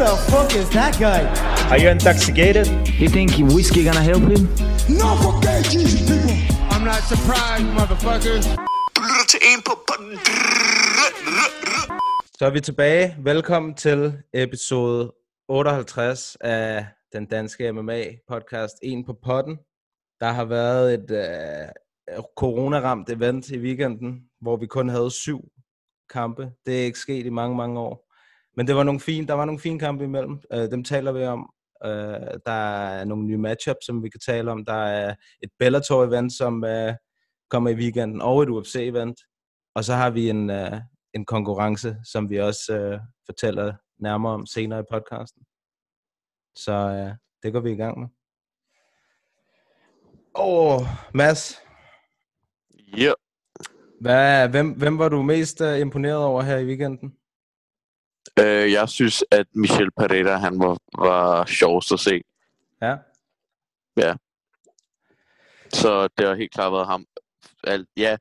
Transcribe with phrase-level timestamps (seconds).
[0.00, 1.20] the fuck is that guy?
[1.70, 2.66] Are you intoxicated?
[3.00, 4.42] You think whiskey gonna help him?
[5.00, 6.36] No fucking Jesus, people.
[6.72, 8.44] I'm not surprised, motherfuckers.
[8.96, 9.72] Du lytter til en på...
[12.38, 13.16] Så er vi tilbage.
[13.18, 15.12] Velkommen til episode
[15.48, 19.58] 58 af den danske MMA-podcast En på potten.
[20.20, 25.40] Der har været et øh, coronaramt event i weekenden, hvor vi kun havde syv
[26.10, 26.52] kampe.
[26.66, 28.09] Det er ikke sket i mange, mange år.
[28.60, 30.40] Men det var nogle fine, der var nogle fine kampe imellem.
[30.52, 31.52] Øh, dem taler vi om.
[31.84, 31.90] Øh,
[32.46, 32.52] der
[32.88, 34.64] er nogle nye matchups, som vi kan tale om.
[34.64, 36.94] Der er et Bellator-event, som øh,
[37.50, 39.14] kommer i weekenden, og et UFC-event.
[39.74, 40.80] Og så har vi en, øh,
[41.14, 45.42] en konkurrence, som vi også øh, fortæller nærmere om senere i podcasten.
[46.56, 48.08] Så øh, det går vi i gang med.
[50.34, 50.82] Åh, oh,
[51.14, 51.62] Mads,
[52.96, 53.12] Ja,
[54.00, 57.19] hvad, hvem, hvem var du mest uh, imponeret over her i weekenden?
[58.38, 62.22] Øh, jeg synes, at Michel Pereira, han var, var sjovest at se.
[62.82, 64.14] Ja.
[65.72, 67.06] Så det har helt klart været ham.
[67.64, 68.16] Alt, ja,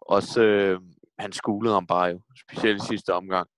[0.00, 0.80] også øh,
[1.18, 2.20] han skulede ham bare jo.
[2.40, 3.48] Specielt i sidste omgang.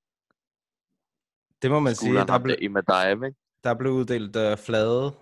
[1.63, 2.07] Det må man sige.
[2.07, 3.39] Skulede han Der, ham ble, der i Madaev, ikke?
[3.65, 5.13] der blev uddelt uh, flade.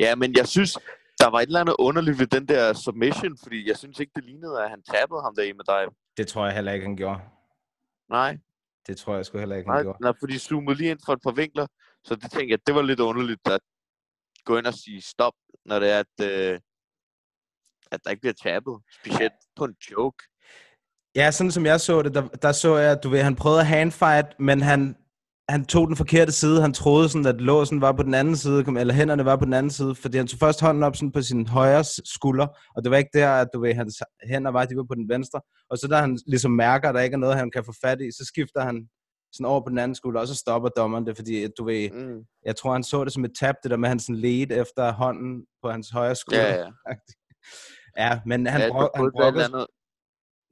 [0.00, 0.78] Ja, men jeg synes,
[1.20, 4.24] der var et eller andet underligt ved den der submission, fordi jeg synes ikke, det
[4.24, 5.94] lignede, at han tabede ham der i Madaev.
[6.16, 7.20] Det tror jeg heller ikke, han gjorde.
[8.18, 8.38] Nej,
[8.86, 9.98] Det tror jeg sgu heller ikke, han nej, gjorde.
[10.02, 11.66] nej, fordi de zoomede lige ind for et par vinkler,
[12.04, 13.60] så det tænkte jeg, det var lidt underligt at
[14.44, 15.32] gå ind og sige stop,
[15.64, 16.60] når det er, at, øh,
[17.92, 18.74] at der ikke bliver tabet.
[19.00, 20.24] Specielt på en joke.
[21.14, 23.60] Ja, sådan som jeg så det, der, der så jeg, at du ved, han prøvede
[23.60, 24.96] at handfight, men han,
[25.48, 26.60] han tog den forkerte side.
[26.60, 29.52] Han troede sådan, at låsen var på den anden side, eller hænderne var på den
[29.52, 32.90] anden side, fordi han tog først hånden op sådan på sin højre skulder, og det
[32.90, 35.40] var ikke der, at du ved, hans hænder var, de var på den venstre.
[35.70, 38.00] Og så da han ligesom mærker, at der ikke er noget, han kan få fat
[38.00, 38.88] i, så skifter han
[39.32, 42.20] sådan over på den anden skulder, og så stopper dommeren det, fordi du ved, Mm.
[42.44, 44.54] jeg tror, han så det som et tab, det der med, at han sådan ledte
[44.54, 46.48] efter hånden på hans højre skulder.
[46.48, 46.94] Ja, ja.
[48.04, 49.66] ja men han, ja, brok, han brokkede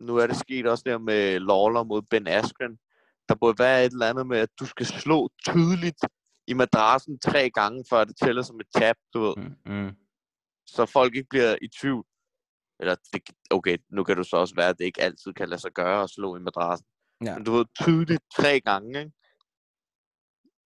[0.00, 2.78] nu er det sket også der med Lawler mod Ben Askren.
[3.32, 6.04] Der burde være et eller andet med, at du skal slå tydeligt
[6.46, 9.34] i madrassen tre gange, før det tæller som et tab, du ved.
[9.36, 9.96] Mm, mm.
[10.66, 12.04] Så folk ikke bliver i tvivl.
[12.80, 15.60] Eller, det, okay, nu kan du så også være, at det ikke altid kan lade
[15.60, 16.86] sig gøre at slå i madrassen.
[17.24, 17.34] Ja.
[17.34, 19.12] Men du ved, tydeligt tre gange, ikke?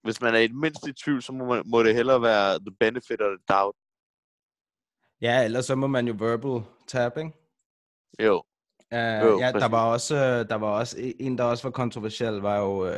[0.03, 2.59] Hvis man er i det mindste i tvivl, så må, man, må det hellere være
[2.59, 3.77] the benefit of the doubt.
[5.21, 7.33] Ja, ellers så må man jo verbal tab, ikke?
[8.21, 8.43] Jo,
[8.93, 9.71] Uh, Jo, ja, der præcis.
[9.71, 12.93] var også øh, der var også en der også var kontroversiel var jo uh,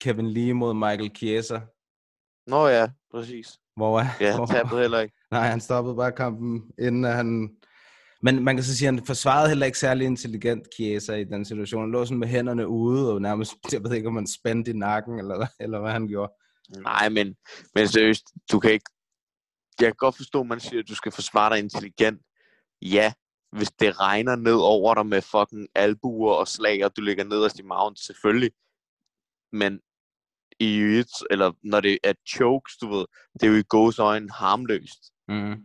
[0.00, 1.60] Kevin Lee mod Michael Chiesa,
[2.46, 3.58] nå ja, præcis.
[3.76, 5.14] hvor, Ja, han tabte heller ikke.
[5.30, 7.58] nej, han stoppede bare kampen inden han
[8.22, 11.44] men man kan så sige, at han forsvarede heller ikke særlig intelligent Chiesa i den
[11.44, 11.82] situation.
[11.82, 14.74] Han lå sådan med hænderne ude, og nærmest, jeg ved ikke, om han spændte i
[14.74, 16.32] nakken, eller, eller hvad han gjorde.
[16.82, 17.34] Nej, men,
[17.74, 18.90] men seriøst, du kan ikke...
[19.80, 22.20] Jeg kan godt forstå, at man siger, at du skal forsvare dig intelligent.
[22.82, 23.12] Ja,
[23.52, 27.58] hvis det regner ned over dig med fucking albuer og slag, og du ligger nederst
[27.58, 28.50] i maven, selvfølgelig.
[29.52, 29.80] Men
[30.60, 34.30] i jiu eller når det er chokes, du ved, det er jo i gås øjne
[34.30, 35.12] harmløst.
[35.28, 35.64] Mm.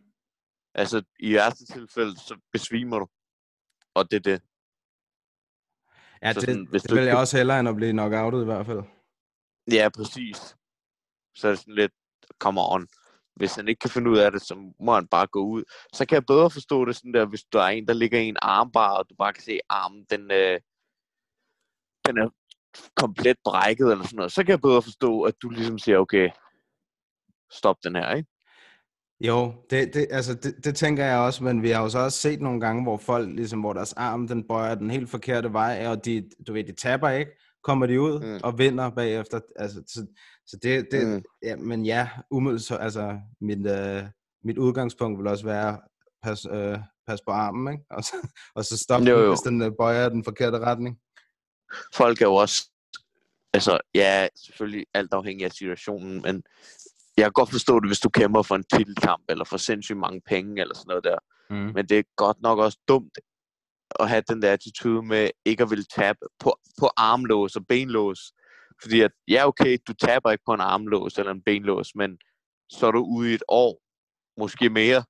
[0.75, 3.07] Altså, i værste tilfælde, så besvimer du.
[3.93, 4.41] Og det er det.
[6.21, 8.41] Ja, Så det, sådan, hvis det du vil jeg også hellere, end at blive knockoutet
[8.41, 8.83] i hvert fald.
[9.71, 10.37] Ja, præcis.
[11.35, 11.93] Så er det sådan lidt,
[12.39, 12.87] come on.
[13.35, 15.63] Hvis han ikke kan finde ud af det, så må han bare gå ud.
[15.93, 18.27] Så kan jeg bedre forstå det sådan der, hvis der er en, der ligger i
[18.27, 20.59] en armbar, og du bare kan se, armen, den, øh,
[22.05, 22.29] den er
[22.95, 24.31] komplet brækket eller sådan noget.
[24.31, 26.29] Så kan jeg bedre forstå, at du ligesom siger, okay,
[27.51, 28.29] stop den her, ikke?
[29.19, 32.17] Jo, det, det, altså det, det tænker jeg også, men vi har jo så også
[32.17, 35.87] set nogle gange, hvor folk, ligesom hvor deres arm, den bøjer den helt forkerte vej,
[35.87, 37.31] og de, du ved, de taber ikke,
[37.63, 38.39] kommer de ud Mm.
[38.43, 39.39] og vinder bagefter.
[39.55, 40.05] Altså, så,
[40.47, 41.23] så det, det Mm.
[41.43, 44.03] ja, men ja, umiddelbart, så, altså mit, øh,
[44.43, 45.79] mit udgangspunkt vil også være,
[46.23, 47.85] pas, øh, pas på armen, ikke?
[47.89, 48.13] Og så,
[48.55, 49.29] og så stoppe Jo, den, jo.
[49.29, 50.99] hvis den øh, bøjer den forkerte retning.
[51.95, 52.69] folk er jo også,
[53.53, 56.43] altså ja, selvfølgelig alt afhængig af situationen, men
[57.17, 60.21] jeg kan godt forstå det, hvis du kæmper for en titelkamp, eller for sindssygt mange
[60.21, 61.17] penge, eller sådan noget der.
[61.49, 61.55] Mm.
[61.75, 63.17] Men det er godt nok også dumt
[63.99, 68.19] at have den der attitude med ikke at ville tabe på, på armlås og benlås.
[68.81, 72.17] Fordi at, ja okay, du taber ikke på en armlås eller en benlås, men
[72.69, 73.81] så er du ude i et år,
[74.39, 75.03] måske mere,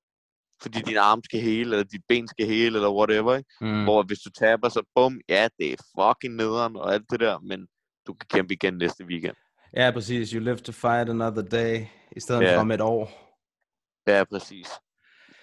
[0.62, 3.50] fordi din arm skal hele, eller dit ben skal hele, eller whatever, ikke?
[3.60, 3.84] Mm.
[3.84, 7.38] Hvor hvis du taber, så bum, ja, det er fucking nederen og alt det der,
[7.40, 7.66] men
[8.06, 9.36] du kan kæmpe igen næste weekend.
[9.76, 10.30] Ja, præcis.
[10.30, 11.86] You live to fight another day,
[12.16, 12.56] i stedet Ja.
[12.56, 13.04] for om et år.
[14.06, 14.68] Ja, præcis.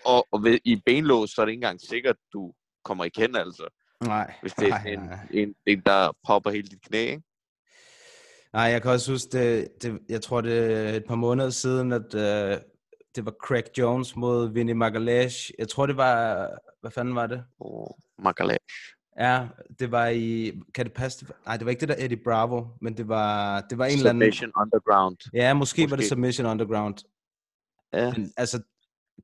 [0.05, 2.53] Og, og ved, i benlås, så er det ikke engang sikkert, du
[2.83, 3.69] kommer igen, altså.
[4.03, 5.27] Nej, Hvis det er nej, en, nej.
[5.31, 7.23] en, en, der popper hele dit knæ, ikke?
[8.53, 11.91] Nej, jeg kan også huske, det, det, jeg tror det er et par måneder siden,
[11.91, 12.57] at øh,
[13.15, 15.51] det var Craig Jones mod Vinny Magalash.
[15.59, 16.47] Jeg tror det var,
[16.81, 17.43] hvad fanden var det?
[17.59, 17.87] Oh,
[18.23, 18.95] Magalash.
[19.19, 19.47] Ja,
[19.79, 21.25] det var i, kan det passe?
[21.45, 24.09] Nej, det var ikke det der Eddie Bravo, men det var, det var en eller
[24.09, 24.21] anden...
[24.21, 25.17] Submission Underground.
[25.33, 26.05] Ja, måske, måske var det.
[26.05, 26.95] Submission Underground.
[27.93, 28.13] Ja.
[28.13, 28.63] Men, altså,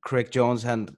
[0.08, 0.88] Craig Jones, han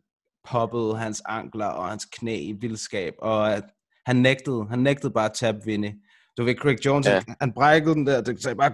[0.49, 3.65] poppede hans ankler og hans knæ i vildskab, og at
[4.07, 5.91] han nægtede, han nægtede bare at tabe Vinny.
[6.39, 7.13] Du ved, Craig Jones, ja.
[7.13, 8.73] Han, han brækkede den der, det sagde bare,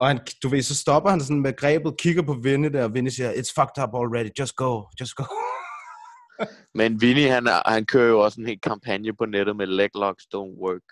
[0.00, 2.94] og han, du ved, så stopper han sådan med grebet, kigger på Vinny der, og
[2.94, 5.24] Vinny siger, it's fucked up already, just go, just go.
[6.78, 10.24] Men Vinny, han, han kører jo også en helt kampagne på nettet med leg locks
[10.34, 10.82] don't work.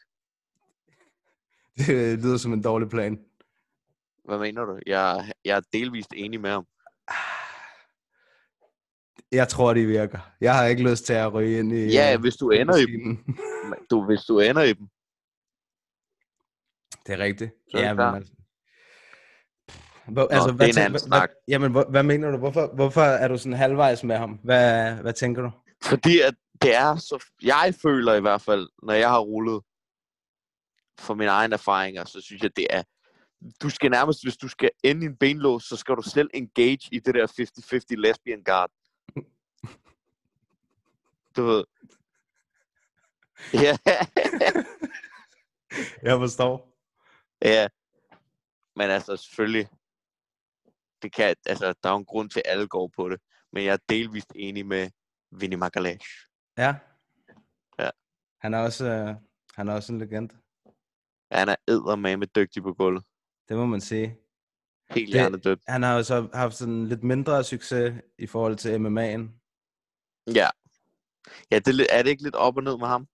[1.87, 3.19] det lyder som en dårlig plan.
[4.25, 4.79] Hvad mener du?
[4.87, 6.67] Jeg, jeg er delvist enig med ham.
[9.33, 10.19] Jeg tror, det virker.
[10.41, 11.87] Jeg har ikke lyst til at ryge ind i...
[11.87, 13.19] Ja, øh, hvis du ender i dem.
[13.91, 14.89] Du, hvis du ender i dem.
[17.07, 17.51] Det er rigtigt.
[17.71, 18.33] Så er det ja, men altså...
[20.09, 21.31] Hvor, altså, det hvad er en anden hvad, snak.
[21.31, 22.37] Hvad, jamen, hvor, hvad mener du?
[22.37, 24.31] Hvorfor, hvorfor er du sådan halvvejs med ham?
[24.45, 25.51] Hvad, hvad tænker du?
[25.83, 27.25] Fordi at det er så...
[27.43, 29.63] Jeg føler i hvert fald, når jeg har rullet
[30.99, 32.83] for mine egne erfaringer, så synes jeg, det er...
[33.63, 36.89] Du skal nærmest, hvis du skal ende i en benlås, så skal du selv engage
[36.93, 37.27] i det der
[37.97, 38.71] 50-50 lesbian guard.
[41.37, 41.65] Du ved.
[43.53, 43.77] Ja,
[46.03, 46.69] Jeg forstår.
[47.45, 47.69] ja.
[48.77, 49.69] Men altså, selvfølgelig,
[51.03, 53.21] det kan, altså, der er jo en grund til, at alle går på det.
[53.53, 54.91] Men jeg er delvist enig med
[55.31, 56.09] Vinny Magalash.
[56.59, 56.75] Ja.
[57.79, 57.91] Ja.
[58.41, 59.15] Han er også, øh,
[59.55, 60.35] han er også en legende.
[61.31, 63.05] Han er eddermame dygtig på gulvet.
[63.49, 64.17] Det må man sige.
[64.91, 65.61] Helt hjernedødt.
[65.69, 69.29] Han har jo så haft sådan lidt mindre succes i forhold til MMA'en.
[70.35, 70.49] Ja.
[71.51, 73.07] Ja, det, er er det ikke lidt op og ned med ham?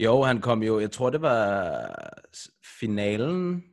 [0.00, 2.12] Jo, han kom jo, jeg tror det var
[2.80, 3.64] finalen.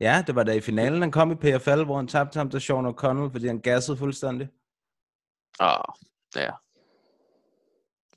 [0.00, 2.60] Ja, det var da i finalen, han kom i PFL, hvor han tabte ham til
[2.60, 4.48] Sean O'Connell, fordi han gassede fuldstændig.
[5.60, 5.94] Åh, oh,
[6.36, 6.50] ja.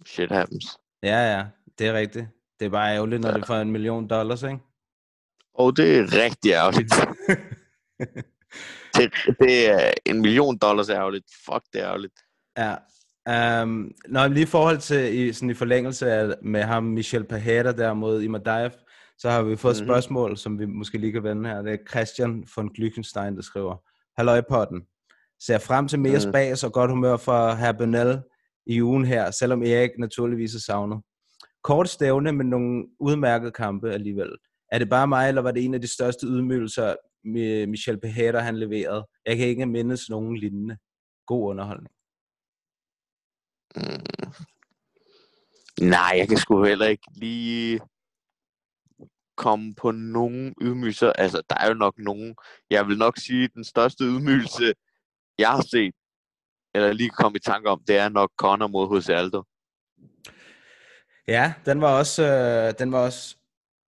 [0.06, 0.80] Shit happens.
[1.04, 1.46] Ja, ja,
[1.80, 2.28] det er rigtigt.
[2.60, 3.38] Det er bare ærgerligt, når Ja.
[3.38, 4.60] det får en million dollars, ikke?
[5.54, 6.94] Og det er rigtig ærgerligt.
[8.96, 11.26] det, det er en million dollars ærgerligt.
[11.46, 12.14] Fuck, det er ærgerligt.
[12.58, 12.76] Ja.
[13.30, 17.72] Um, når lige i forhold til, i, sådan i forlængelse af, med ham, Michel Pajeda
[17.72, 18.72] der mod Imadaev,
[19.18, 19.88] så har vi fået et Mhm.
[19.88, 21.62] spørgsmål, som vi måske lige kan vende her.
[21.62, 23.76] Det er Christian von Glückenstein, der skriver,
[24.18, 24.82] Halløj potten.
[25.40, 26.32] Ser frem til mere Mhm.
[26.32, 28.20] spas og godt humør fra herr Benel
[28.66, 31.02] i ugen her, selvom Erik naturligvis er savnet.
[31.64, 34.30] Kort stævne med nogle udmærkede kampe alligevel.
[34.72, 36.96] Er det bare mig, eller var det en af de største ydmygelser,
[37.26, 39.08] Mi- Michel Pajeda han leverede?
[39.26, 40.78] Jeg kan ikke mindes nogen lignende.
[41.28, 41.94] God underholdning.
[43.76, 44.32] Mm.
[45.82, 47.80] Nej, jeg kan sgu heller ikke lige
[49.38, 51.14] komme på nogen ydmygelser.
[51.14, 52.36] Altså, der er jo nok nogen.
[52.70, 54.74] Jeg vil nok sige, at den største ydmygelse,
[55.38, 55.94] jeg har set,
[56.76, 59.10] eller lige komme i tanke om, det er nok Connor mod H.C.
[59.10, 59.44] Aldo.
[61.28, 63.38] Ja, den var også, øh, den var også,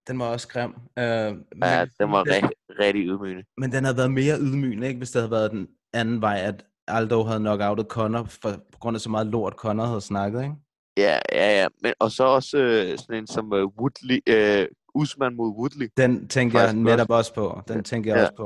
[0.07, 0.73] den var også grim.
[0.99, 3.43] Øh, men, Ja, den var rigtig, rigtig ydmygende.
[3.57, 6.65] Men den havde været mere ydmygende, ikke, hvis det havde været den anden vej, at
[6.87, 10.55] Aldo havde knockoutet Conor, for, på grund af så meget lort, Conor havde snakket, ikke?
[10.97, 11.67] Ja, ja, ja.
[11.81, 16.27] Men, og så også øh, sådan en som øh, Woodley, øh, Usman mod Woodley, Den
[16.27, 17.61] tænker jeg netop også på.
[17.67, 18.23] Den tænker jeg Ja.
[18.23, 18.43] også på.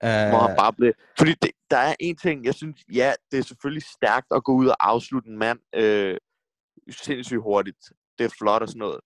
[0.00, 0.92] hvor han Uh, bare blev...
[1.18, 4.52] Fordi det, der er en ting, jeg synes, ja, det er selvfølgelig stærkt at gå
[4.52, 6.16] ud og afslutte en mand øh,
[6.90, 7.92] sindssygt hurtigt.
[8.18, 9.00] Det er flot og sådan noget.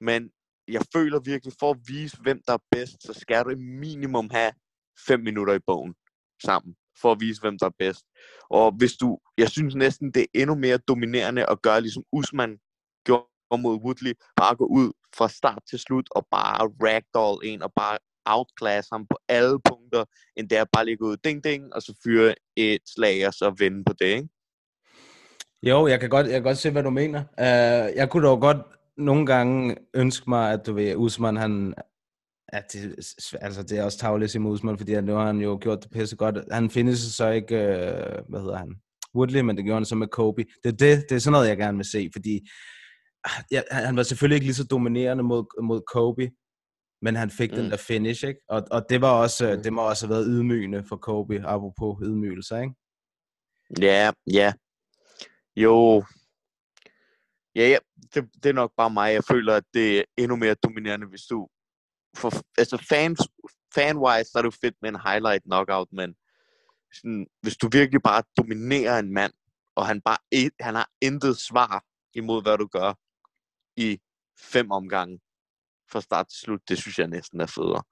[0.00, 0.30] Men
[0.68, 4.52] jeg føler virkelig, for at vise, hvem der er bedst, så skal du minimum have
[5.08, 5.94] fem minutter i bogen
[6.44, 8.04] sammen, for at vise, hvem der er bedst.
[8.50, 12.58] Og hvis du, jeg synes næsten, det er endnu mere dominerende at gøre, ligesom Usman
[13.06, 17.72] gjorde mod Woodley, bare gå ud fra start til slut, og bare ragdoll en, og
[17.76, 20.04] bare outclass ham på alle punkter,
[20.36, 23.34] end det er bare lige gå ud ding ding, og så fyre et slag, og
[23.34, 24.28] så vinde på det, ikke?
[25.62, 27.20] jo, jeg kan, godt, jeg kan godt se, hvad du mener.
[27.38, 28.56] Uh, jeg kunne dog godt
[28.96, 31.74] nogle gange ønske mig, at du ved, Usman, han...
[32.48, 32.96] At det,
[33.40, 35.90] altså, det er også tavligt at sige Usman, fordi nu har han jo gjort det
[35.90, 36.36] pisse godt.
[36.52, 38.74] Han findes så ikke, uh, hvad hedder han,
[39.14, 40.44] Woodley, men det gjorde han så med Kobe.
[40.64, 42.48] Det er, det, det er sådan noget, jeg gerne vil se, fordi
[43.24, 46.30] ah, ja, han var selvfølgelig ikke lige så dominerende mod, mod Kobe,
[47.02, 47.56] men han fik mm.
[47.56, 48.40] den der finish, ikke?
[48.48, 49.62] Og, og det var også, mm.
[49.62, 52.74] Det må også have været ydmygende for Kobe, apropos ydmygelser, ikke?
[53.80, 54.52] Ja, ja.
[55.56, 56.04] Jo.
[57.54, 57.78] Ja, ja.
[58.14, 59.12] Det, det er nok bare mig.
[59.12, 61.48] Jeg føler, at det er endnu mere dominerende, hvis du...
[62.16, 63.20] For, altså fans,
[63.74, 66.14] fan-wise, så er det jo fedt med en highlight knockout, men
[66.92, 69.32] sådan, hvis du virkelig bare dominerer en mand,
[69.74, 72.94] og han bare et, han har intet svar imod, hvad du gør
[73.76, 74.00] i
[74.40, 75.20] fem omgange
[75.92, 77.82] fra start til slut, det synes jeg næsten er federe.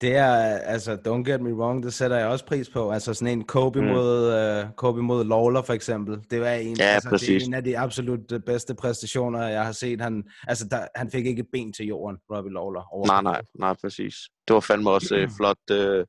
[0.00, 0.26] Det er,
[0.58, 2.90] altså, don't get me wrong, det sætter jeg også pris på.
[2.90, 3.86] Altså sådan en Kobe, Mm.
[3.86, 6.18] mod, uh, Kobe mod Lawler for eksempel.
[6.30, 7.42] Det var en, Ja, altså, det præcis.
[7.42, 10.00] er en af de absolut øh, bedste præstationer, jeg har set.
[10.00, 13.06] Han, altså, der, han fik ikke et ben til jorden, Robbie Lawler.
[13.06, 14.14] Nej, nej, nej, præcis.
[14.48, 16.06] Det var fandme også øh, flot, øh,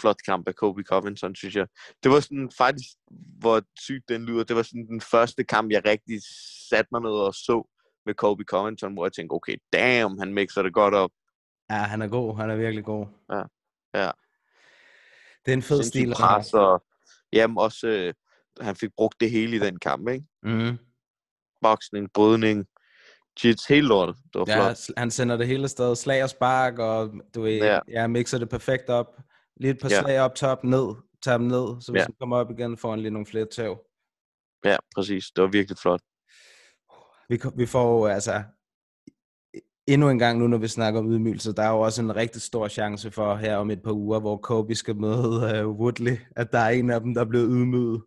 [0.00, 1.66] flot kamp af Kobe Covington, synes jeg.
[2.02, 2.88] Det var sådan faktisk,
[3.40, 6.20] hvor sygt den lyder, det var sådan den første kamp, jeg rigtig
[6.70, 7.68] satte mig ned og så
[8.06, 11.10] med Kobe Covington, hvor jeg tænkte, okay, damn, han mixer det godt op.
[11.70, 12.36] Ja, han er god.
[12.36, 13.06] Han er virkelig god.
[13.32, 13.42] Ja,
[13.94, 14.10] ja.
[15.46, 16.14] Det er en fed Sindssygt stil.
[16.14, 16.84] pres, og
[17.32, 18.14] jamen også, øh,
[18.60, 20.24] han fik brugt det hele i den kamp, ikke?
[20.42, 20.78] Mhm.
[21.62, 22.66] Boksning, brydning,
[23.44, 24.16] jits, hele lortet.
[24.32, 24.76] Det var Ja, flot.
[24.96, 25.96] han sender det hele afsted.
[25.96, 27.78] Slag og spark, og du ved, Ja.
[27.88, 28.06] ja.
[28.06, 29.16] mixer det perfekt op.
[29.56, 30.00] Lige et par Ja.
[30.02, 32.04] slag op top, ned, tager dem ned, så hvis Ja.
[32.04, 33.78] han kommer op igen, får han lige nogle flere tæv.
[34.64, 35.24] Ja, præcis.
[35.36, 36.00] Det var virkelig flot.
[37.28, 38.42] Vi, vi får altså,
[39.88, 42.42] endnu en gang nu, når vi snakker om ydmygelse, der er jo også en rigtig
[42.42, 46.52] stor chance for her om et par uger, hvor Kobe skal møde uh, Woodley, at
[46.52, 48.02] der er en af dem, der bliver ydmyget.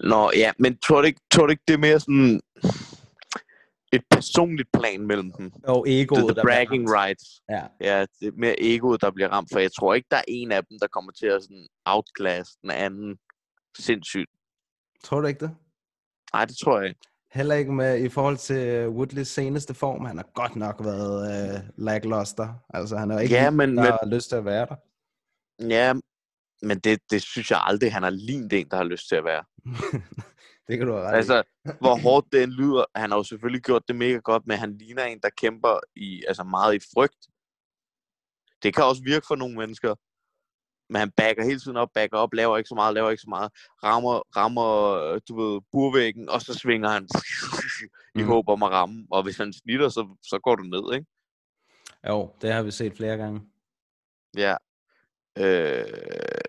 [0.00, 2.40] Nå, ja, men tror du ikke, tror du ikke det er mere sådan
[3.92, 5.52] et personligt plan mellem dem?
[5.64, 7.24] Og egoet, The, the bragging rights.
[7.50, 7.62] Ja.
[7.80, 10.52] Ja, det er mere egoet, der bliver ramt, for jeg tror ikke, der er en
[10.52, 13.16] af dem, der kommer til at sådan outclass den anden
[13.78, 14.30] sindssygt.
[15.04, 15.56] Tror du ikke det?
[16.32, 17.00] Nej, det tror jeg ikke.
[17.32, 20.04] Heller ikke med i forhold til øh, Woodleys seneste form.
[20.04, 22.54] Han har godt nok været uh, lackluster.
[22.74, 24.76] Altså, han er ikke Ja, en, men- der men- har lyst til at være der.
[25.68, 25.94] Ja,
[26.62, 29.24] men det, det synes jeg aldrig, han har lignet en, der har lyst til at
[29.24, 29.44] være.
[30.68, 31.14] det kan du have ret.
[31.16, 31.42] Altså,
[31.80, 34.78] hvor hårdt det end lyder, han har jo selvfølgelig gjort det mega godt, men han
[34.78, 37.26] ligner en, der kæmper i, altså meget i frygt.
[38.62, 39.94] Det kan også virke for nogle mennesker,
[40.90, 43.28] men han backer hele tiden op, backer op, laver ikke så meget, laver ikke så
[43.28, 43.52] meget,
[43.84, 47.08] rammer, rammer øh, du ved, burvæggen, og så svinger han
[48.14, 48.28] i Mm.
[48.28, 51.06] håb om at ramme, og hvis han snitter, så, så går du ned, ikke?
[52.08, 53.40] Jo, det har vi set flere gange.
[54.36, 54.56] Ja.
[55.38, 55.84] Øh,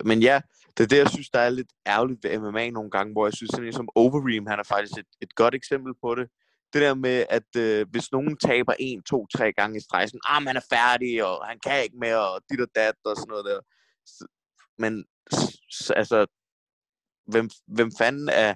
[0.05, 0.41] men ja,
[0.77, 3.33] det er det, jeg synes, der er lidt ærgerligt ved MMA nogle gange, hvor jeg
[3.33, 6.27] synes, sådan som Overeem, han er faktisk et, et godt eksempel på det.
[6.73, 10.19] Det der med, at øh, hvis nogen taber en, to, tre gange i streg, sådan,
[10.27, 13.29] ah, han er færdig, og han kan ikke mere, og dit og dat, og sådan
[13.29, 13.59] noget der.
[14.77, 15.05] Men,
[15.95, 16.25] altså,
[17.27, 18.55] hvem, hvem fanden er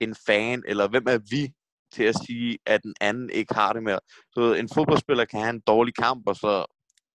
[0.00, 1.52] en fan, eller hvem er vi
[1.92, 4.00] til at sige, at den anden ikke har det mere?
[4.32, 6.64] Så en fodboldspiller kan have en dårlig kamp, og så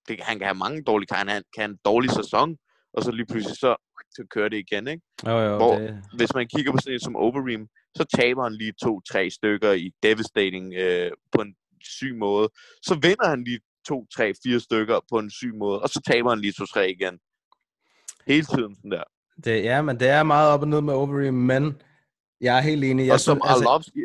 [0.08, 2.58] det, han kan have mange dårlige kampe, han kan have en dårlig sæson,
[2.94, 3.76] og så lige pludselig så,
[4.12, 5.04] så kører det igen, ikke?
[5.26, 8.54] Jo, jo, Hvor- det, Hvis man kigger på sådan en som Overeem, så taber han
[8.56, 12.50] lige to-tre stykker i devastating øh, på en syg måde.
[12.82, 16.30] Så vinder han lige to, tre, fire stykker på en syg måde, og så taber
[16.30, 17.20] han lige to-tre igen.
[18.30, 19.04] Hele tiden sådan der.
[19.46, 21.82] det, ja, men det er meget op og ned med Overeem, men
[22.42, 23.06] jeg er helt enig.
[23.06, 24.04] Jeg og som altså, Arlovski,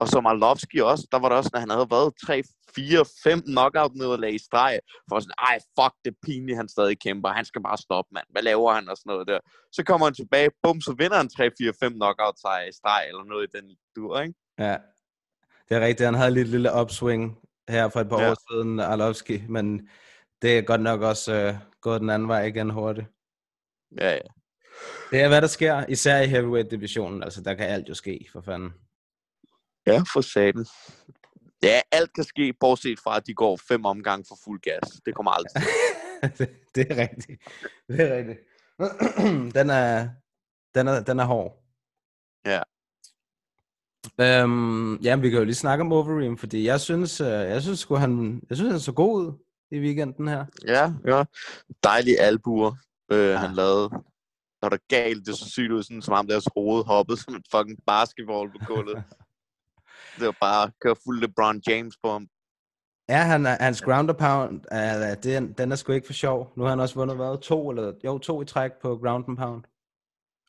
[0.00, 2.42] og som Arlovski også, der var der også, når han havde været 3,
[2.74, 6.98] 4, 5 knockout nederlag i streg, for sådan, ej, fuck, det er pinligt, han stadig
[7.00, 9.38] kæmper, han skal bare stoppe, mand, hvad laver han, og sådan noget der.
[9.72, 13.04] Så kommer han tilbage, bum, så vinder han 3, 4, 5 knockout sejre i streg,
[13.08, 14.34] eller noget i den dur, ikke?
[14.58, 14.76] Ja,
[15.68, 16.04] det er rigtigt.
[16.06, 18.30] Han havde lige et lille upswing her for et par Ja.
[18.30, 19.88] år siden, Arlovski, men
[20.42, 23.06] det er godt nok også øh, gået den anden vej igen hurtigt.
[23.96, 24.18] Ja, ja.
[25.10, 27.22] Det er, hvad der sker, især i heavyweight-divisionen.
[27.22, 28.72] Altså, der kan alt jo ske, for fanden.
[29.86, 30.66] Ja, for satan.
[31.62, 35.00] Ja, alt kan ske, bortset fra, at de går fem omgange for fuld gas.
[35.06, 35.62] Det kommer aldrig til.
[36.38, 37.42] det, det er rigtigt.
[37.88, 38.38] Det er rigtigt.
[39.58, 40.08] den, er,
[40.74, 41.64] den, er, den er hård.
[42.46, 42.62] Ja.
[44.20, 47.86] Øhm, ja, vi kan jo lige snakke om Overeem, fordi jeg synes, øh, jeg synes,
[47.96, 49.32] han, jeg synes, han så god ud
[49.70, 50.44] i weekenden her.
[50.66, 51.24] Ja, ja.
[51.84, 52.72] Dejlige albuer,
[53.12, 53.36] øh, ja.
[53.36, 53.90] han lavede.
[54.62, 57.44] Når der galt, det så sygt ud, sådan, som om deres hoved hoppede som en
[57.54, 59.04] fucking basketball på gulvet.
[60.18, 62.26] det var bare køre fuld LeBron James på ham.
[63.08, 66.52] Ja, han, er- hans ground and pound, uh, den, den er sgu ikke for sjov.
[66.56, 69.36] Nu har han også vundet, hvad, to, eller, jo, to i træk på ground and
[69.36, 69.62] pound.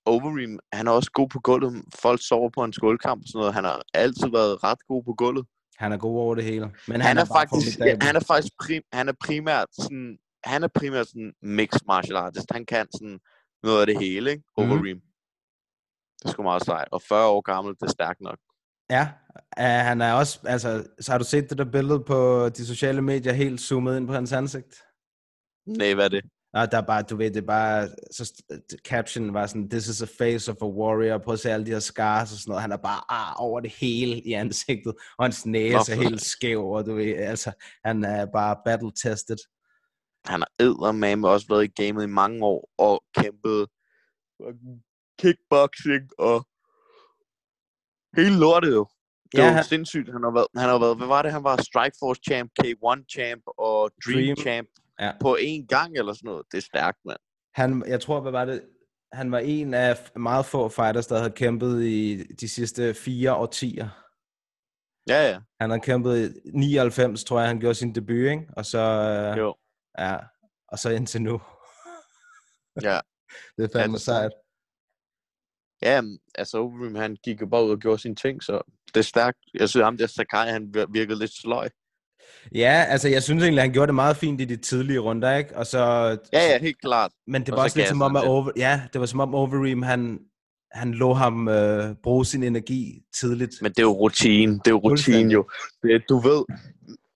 [0.06, 1.84] Overeem, han er også god på gulvet.
[2.02, 3.54] Folk sover på en skålkamp og sådan noget.
[3.54, 5.46] Han har altid været ret god på gulvet.
[5.78, 6.72] Han er god over det hele.
[6.88, 10.18] Men han, Han, er, bare faktisk, ja, han er faktisk prim, han er primært sådan,
[10.44, 12.52] han er primært sådan mixed martial artist.
[12.52, 13.20] Han kan sådan
[13.64, 14.44] noget af det hele, ikke?
[14.58, 14.72] Mhm.
[14.72, 15.02] Overeem.
[16.20, 16.88] Det er sgu meget sejt.
[16.92, 18.40] Og 40 år gammel, det er stærkt nok.
[18.90, 19.10] Ja,
[19.60, 23.02] uh, han er også, altså, så har du set det der billede på de sociale
[23.02, 24.76] medier helt zoomet ind på hans ansigt?
[25.68, 26.24] Nej, hvad er det?
[26.54, 28.44] Og der er bare, du ved, det er bare, så
[28.88, 31.72] caption var sådan, this is a face of a warrior, prøv at se alle de
[31.72, 35.26] her scars og sådan noget, han er bare ar over det hele i ansigtet, og
[35.26, 37.52] hans næse Nå, er helt skæv, og du ved, altså,
[37.86, 39.38] han er bare battle tested.
[40.26, 43.68] Han har eddermame også været i gamet i mange år og kæmpet
[45.20, 46.48] kickboxing og
[48.18, 48.88] hele lortet jo.
[49.32, 50.12] Det Ja, var han- sindssygt.
[50.12, 51.62] Han har, været, han har været, hvad var det, han var?
[51.62, 54.36] Strikeforce champ, K1 champ og Dream, Dream.
[54.38, 54.68] Champ.
[55.00, 55.12] Ja.
[55.22, 56.46] på én gang eller sådan noget.
[56.52, 57.18] Det er stærkt, mand.
[57.56, 58.62] Han, jeg tror, hvad var det?
[59.14, 63.90] Han var en af meget få fighters, der havde kæmpet i de sidste fire årtier.
[65.10, 65.40] Ja, ja.
[65.62, 68.48] Han har kæmpet i 99, tror jeg, han gjorde sin debut, ikke?
[68.58, 69.56] Og så, øh, Jo.
[69.98, 70.18] Ja,
[70.68, 71.42] og så indtil nu.
[72.82, 73.00] Ja.
[73.58, 74.32] Det er fandme er sejt.
[75.82, 76.02] Ja,
[76.36, 79.38] altså Overeem, han gik jo bare ud og gjorde sine ting, så det er stærkt.
[79.54, 81.70] Jeg synes, ham der Sakai, han vir- virkede lidt sløj.
[82.56, 85.58] Ja, altså jeg synes egentlig, han gjorde det meget fint i de tidlige runder, ikke?
[85.58, 85.80] Og så,
[86.34, 87.12] Ja, ja, helt klart.
[87.28, 89.20] men det og var så også lidt som om, at over, ja, det var som
[89.20, 90.20] om Overeem, han,
[90.72, 93.52] han lå ham øh, bruge sin energi tidligt.
[93.62, 94.54] Men det er jo rutine.
[94.54, 95.50] Det er jo rutine jo.
[95.84, 96.44] Det, du ved,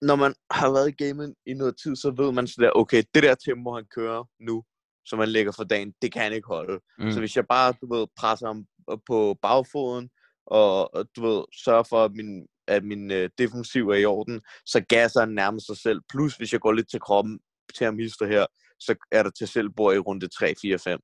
[0.08, 3.02] når man har været i gamet i noget tid, så ved man sådan der, okay,
[3.14, 4.64] det der tempo, han kører nu,
[5.06, 6.80] som han lægger for dagen, det kan han ikke holde.
[6.98, 7.10] Mm.
[7.10, 8.66] Så hvis jeg bare, du ved, presser ham
[9.08, 10.10] på bagfoden,
[10.46, 14.40] og, og du ved, sørger for, at min, at min øh, defensiv er i orden,
[14.66, 16.00] så gasser han nærmest sig selv.
[16.12, 17.38] Plus, hvis jeg går lidt til kroppen
[17.74, 18.46] til ham hister her,
[18.80, 21.00] så er der til selvbord i runde 3, 4, 5.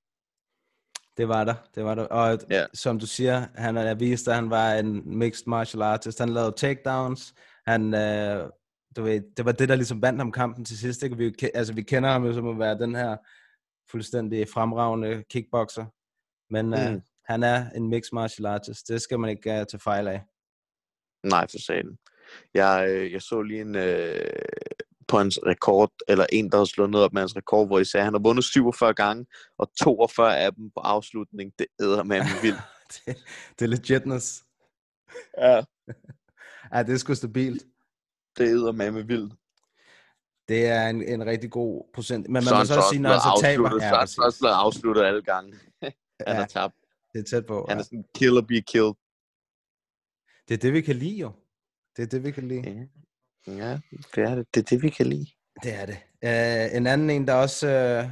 [1.16, 2.04] Det var der, det var der.
[2.04, 2.66] Og ja.
[2.74, 6.18] som du siger, han har vist, at han var en mixed martial artist.
[6.18, 7.34] Han lavede takedowns.
[7.66, 8.50] Han, øh,
[8.96, 11.02] du ved, det var det, der ligesom vandt ham kampen til sidst.
[11.02, 11.16] Ikke?
[11.16, 13.16] Vi, altså, vi kender ham jo som at være den her
[13.90, 15.86] fuldstændig fremragende kickboxer.
[16.50, 17.00] Men øh, Mm.
[17.24, 18.88] han er en mixed martial artist.
[18.88, 20.22] Det skal man ikke uh, tage fejl af.
[21.24, 21.98] Nej, for satan.
[22.54, 24.20] Jeg, øh, jeg så lige en øh,
[25.08, 27.84] på hans rekord, eller en, der havde slået ned op med hans rekord, hvor I
[27.84, 29.26] sagde, at han har vundet 47 gange,
[29.58, 31.52] og 42 af dem på afslutning.
[31.58, 32.60] Det æder med vildt.
[32.94, 33.16] det,
[33.58, 34.44] det er legitness.
[35.38, 35.62] ja,
[36.74, 37.62] Ja, det er sgu stabilt.
[38.38, 39.34] Det æder med vildt.
[40.48, 42.26] Det er en, en rigtig god procent.
[42.26, 43.64] Men man så må så også sige, når han så taber.
[43.64, 45.52] afsluttet, så Ja, han så også blevet afsluttet alle gange.
[45.82, 45.92] han
[46.26, 46.32] Ja.
[46.34, 46.74] har tabt.
[47.12, 47.66] Det er tæt på.
[47.68, 47.80] Han ja.
[47.80, 48.94] er sådan kill or be killed.
[50.48, 51.30] Det er det, vi kan lide jo.
[51.96, 52.88] Det er det, vi kan lide.
[53.46, 53.78] Ja, ja
[54.14, 54.46] det er det.
[54.54, 55.26] Det er det, vi kan lide.
[55.62, 55.96] Det er det.
[56.24, 58.10] Uh, en anden en, der også uh,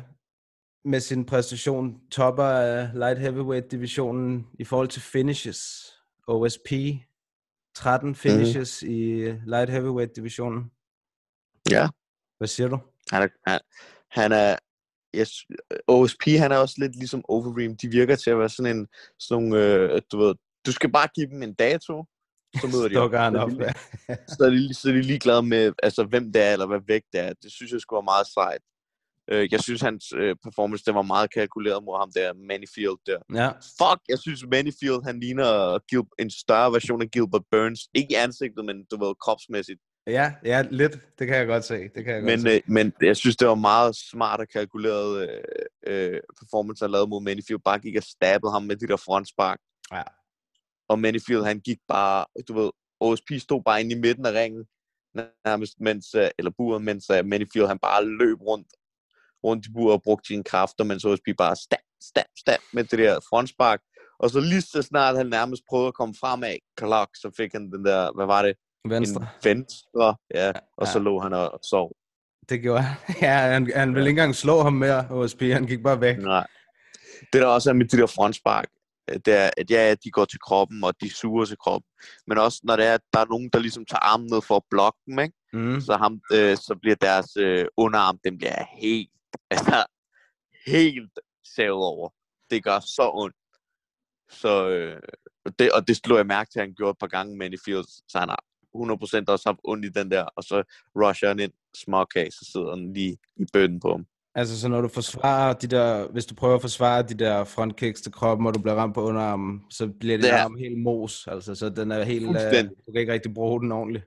[0.90, 5.58] med sin præstation topper uh, light heavyweight divisionen i forhold til finishes.
[6.26, 6.72] OSP.
[7.78, 8.90] 13 finishes mm.
[8.90, 9.02] i
[9.46, 10.70] light heavyweight divisionen.
[11.70, 11.88] Ja.
[12.38, 12.78] Hvad siger du?
[13.12, 13.60] Han er, han,
[14.10, 14.56] han er
[15.16, 15.30] yes,
[15.86, 17.76] OSP, han er også lidt ligesom Overeem.
[17.76, 18.86] De virker til at være sådan en,
[19.18, 20.34] sådan nogle, øh, du ved,
[20.66, 22.04] du skal bare give dem en dato,
[22.60, 23.12] så møder de op.
[23.12, 23.50] Er op.
[23.50, 23.72] Ja.
[24.34, 27.06] så er, de, så er de ligeglade med, altså, hvem det er, eller hvad vægt
[27.12, 27.32] det er.
[27.42, 28.62] Det synes jeg skulle være meget sejt.
[29.30, 33.18] Øh, jeg synes, hans øh, performance, det var meget kalkuleret mod ham der, Manifield der.
[33.42, 33.48] ja.
[33.80, 37.80] Fuck, jeg synes, Manifield, han ligner Gil, en større version af Gilbert Burns.
[37.94, 39.80] Ikke i ansigtet, men du ved, kropsmæssigt.
[40.06, 40.92] Ja, ja, lidt.
[41.18, 41.74] Det kan jeg godt se.
[41.74, 42.50] Det kan jeg godt Men, se.
[42.50, 45.42] øh, men jeg synes, det var meget smart og kalkuleret øh,
[45.86, 47.60] øh, performance, han lavede mod Manifield.
[47.64, 49.58] Bare gik og stabbede ham med de der frontspark.
[49.92, 50.02] Ja.
[50.88, 54.64] Og Manifield, han gik bare, du ved, OSP stod bare inde i midten af ringen,
[55.44, 58.68] nærmest, mens, øh, eller buret, mens uh, Manifield, han bare løb rundt,
[59.44, 62.98] rundt i buret og brugte sine kræfter, mens OSP bare stab, stab, stab med det
[62.98, 63.80] der frontspark.
[64.20, 67.70] Og så lige så snart han nærmest prøvede at komme fremad, klok, så fik han
[67.70, 68.54] den der, hvad var det?
[68.88, 69.20] Venstre.
[69.22, 70.52] En venstre, ja.
[70.76, 71.04] Og så Ja.
[71.04, 71.92] lå han og sov.
[72.48, 72.96] Det gjorde han.
[73.22, 75.42] Ja, han, han ville ikke engang slå ham mere, OSP.
[75.42, 76.16] Han gik bare væk.
[76.18, 76.46] Nej.
[77.32, 78.68] Det der også er med de der frontspark,
[79.24, 81.88] det er, at ja, de går til kroppen, og de suger til kroppen.
[82.26, 84.56] Men også når det er, at der er nogen, der ligesom tager armen ned for
[84.56, 85.34] at blokke dem, ikke?
[85.52, 85.80] Mm.
[85.80, 89.10] Så, ham, øh, så bliver deres øh, underarm, den bliver helt,
[89.50, 89.86] altså,
[90.66, 91.18] helt
[91.54, 92.08] savet over.
[92.50, 93.36] Det gør så ondt.
[94.30, 95.00] Så, øh,
[95.58, 97.56] det, og det slog jeg mærke til, at han gjorde et par gange med i
[97.64, 100.62] Fields, så han har 100% også haft ondt i den der, og så
[100.96, 104.06] rusher han ind, småkage, så sidder han lige i bøtten på ham.
[104.34, 108.00] Altså, så når du forsvarer de der, hvis du prøver at forsvare de der frontkicks
[108.00, 110.78] til kroppen, og du bliver ramt på underarmen, så bliver din Det er- arm helt
[110.82, 112.34] mos, altså, så den er helt, uh,
[112.86, 114.04] du kan ikke rigtig bruge den ordentligt.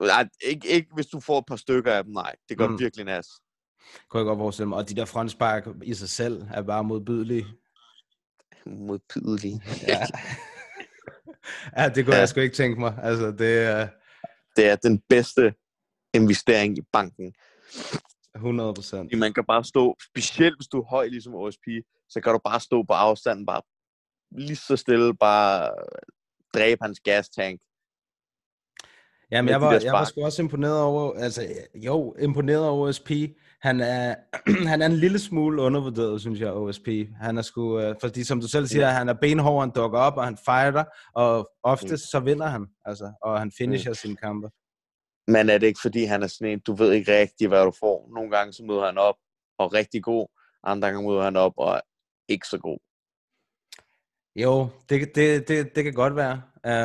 [0.00, 2.34] Nej, ikke, ikke hvis du får et par stykker af dem, nej.
[2.48, 2.78] Det gør mm.
[2.78, 3.26] virkelig nas.
[4.08, 4.78] Kunne jeg godt forestille mig.
[4.78, 7.46] Og de der frontspark i sig selv er bare modbydelige.
[8.66, 9.62] Modbydelige.
[9.86, 10.06] Ja,
[11.82, 12.20] ja det kunne Ja.
[12.20, 12.98] jeg sgu ikke tænke mig.
[13.02, 13.88] Altså, det er
[14.56, 15.54] Det er den bedste
[16.14, 17.34] investering i banken.
[18.34, 19.18] 100 procent.
[19.18, 21.66] Man kan bare stå, specielt hvis du er høj ligesom OSP,
[22.08, 23.62] så kan du bare stå på afstanden, bare
[24.30, 25.70] lige så stille, bare
[26.54, 27.60] dræbe hans gastank.
[29.30, 33.10] Jamen, jeg var, jeg var sgu også imponeret over, altså, jo, imponeret over OSP.
[33.62, 34.14] Han er,
[34.70, 36.88] han er en lille smule undervurderet, synes jeg, OSP.
[37.20, 38.92] Han er sgu, øh, fordi som du selv siger, Ja.
[38.92, 43.12] han er benhård, han dukker op, og han fighter, og oftest så vinder han, altså,
[43.22, 44.48] og han finisher sine kampe.
[45.26, 47.72] Men er det ikke, fordi han er sådan en, du ved ikke rigtig, hvad du
[47.80, 48.10] får.
[48.14, 49.14] Nogle gange så møder han op
[49.58, 50.26] og er rigtig god,
[50.64, 51.80] andre gange møder han op og er
[52.28, 52.78] ikke så god.
[54.36, 56.42] Jo, det, det, det, det kan godt være.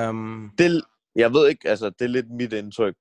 [0.10, 0.82] Um, Det,
[1.16, 2.96] jeg ved ikke, altså det er lidt mit indtryk.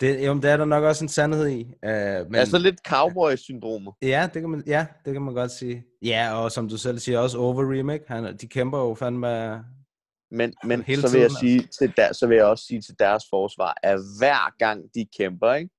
[0.00, 1.62] Det, jo, det er der nok også en sandhed i.
[1.62, 2.34] Uh, men.
[2.34, 3.94] Altså lidt cowboy-syndromet.
[4.02, 5.84] ja, det kan man, ja, det kan man godt sige.
[6.02, 8.04] Ja, og som du selv siger, også Overeem, ikke?
[8.08, 9.64] Han, de kæmper jo fandme...
[10.30, 11.76] Men, men Hele så vil jeg tiden, altså.
[11.78, 15.06] sige til der, så vil jeg også sige til deres forsvar, at hver gang de
[15.18, 15.70] kæmper, ikke?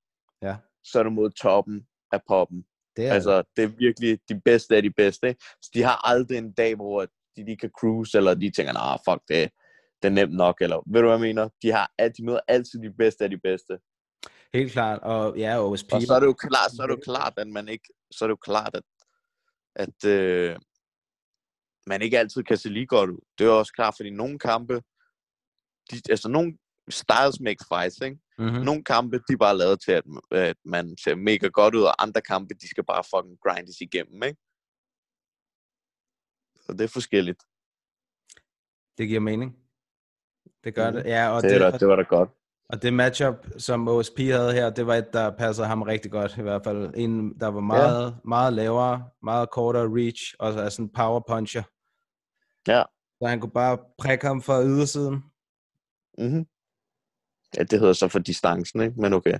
[0.41, 0.55] Ja.
[0.83, 2.65] så er det mod toppen af poppen.
[2.97, 5.27] Det er, Altså, det er virkelig de bedste af de bedste.
[5.27, 5.43] Ikke?
[5.61, 7.05] Så de har aldrig en dag, hvor
[7.37, 9.51] de lige kan cruise, eller de tænker, nah, fuck det,
[10.01, 11.49] det er nemt nok, eller ved du, hvad jeg mener?
[11.61, 13.77] De, har, de møder altid de bedste af de bedste.
[14.53, 14.99] Helt klart.
[15.01, 15.93] Og ja, OSP.
[15.93, 18.25] Og så er det jo klart, så er det jo klart, at man ikke, så
[18.25, 18.83] er det jo klart, at,
[19.75, 20.55] at øh,
[21.87, 23.19] man ikke altid kan se lige godt ud.
[23.37, 24.81] Det er også klart, fordi nogle kampe,
[25.91, 26.57] de, altså nogle
[26.89, 28.17] styles make fights, ikke?
[28.37, 28.61] Mm-hmm.
[28.65, 32.03] Nogle kampe, de er bare lavet til, at, at man ser mega godt ud, og
[32.03, 34.37] andre kampe, de skal bare fucking grindes igennem, ikke?
[36.55, 37.43] Så det er forskelligt.
[38.97, 39.57] Det giver mening.
[40.63, 40.99] Det gør Mhm.
[40.99, 41.05] det.
[41.09, 42.29] Ja, og Det, det, det, det var da godt.
[42.69, 46.37] Og det matchup, som OSP havde her, det var et, der passede ham rigtig godt
[46.37, 46.93] i hvert fald.
[46.95, 48.15] En, der var meget, ja.
[48.25, 51.63] meget lavere, meget kortere reach, og så er sådan en power puncher.
[52.67, 52.83] Ja.
[53.21, 55.23] Så han kunne bare prikke ham fra ydersiden.
[56.17, 56.45] Mm-hmm.
[57.57, 59.01] Ja, det hedder så for distancen, ikke?
[59.01, 59.39] Men okay.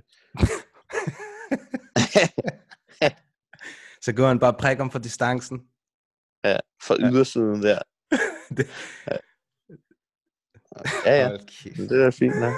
[4.02, 5.62] Så kunne han bare prikke ham fra distancen.
[6.44, 7.78] Ja, for ydersiden der.
[8.56, 8.70] Det-
[11.06, 11.36] Ja, ja.
[11.36, 11.76] Kæft.
[11.90, 12.52] Det er fint nok.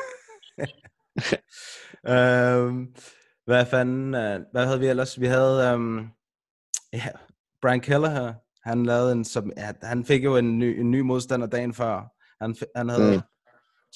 [2.08, 2.94] Øhm,
[3.44, 5.20] hvad fanden, øh, hvad havde vi ellers?
[5.20, 6.08] Vi havde, øhm,
[6.92, 7.06] ja,
[7.62, 8.34] Brian Keller her.
[8.68, 12.12] Han lavede en, som, ja, han fik jo en ny, en ny modstander dagen før.
[12.44, 13.22] Han, han havde Mm.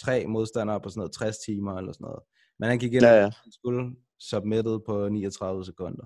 [0.01, 2.21] tre modstandere på sådan noget 60 timer eller sådan noget.
[2.59, 3.23] Men han gik ind Ja, og ja.
[3.23, 6.05] han skulle submitted på 39 sekunder.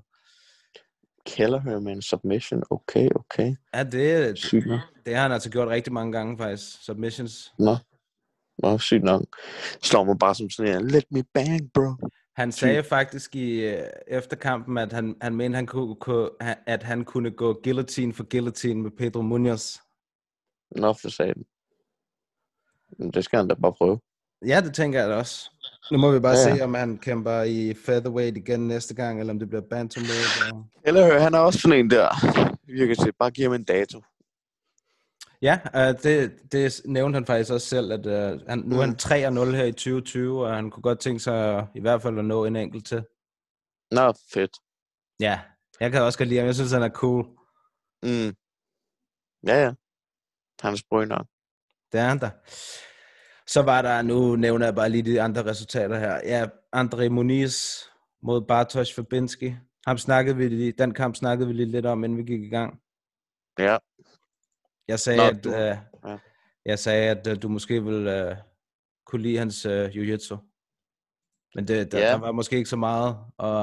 [1.27, 2.63] Kelleher med en submission.
[2.71, 3.55] Okay, okay.
[3.75, 4.67] Ja, det, Sygt
[5.07, 6.85] det har han altså gjort rigtig mange gange faktisk.
[6.85, 7.53] Submissions.
[7.59, 7.77] Nå.
[8.59, 9.23] Nå, sygt nok.
[9.83, 12.09] Slår mig bare som sådan en, let me bang, bro.
[12.37, 16.29] Han sagde faktisk i øh, efter kampen, at han, han mente, han kunne, kunne,
[16.67, 19.77] at han kunne gå guillotine for guillotine med Pedro Munoz.
[20.77, 21.45] Nå, for satan.
[23.15, 24.01] Det skal han da bare prøve.
[24.47, 25.51] Ja, det tænker jeg da også.
[25.91, 29.21] Nu må vi bare Ja, ja, se, om han kæmper i featherweight igen næste gang,
[29.21, 30.53] eller om det bliver bantamweight.
[30.53, 30.67] Og...
[30.85, 32.09] Kelleher, han er også sådan en der.
[32.67, 34.03] Virker til, bare give ham en dato.
[35.43, 38.91] Ja, uh, det, det nævnte han faktisk også selv, at uh, han, nu er han
[39.37, 39.51] Mm.
[39.51, 42.45] 3-0 her i 2020, og han kunne godt tænke sig i hvert fald at nå
[42.45, 43.05] en enkelt til.
[43.91, 44.53] Nå, fedt.
[45.21, 45.41] Ja,
[45.81, 46.47] jeg kan også godt lide ham.
[46.47, 47.25] Jeg synes, han er cool.
[48.03, 48.35] Mm.
[49.47, 49.73] Ja, ja.
[50.63, 51.27] Han er sprøg nok.
[51.93, 52.31] Det er han da.
[53.47, 56.21] Så var der, nu nævner jeg bare lige de andre resultater her.
[56.25, 56.47] Ja,
[56.77, 57.83] André Muniz
[58.23, 59.55] mod Bartosz Fabinski.
[59.87, 62.49] Ham snakkede vi lige, den kamp snakkede vi lige lidt om, inden vi gik i
[62.49, 62.81] gang.
[63.59, 63.77] Ja.
[64.89, 66.19] Jeg sagde, Nå, at, du- øh, ja.
[66.65, 68.37] jeg sagde, at øh, du måske ville øh,
[69.07, 70.37] kunne lide hans øh, jiu-jitsu.
[71.55, 72.09] Men det, der, Ja.
[72.09, 73.63] der var måske ikke så meget at,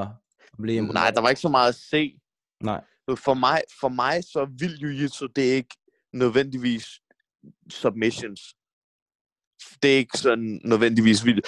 [0.52, 1.14] at blive Nej, imponeret.
[1.14, 2.20] der var ikke så meget at se.
[2.62, 2.84] Nej.
[3.16, 5.76] For mig, for mig så vil jiu-jitsu, det er ikke
[6.12, 6.86] nødvendigvis
[7.70, 8.40] submissions.
[9.82, 11.46] Det er ikke sådan nødvendigvis vildt.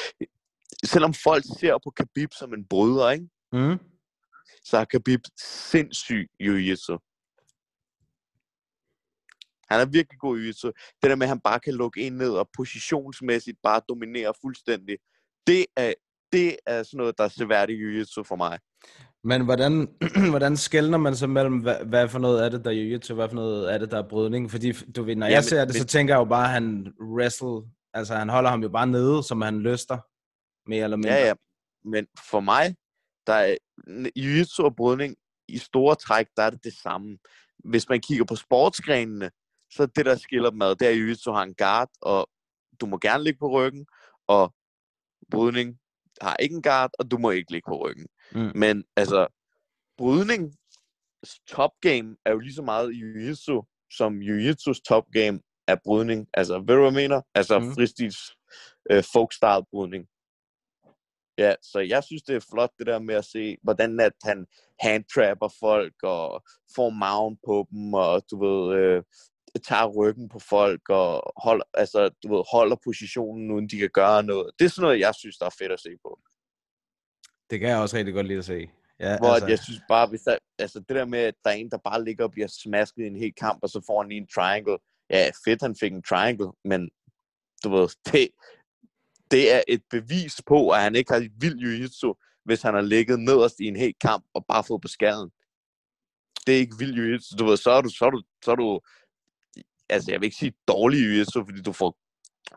[0.85, 3.29] Selvom folk ser på Khabib som en bryder, ikke?
[3.53, 3.79] Mm.
[4.65, 5.21] så er Khabib
[5.71, 7.06] sindssyg jiu-jitsu.
[9.71, 10.67] Han er virkelig god i jiu-jitsu.
[11.03, 14.99] Det der med, at han bare kan lukke en ned og positionsmæssigt bare dominere fuldstændig,
[15.47, 15.95] det er,
[16.33, 18.59] det er sådan noget, der er seværdigt i jiu-jitsu for mig.
[19.25, 19.89] Men hvordan,
[20.31, 23.29] hvordan skældner man så mellem, hvad, hvad for noget er det, der er jiu-jitsu, hvad
[23.29, 24.51] for noget er det, der er brydning?
[24.51, 26.45] Fordi du ved, når Ja, jeg men- ser det, så men- tænker jeg jo bare,
[26.45, 29.99] at han wrestle, altså han holder ham jo bare nede, som han lyster,
[30.71, 31.13] mere eller mindre.
[31.13, 31.35] Ja, ja.
[31.85, 32.77] Men for mig,
[33.27, 33.57] der er
[34.19, 35.17] jiu-jitsu og brydning
[35.49, 37.19] i store træk, der er det det samme.
[37.65, 39.31] Hvis man kigger på sportsgrenene,
[39.77, 42.31] så det, der skiller dem ad, det er, at jiu-jitsu har en guard, og
[42.81, 43.87] du må gerne ligge på ryggen,
[44.27, 44.55] og
[45.31, 45.79] brydning
[46.21, 48.07] har ikke en guard, og du må ikke ligge på ryggen.
[48.35, 48.53] Mm.
[48.55, 49.27] Men altså,
[49.99, 50.57] brydning
[51.49, 56.29] top game er jo lige så meget i jiu-jitsu, som jiu-jitsus top game er brydning.
[56.35, 57.21] Altså, ved du, hvad jeg mener?
[57.35, 57.73] Altså, Mm.
[57.75, 58.19] fristils
[58.91, 60.07] øh, folk-style brydning.
[61.39, 64.47] Ja, så jeg synes, det er flot, det der med at se, hvordan at han
[64.81, 66.43] handtrapper folk, og
[66.77, 69.03] får mount på dem, og du ved, øh,
[69.63, 74.23] tager ryggen på folk, og hold, altså, du ved, holder positionen, uden de kan gøre
[74.23, 74.51] noget.
[74.59, 76.21] Det er sådan noget, jeg synes, der er fedt at se på.
[77.51, 78.71] Det kan jeg også rigtig godt lide at se.
[79.01, 79.49] Ja, Hvor altså...
[79.49, 82.05] jeg synes bare, hvis der, altså det der med, at der er en, der bare
[82.05, 84.79] ligger og bliver smasket i en hel kamp, og så får han lige en triangle.
[85.11, 86.91] Ja, fedt, han fik en triangle, men
[87.65, 88.29] du ved, det,
[89.31, 92.81] det er et bevis på, at han ikke har et vildt jiu-jitsu, hvis han har
[92.81, 95.31] ligget nederst i en hel kamp og bare fået på skaden.
[96.47, 97.37] Det er ikke vildt jiu-jitsu.
[97.39, 98.81] Du ved, så er du, så er du, så er du
[99.89, 101.99] altså jeg vil ikke sige dårlig jiu-jitsu, fordi du får,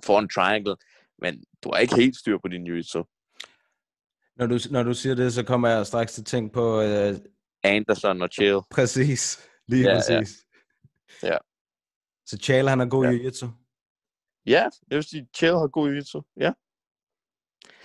[0.06, 0.76] får en triangle,
[1.22, 3.04] men du har ikke helt styr på din jiu-jitsu.
[4.38, 6.82] Når du, når du siger det, så kommer jeg straks til at tænke på...
[6.82, 7.16] Øh,
[7.64, 8.62] Anderson og Chael.
[8.72, 9.48] præcis.
[9.68, 9.96] Lige Ja, ja.
[9.96, 10.46] præcis.
[11.24, 11.38] Ja.
[12.26, 13.12] Så Chael, han er god Ja.
[13.12, 13.48] jiu-jitsu.
[14.46, 16.52] Ja, jeg vil sige, Chael har god jiu Ja.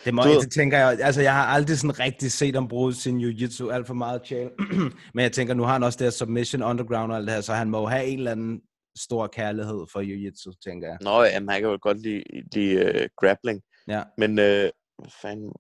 [0.05, 2.95] Det, må, Du det tænker jeg, altså jeg har aldrig sådan rigtig set ham bruge
[2.95, 4.51] sin jiu-jitsu alt for meget, Chael.
[5.15, 7.41] Men jeg tænker, nu har han også det her submission underground og alt det her,
[7.41, 8.61] så han må have en eller anden
[8.97, 10.99] stor kærlighed for jiu-jitsu, tænker jeg.
[11.01, 12.23] Nå, jamen, han kan jo godt lide,
[12.55, 13.63] lide uh, grappling.
[13.89, 14.03] Ja.
[14.19, 15.53] Men, øh, hvad fanden...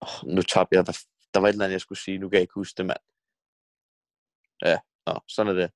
[0.00, 0.84] Oh, nu tabte jeg.
[0.88, 2.18] F- Der var et eller andet, jeg skulle sige.
[2.18, 2.98] Nu kan jeg ikke huske det, mand.
[4.64, 5.70] Ja, nå, sådan er det.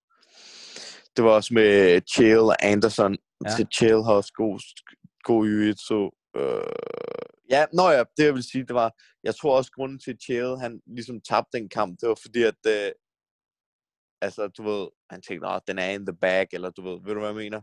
[1.16, 3.12] Det var også med Chael Anderson.
[3.12, 3.50] Ja.
[3.50, 3.56] Ja.
[3.56, 4.60] Til Chael har også god,
[5.22, 6.00] god jiu-jitsu.
[6.40, 6.72] Øh,
[7.50, 8.90] ja, nå ja, det jeg vil sige, det var,
[9.24, 12.42] jeg tror også, grunden til, at Chael, han ligesom tabte den kamp, det var fordi,
[12.42, 12.92] at, øh,
[14.20, 17.14] altså, du ved, han tænkte, åh, den er in the bag, eller du ved, ved
[17.14, 17.60] du, hvad jeg mener?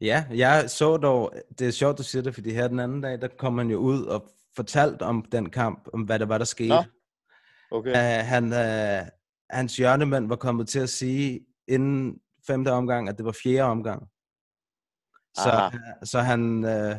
[0.00, 3.20] Ja, jeg så dog, det er sjovt, du siger det, fordi her den anden dag,
[3.20, 6.44] der kom han jo ud og fortalte om den kamp, om hvad der var, der
[6.44, 6.68] skete.
[6.68, 6.82] Nå,
[7.70, 7.90] Okay.
[7.90, 9.08] Uh, han, uh,
[9.50, 14.08] hans hjørnemand var kommet til at sige inden femte omgang, at det var fjerde omgang.
[15.36, 15.78] Så, Aha.
[16.04, 16.96] så han, uh,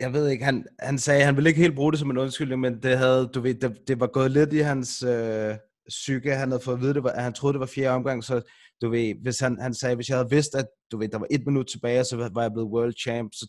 [0.00, 2.60] jeg ved ikke, han, han sagde, han ville ikke helt bruge det som en undskyldning,
[2.60, 5.56] men det havde, du ved, det, det var gået lidt i hans øh,
[5.88, 8.24] psyke, han havde fået at vide, det var, at han troede, det var fjerde omgang,
[8.24, 8.42] så
[8.82, 11.26] du ved, hvis han, han sagde, hvis jeg havde vidst, at du ved, der var
[11.30, 13.46] et minut tilbage, så var jeg blevet world champ, så,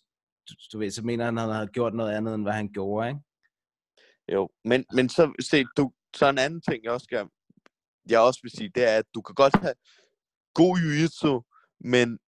[0.49, 2.69] du, du ved, så mener han, at han havde gjort noget andet, end hvad han
[2.73, 3.19] gjorde, ikke?
[4.33, 7.29] Jo, men, men så, se, du, så en anden ting, jeg også gerne,
[8.09, 9.73] jeg også vil sige, det er, at du kan godt have
[10.53, 11.33] god jiu-jitsu,
[11.79, 12.19] men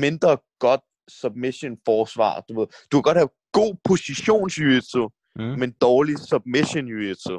[0.00, 2.40] mindre godt submission forsvar.
[2.40, 2.66] Du, ved.
[2.92, 5.58] du kan godt have god positions jiu-jitsu, Mm.
[5.58, 7.36] men dårlig submission jiu-jitsu.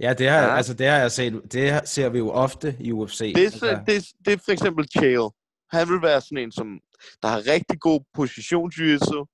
[0.00, 0.56] Ja, det har, Ja.
[0.56, 3.18] altså, det har jeg set, det ser vi jo ofte i UFC.
[3.18, 5.30] Det er, altså, så, det, er- det er for eksempel Chael.
[5.72, 6.80] Han vil være sådan en, som
[7.22, 9.24] der har rigtig god positions jiu-jitsu,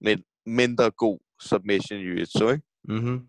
[0.00, 2.62] men mindre god submission jiu-jitsu, ikke?
[2.88, 3.20] Mm-hmm.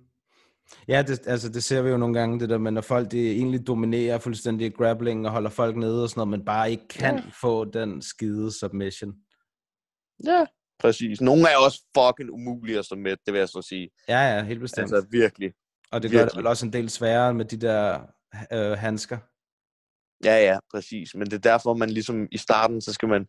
[0.88, 3.32] Ja, det, altså det ser vi jo nogle gange, det der, men når folk de
[3.32, 7.15] egentlig dominerer fuldstændig grappling og holder folk nede og sådan noget, men bare ikke kan
[7.15, 7.23] Ja.
[7.41, 9.13] få den skide submission.
[10.26, 10.45] Ja.
[10.80, 11.21] Præcis.
[11.21, 13.89] Nogle er også fucking umulige at med, det vil jeg så sige.
[14.10, 14.93] Ja, ja, helt bestemt.
[14.93, 15.52] Altså virkelig.
[15.91, 16.38] Og det gør det virkelig.
[16.38, 18.02] vel også en del sværere med de der
[18.54, 19.17] øh, handsker.
[20.23, 21.15] Ja, ja, præcis.
[21.15, 23.28] Men det er derfor, man ligesom i starten, så skal man,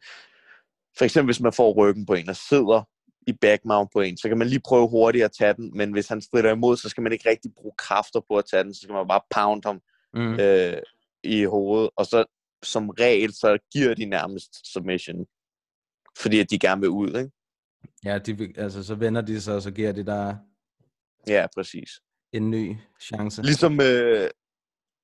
[0.98, 2.88] for eksempel hvis man får ryggen på en og sidder
[3.26, 6.08] i backmount på en, så kan man lige prøve hurtigt at tage den, men hvis
[6.08, 8.80] han strider imod, så skal man ikke rigtig bruge kræfter på at tage den, så
[8.80, 9.80] skal man bare pound ham
[10.14, 10.40] Mm.
[10.40, 10.82] øh,
[11.22, 12.24] i hovedet, og så
[12.62, 15.26] som regel, så giver de nærmest submission,
[16.18, 17.30] fordi at de gerne vil ud, ikke?
[18.04, 20.36] Ja, de, altså, så vender de sig, og så giver de der
[21.26, 21.90] Ja, præcis.
[22.32, 23.42] En ny chance.
[23.42, 24.30] Ligesom, øh,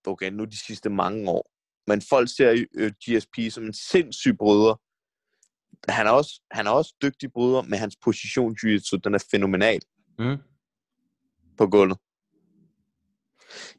[0.06, 1.50] okay, nu de sidste mange år,
[1.86, 4.80] men folk ser øh, GSP som en sindssyg bryder.
[5.88, 9.80] Han er også, han er også dygtig bryder, men hans position jiu den er fænomenal
[10.18, 10.36] Mm.
[11.58, 11.98] på gulvet.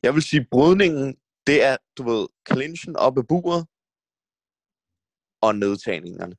[0.04, 1.16] Jeg vil sige, brydningen,
[1.48, 3.68] det er, du ved, clinchen op ad buret,
[5.42, 6.36] og nedtagningerne.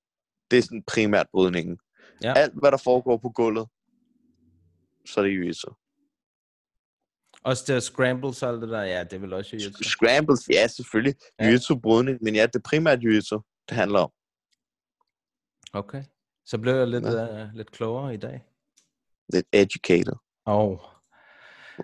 [0.51, 1.79] Det er sådan primært brydningen.
[2.23, 2.33] Ja.
[2.37, 3.69] Alt, hvad der foregår på gulvet,
[5.07, 5.53] så er det jiu
[7.47, 11.15] Også det scrambles og alt det der, ja, det vil også jiu Scrambles, ja, selvfølgelig.
[11.41, 11.45] Ja.
[11.51, 13.13] Jiu-jitsu brydning, men ja, det er primært jiu
[13.69, 14.11] det handler om.
[15.73, 16.03] Okay.
[16.47, 17.45] Så blev jeg lidt, Ja.
[17.45, 18.45] uh, lidt klogere i dag.
[19.33, 20.13] Lidt educated.
[20.45, 20.81] Og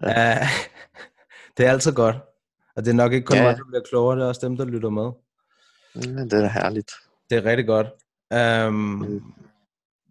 [0.02, 0.40] ja.
[0.40, 0.46] uh,
[1.56, 2.16] det er altid godt.
[2.76, 3.42] Og det er nok ikke kun Ja.
[3.42, 5.10] mig, der bliver klogere, det er også dem, der lytter med.
[5.94, 6.90] Ja, det er herligt.
[7.30, 7.86] Det er rigtig godt.
[8.66, 9.22] Um, Mm.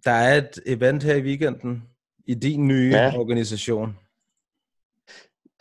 [0.06, 1.84] der er et event her i weekenden
[2.28, 3.18] i din nye ja.
[3.18, 3.98] organisation,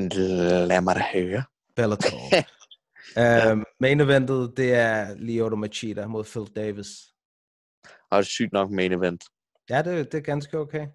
[0.08, 1.44] Lad mig da høre.
[1.76, 2.18] Bellator.
[3.52, 6.88] um, main eventet, det er Lyoto Machida mod Phil Davis.
[7.84, 9.24] Og det er sygt nok main event.
[9.70, 10.86] Ja, det, det er ganske okay.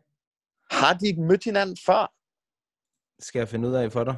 [0.72, 2.13] Har de ikke mødt hinanden før?
[3.20, 4.15] Skal jeg finde ud af for dig.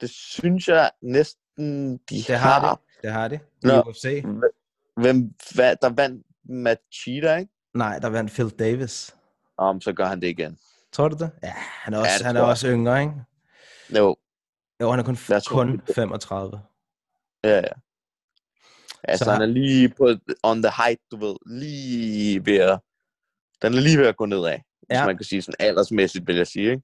[0.00, 2.80] Det synes jeg næsten, de Det har de.
[3.02, 3.34] Det har de.
[3.34, 3.82] I Nå.
[3.82, 4.24] UFC.
[4.96, 7.52] Hvem, hvad, der vandt Machida, ikke?
[7.74, 9.14] Nej, der vandt Phil Davis.
[9.56, 10.58] Om, så gør han det igen.
[10.92, 11.30] Tror du det?
[11.42, 13.12] Ja, han er også, det han er også yngre, ikke?
[13.96, 14.16] Jo,
[14.80, 16.60] Jo, han er kun, tror, kun det- 35.
[17.44, 17.62] ja, ja.
[19.04, 20.08] Altså, Så- han er lige på
[20.42, 21.36] on the height, du ved.
[21.46, 22.80] Lige ved at...
[23.62, 24.44] Den er lige ved at gå nedad.
[24.50, 24.56] Ja.
[24.56, 25.06] Hvis Ja.
[25.06, 26.82] man kan sige sådan aldersmæssigt, vil jeg sige, ikke?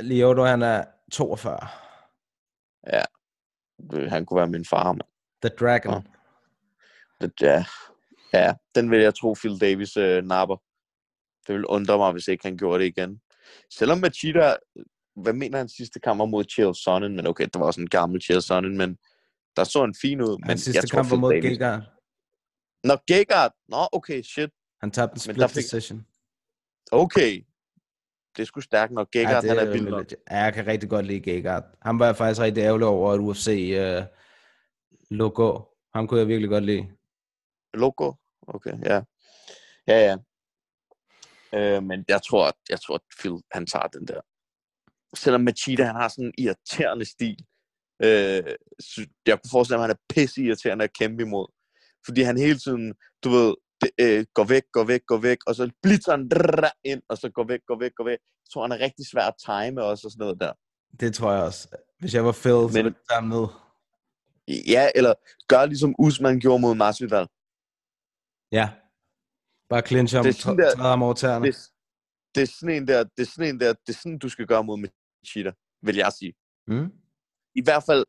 [0.00, 1.58] Lyoto, han er 42.
[2.94, 5.00] Øh, Han kunne være min far, mand.
[5.42, 6.06] The Dragon.
[7.20, 7.64] Det, ja.
[8.32, 10.56] ja, den vil jeg tro, Phil Davis øh, napper.
[11.46, 13.20] Det vil undre mig, hvis ikke han gjorde det igen.
[13.70, 14.56] Selvom Machida,
[15.16, 17.88] hvad mener han sidste kamp var mod Chael Sonnen, men okay, det var også en
[17.88, 18.98] gammel Chael Sonnen, men
[19.56, 20.46] der så en fin ud.
[20.46, 21.82] Men sidste jeg tror, kamp var mod Davis- Gegard.
[22.84, 23.52] Nå, Gegard.
[23.68, 24.50] Nå, okay, shit.
[24.80, 26.06] Han tabte en split fik- decision.
[26.92, 27.44] Okay.
[28.36, 29.10] det sgu stærkt nok.
[29.10, 30.06] Gegard, det han er vild nok.
[30.30, 31.64] Ja, jeg kan rigtig godt lide Gegard.
[31.82, 34.04] Han var jeg faktisk rigtig ærgerlig over, at UFC uh,
[35.10, 35.68] lå.
[35.94, 36.86] Ham kunne jeg virkelig godt lide.
[37.74, 38.12] Logo?
[38.48, 39.02] Okay, ja.
[39.88, 40.16] Ja, ja.
[41.54, 44.20] Øh, men jeg tror, jeg tror, at Phil, han tager den der.
[45.16, 47.36] Selvom Machida, han har sådan en irriterende stil.
[48.04, 48.42] Øh,
[48.80, 51.46] sy- jeg kunne forestille mig, at han er pisse irriterende at kæmpe imod.
[52.04, 55.54] Fordi han hele tiden, du ved, det, øh, går væk, går væk, går væk, og
[55.54, 56.30] så blitzer han
[56.84, 58.18] ind, og så går væk, går væk, går væk.
[58.18, 60.52] Jeg tror, han er rigtig svær at time også og sådan noget der.
[61.00, 61.68] Det tror jeg også.
[61.98, 63.46] Hvis jeg var Phil, så Men- ville jeg ned.
[64.74, 65.14] Ja, eller
[65.48, 67.26] gør ligesom Usman gjorde mod Masvidal.
[68.52, 68.68] Ja.
[69.68, 71.46] Bare clinch ham, Det er sådan der- træde ham over tæerne.
[71.46, 71.56] Det,
[72.34, 74.46] det er sådan en der, det er sådan en der, det er sådan, du skal
[74.46, 74.78] gøre mod
[75.22, 75.52] Machida,
[75.82, 76.34] vil jeg sige.
[76.66, 76.88] Mm?
[77.54, 78.04] i hvert fald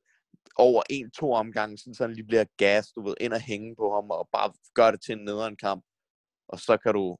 [0.55, 3.95] over en-to omgange, sådan, så han lige bliver gas, du ved, ind og hænge på
[3.95, 5.85] ham, og bare gør det til en nederen kamp.
[6.47, 7.17] Og så kan du,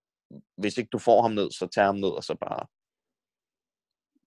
[0.58, 2.67] hvis ikke du får ham ned, så tager ham ned, og så bare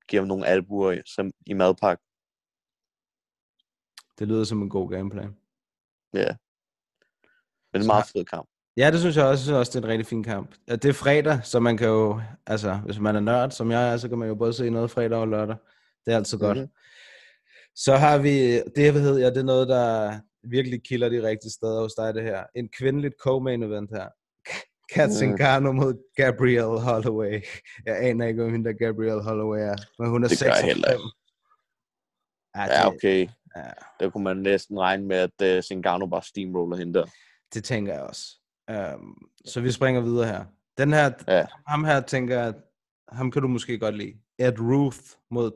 [0.08, 2.04] giver ham nogle albuer i, som, i madpakke.
[4.18, 5.36] Det lyder som en god gameplan.
[6.14, 6.30] Ja.
[7.72, 8.49] Men det er en meget fed kamp.
[8.76, 9.30] Ja, det synes jeg også.
[9.32, 10.54] Jeg synes også, det er en rigtig fin kamp.
[10.68, 13.92] Ja, Det er fredag, så man kan jo, altså, hvis man er nørd, som jeg
[13.92, 15.56] er, så kan man jo både se noget fredag og lørdag.
[16.06, 16.58] Det er altid godt.
[16.58, 16.68] Mhm.
[17.74, 21.52] Så har vi, det hvad hedder jeg, det er noget, der virkelig kilder de rigtige
[21.52, 22.44] steder hos dig, det her.
[22.56, 24.08] En kvindeligt co-main event her.
[24.94, 25.12] Kat Mm.
[25.14, 27.42] Zingano mod Gabrielle Holloway.
[27.86, 30.58] Jeg aner ikke, hvem hende der Gabrielle Holloway er, men hun er Det gør 6
[30.60, 30.90] jeg heller.
[30.90, 30.96] Ja,
[32.62, 33.28] Ja, det, okay.
[33.56, 33.62] ja.
[34.00, 37.06] Der kunne man næsten regne med, at uh, Zingano bare steamroller hende der.
[37.54, 38.39] det tænker jeg også.
[38.70, 40.44] Um, så vi springer videre her.
[40.78, 41.46] Den her, Ja.
[41.66, 42.54] ham her tænker jeg,
[43.08, 44.14] ham kan du måske godt lide.
[44.38, 44.98] Ed Ruth
[45.30, 45.50] mod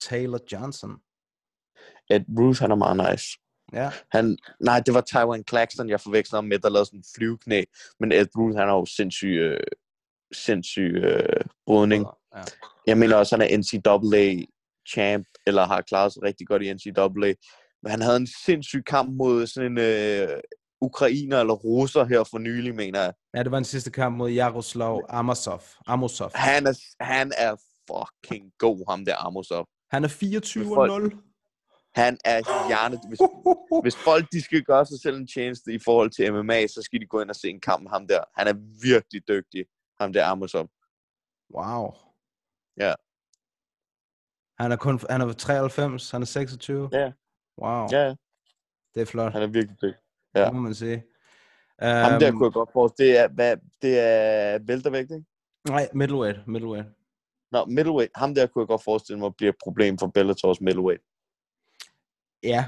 [0.00, 0.90] Taylor Johnson.
[2.10, 3.38] Ed Bruce, han er meget nice.
[3.72, 7.04] Ja, Han, nej, det var Taiwan Claxton, jeg forvekslede ham med, der lavede sådan en
[7.16, 7.64] flyveknæ.
[8.00, 9.60] Men Ed Bruce, han har jo sindssyg, øh,
[10.32, 12.06] sindssyg øh, brydning.
[12.36, 12.42] ja.
[12.86, 14.44] Jeg mener også, han er NCAA
[14.88, 17.08] champ, eller har klaret sig rigtig godt i NCAA.
[17.82, 20.40] Men han havde en sindssyg kamp mod sådan en øh,
[20.82, 23.12] ukrainer eller russer her for nylig, mener jeg.
[23.34, 25.62] ja, det var en sidste kamp mod Jaroslav Amosov.
[25.86, 26.30] Amosov.
[26.34, 27.56] Han er, han er
[27.90, 29.66] fucking god, ham der Amosov.
[29.90, 31.22] Han er 24 Hvis folk- 0.
[31.94, 33.00] Han er hjerne...
[33.08, 33.18] Hvis,
[33.84, 37.00] hvis folk de skal gøre sig selv en tjeneste i forhold til MMA, så skal
[37.00, 38.24] de gå ind og se en kamp med ham der.
[38.38, 39.64] Han er virkelig dygtig,
[40.00, 40.68] ham der Amosov.
[41.56, 41.94] Wow.
[42.80, 42.94] Ja.
[44.62, 46.88] Han er kun han er 93, han er 26.
[46.92, 47.12] Ja.
[47.62, 48.14] Wow, Ja,
[48.94, 49.32] det er flot.
[49.32, 50.00] han er virkelig dygtig.
[50.34, 50.44] Ja.
[50.44, 51.02] Det må man sige.
[51.80, 53.10] Ham der Øhm, kunne jeg godt forestille.
[53.12, 55.24] Det er, hvad, det er væltervægt, ikke?
[55.68, 56.88] Nej, middleweight, middleweight.
[57.52, 58.12] Nå, middleweight.
[58.14, 61.02] Ham der kunne jeg godt forestille mig bliver et problem for Bellators middleweight.
[62.42, 62.64] Ja,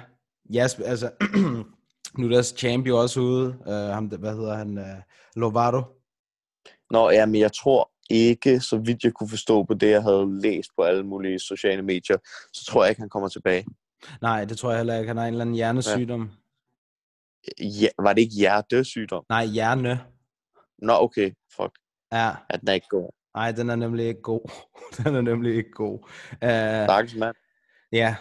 [0.55, 1.11] ja sp- altså,
[2.19, 3.57] nu er deres champ jo også ude.
[3.67, 4.79] Uh, ham, der- hvad hedder han?
[4.79, 4.85] Uh,
[5.37, 5.83] Lovato.
[6.91, 10.41] Nå, ja, men jeg tror ikke, så vidt jeg kunne forstå på det, jeg havde
[10.41, 12.17] læst på alle mulige sociale medier,
[12.53, 13.67] så tror jeg ikke, han kommer tilbage.
[14.23, 15.09] Nej, det tror jeg heller ikke.
[15.09, 16.21] Han har en eller anden hjernesygdom.
[16.23, 16.29] Ja,
[17.99, 19.25] var det ikke hjertesygdom?
[19.29, 20.01] Nej, hjerne.
[20.79, 21.31] Nå, okay.
[21.57, 21.79] Fuck.
[22.13, 23.11] Ja, At den er ikke god.
[23.35, 24.51] nej, den er nemlig ikke god.
[25.05, 25.99] den er nemlig ikke god.
[26.33, 27.37] Uh, Stakkels mand.
[27.93, 28.17] ja,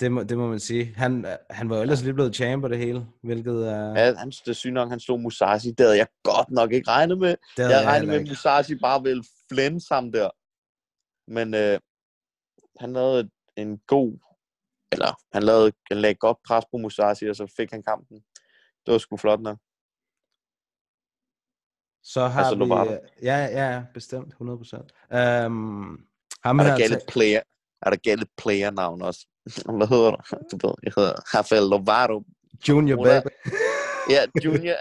[0.00, 0.94] det må, det må man sige.
[0.96, 4.32] Han, han var jo ellers lige blevet champ og det hele, hvilket uh, Ja, han,
[4.46, 5.70] det sygt nok, han slog Musashi.
[5.70, 7.36] Det havde jeg godt nok ikke regnet med.
[7.56, 8.28] det Jeg regnede med, at.
[8.28, 10.30] Musashi bare ville flænde ham der.
[11.30, 11.78] Men øh,
[12.80, 14.18] han lavede en god...
[14.92, 18.22] Eller han, lavede, han lagde godt pres på Musashi, og så fik han kampen.
[18.86, 19.58] Det var sgu flot nok.
[22.04, 22.58] Så har Altså, vi...
[22.58, 22.92] Lovato.
[23.22, 24.36] Ja, ja, bestemt, 100%.
[25.46, 26.06] Um,
[26.44, 27.40] ham Er der galt et player,
[27.82, 29.26] er der galt player-navn også?
[29.78, 30.16] Hvad hedder du?
[30.56, 32.24] Du ved, jeg hedder Rafael Lovato.
[32.68, 33.32] Junior er- Baby.
[34.10, 34.76] Ja, junior.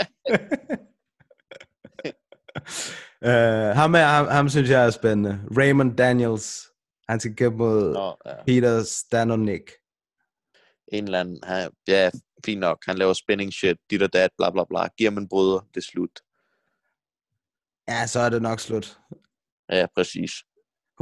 [3.22, 5.40] uh, ham, er, ham, ham synes jeg er spændende.
[5.58, 6.68] Raymond Daniels.
[7.10, 8.44] Han skal kæmpe mod Nå, ja.
[8.46, 9.72] Peter Stanonik.
[10.92, 11.40] En eller anden.
[11.44, 12.12] Han, ja,
[12.46, 12.84] fint nok.
[12.88, 13.78] Han laver spinning shit.
[13.90, 14.88] Dit og dat, bla bla bla.
[14.98, 15.60] Giver en bryder.
[15.60, 16.22] Det er slut.
[17.88, 19.00] Ja, så er det nok slut.
[19.72, 20.32] Ja, præcis.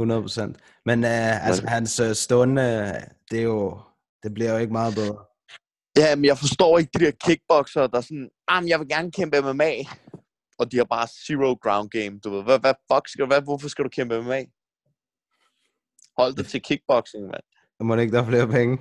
[0.00, 0.80] 100%.
[0.86, 3.80] Men uh, altså, hans uh, stående, øh, det er jo...
[4.22, 5.24] Det bliver jo ikke meget bedre.
[5.96, 8.88] Ja, men jeg forstår ikke de der kickboxer, der er sådan, ah, men jeg vil
[8.88, 9.72] gerne kæmpe MMA.
[10.58, 12.42] Og de har bare zero ground game, du ved.
[12.42, 14.44] Hvad, hvad fuck skal du, hvad, hvorfor skal du kæmpe MMA?
[16.18, 17.46] Hold dig til kickboxing, mand.
[17.80, 18.78] Må det ikke, der er flere penge?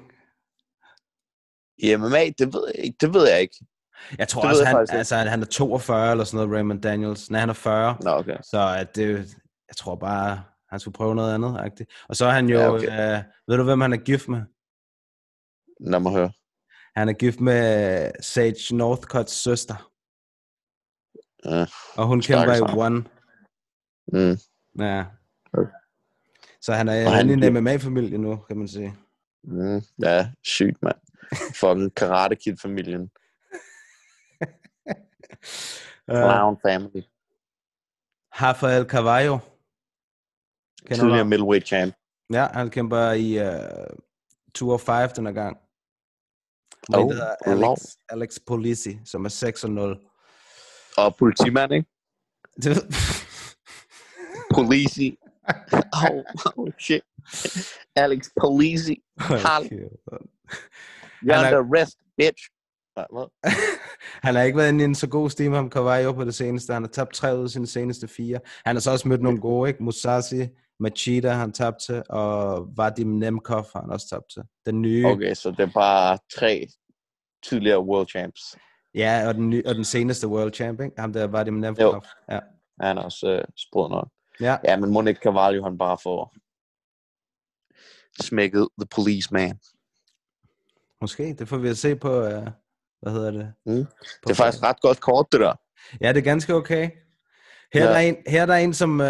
[1.80, 2.98] I MMA, det ved jeg ikke.
[3.02, 3.56] Det ved jeg ikke.
[4.18, 7.32] Jeg tror Det også, jeg han, altså, han er 42 eller sådan noget, Raymond Daniels.
[7.32, 7.98] Nej, han er 40.
[8.02, 8.38] Nå, okay.
[8.44, 9.18] Så at det,
[9.68, 11.58] jeg tror bare, han skulle prøve noget andet.
[11.60, 11.92] Agtigt.
[12.10, 13.18] Og så er han jo, Ja, okay.
[13.18, 14.42] øh, ved du hvem han er gift med?
[15.80, 16.32] Lad mig høre.
[16.96, 19.90] Han er gift med Sage Northcotts søster.
[21.46, 21.66] Ja.
[21.96, 22.78] Og hun kæmper i.
[22.78, 23.04] One.
[24.14, 24.38] Mm.
[24.84, 25.06] Ja.
[25.54, 25.72] Okay.
[26.62, 28.96] Så han er Og han inde i en MMA-familie nu, kan man sige.
[29.44, 30.96] Mm, ja, sygt, mand.
[31.56, 33.10] Fucking Karate Kid-familien.
[34.90, 34.94] Uh,
[36.24, 37.04] Clown family.
[38.42, 39.38] Rafael Carvalho.
[40.86, 41.28] Kender du Tidligere ham?
[41.28, 41.96] middleweight champ.
[42.34, 43.86] Ja, han kæmper i uh,
[44.56, 45.58] 205 den her gang.
[46.90, 47.72] Med Oh, hedder lov.
[47.72, 50.00] Alex, Alex Polisi, som er 6 og 0.
[50.98, 51.88] Og politimand, ikke?
[54.54, 55.18] Polisi.
[55.94, 56.24] oh,
[56.58, 57.02] oh, shit.
[57.96, 59.04] Alex Polisi.
[59.20, 59.90] Hold.
[61.24, 62.44] You're Han er- under arrest, bitch.
[64.26, 66.74] Han har ikke været inde i en så god stime, ham Carvalho på det seneste.
[66.74, 68.40] Han har tabt tre ud af sine seneste fire.
[68.66, 69.84] Han har så også mødt nogle gode, ikke?
[69.84, 70.48] Musashi,
[70.80, 74.42] Machida har han tabt til, og Vadim Nemkov har han også tabt til.
[74.66, 76.68] Den nye, Okay, så det er bare tre
[77.44, 78.58] tidligere world champs.
[78.96, 81.02] ja, og den, nye, og den seneste world champ, ikke?
[81.02, 82.04] Ham der Vadim Nemkov.
[82.30, 82.40] Ja.
[82.82, 84.08] Han er også øh, sprød nok.
[84.42, 86.36] ja, Ja, men Monique Carvalho, han bare får
[88.24, 89.60] smækket the policeman.
[91.02, 91.36] Måske.
[91.40, 92.48] Det får vi at se på, uh,
[93.02, 93.54] hvad hedder det?
[93.66, 93.74] Mm.
[93.74, 93.86] Det
[94.30, 95.54] er faktisk ret godt kort, det der.
[96.02, 96.90] Ja, det er ganske okay.
[97.74, 97.84] Her, Ja.
[97.84, 97.88] ja.
[97.88, 99.00] er, der en, her er der en, som...
[99.00, 99.06] Uh,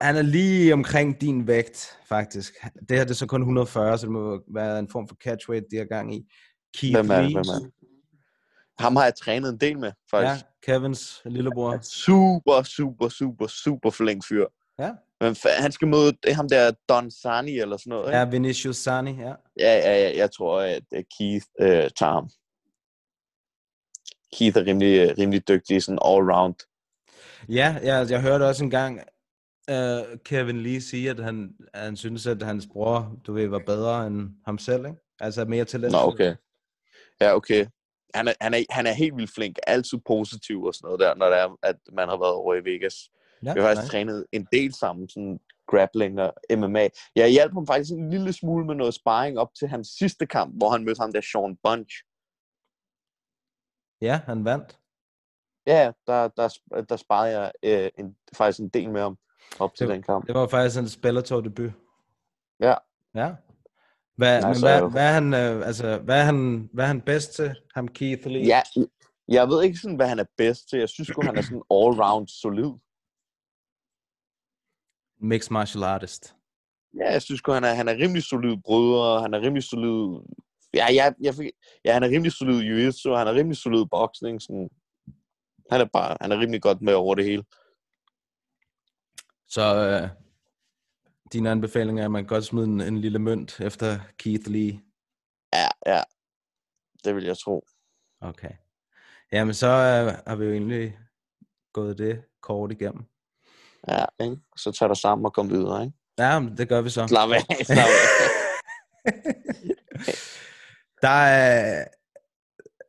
[0.00, 2.54] han er lige omkring din vægt, faktisk.
[2.88, 5.66] Det her det er så kun 140, så det må være en form for catchweight,
[5.70, 6.32] de har gang i.
[6.78, 7.32] Keith Hvem er det?
[7.32, 7.70] Hvem er det?
[8.78, 10.44] Ham har jeg trænet en del med, Ja, faktisk.
[10.66, 11.72] Kevins lillebror.
[11.72, 11.78] Ja.
[11.82, 14.46] Super, super, super, super flink fyr.
[14.78, 14.90] Ja.
[15.20, 18.18] Men han skal møde ham der Don Sani eller sådan noget, ikke?
[18.18, 19.32] Ja, Vinicius Sani, ja.
[19.58, 22.30] Ja, ja, ja, jeg tror, at øh, Keith øh, tager ham.
[24.32, 26.54] Keith er rimelig, øh, rimelig dygtig, sådan all-round.
[27.48, 29.00] Ja, ja, jeg hørte også engang
[29.70, 33.62] uh, Kevin Lee sige, at han, at han synes, at hans bror, du ved, var
[33.66, 34.98] bedre end ham selv, ikke?
[35.20, 35.92] Altså mere talent.
[35.92, 36.34] Nå, okay.
[37.20, 37.66] Ja, okay.
[38.14, 41.14] Han er, han, er, han er helt vildt flink, altid positiv og sådan noget der,
[41.14, 43.10] når det er, at man har været over i Vegas.
[43.44, 43.90] Ja, Vi har faktisk nice.
[43.92, 46.88] trænet en del sammen, sådan grappling og MMA.
[47.16, 50.54] Jeg hjalp ham faktisk en lille smule med noget sparring op til hans sidste kamp,
[50.56, 51.94] hvor han mødte ham der Sean Bunch.
[54.00, 54.78] Ja, han vandt.
[55.66, 56.48] Ja, der, der,
[56.88, 59.18] der sparede jeg øh, en, faktisk en del med ham
[59.58, 60.26] op til Det- den kamp.
[60.26, 61.72] Det var faktisk hans Bellator debut.
[62.60, 62.74] Ja.
[63.14, 63.34] Ja.
[64.16, 67.00] Hvad, Nej, men hvad, hvad, er han, øh, altså, hvad, er han, hvad er han
[67.00, 68.42] bedst til, ham Keith Lee?
[68.46, 68.60] Ja,
[69.28, 70.78] jeg ved ikke sådan, hvad han er bedst til.
[70.78, 72.72] Jeg synes sgu, han er sådan all-round solid.
[75.26, 76.34] Mixed martial artist.
[76.98, 80.22] Ja, jeg synes han er, han er rimelig solid bryder, han er rimelig solid...
[80.74, 81.50] Ja, jeg, jeg fik,
[81.84, 84.42] ja, han er rimelig solid jiu-jitsu, han er rimelig solid boksning.
[84.42, 84.68] Sådan.
[85.70, 87.44] Han er bare, han er rimelig godt med over det hele.
[89.48, 90.08] Så øh,
[91.32, 94.80] din anbefaling er, at man godt smide en, en lille mønt efter Keith Lee.
[95.52, 96.02] Ja, ja.
[97.04, 97.66] Det vil jeg tro.
[98.20, 98.52] Okay.
[99.32, 100.98] Jamen, så øh, har vi jo egentlig
[101.72, 103.04] gået det kort igennem.
[103.88, 104.36] Ja, ikke?
[104.56, 105.96] Så tager dig sammen og kom videre, ikke?
[106.18, 107.06] Ja, men det gør vi så.
[107.06, 107.92] Slap af, slap af.
[111.02, 111.84] der, er,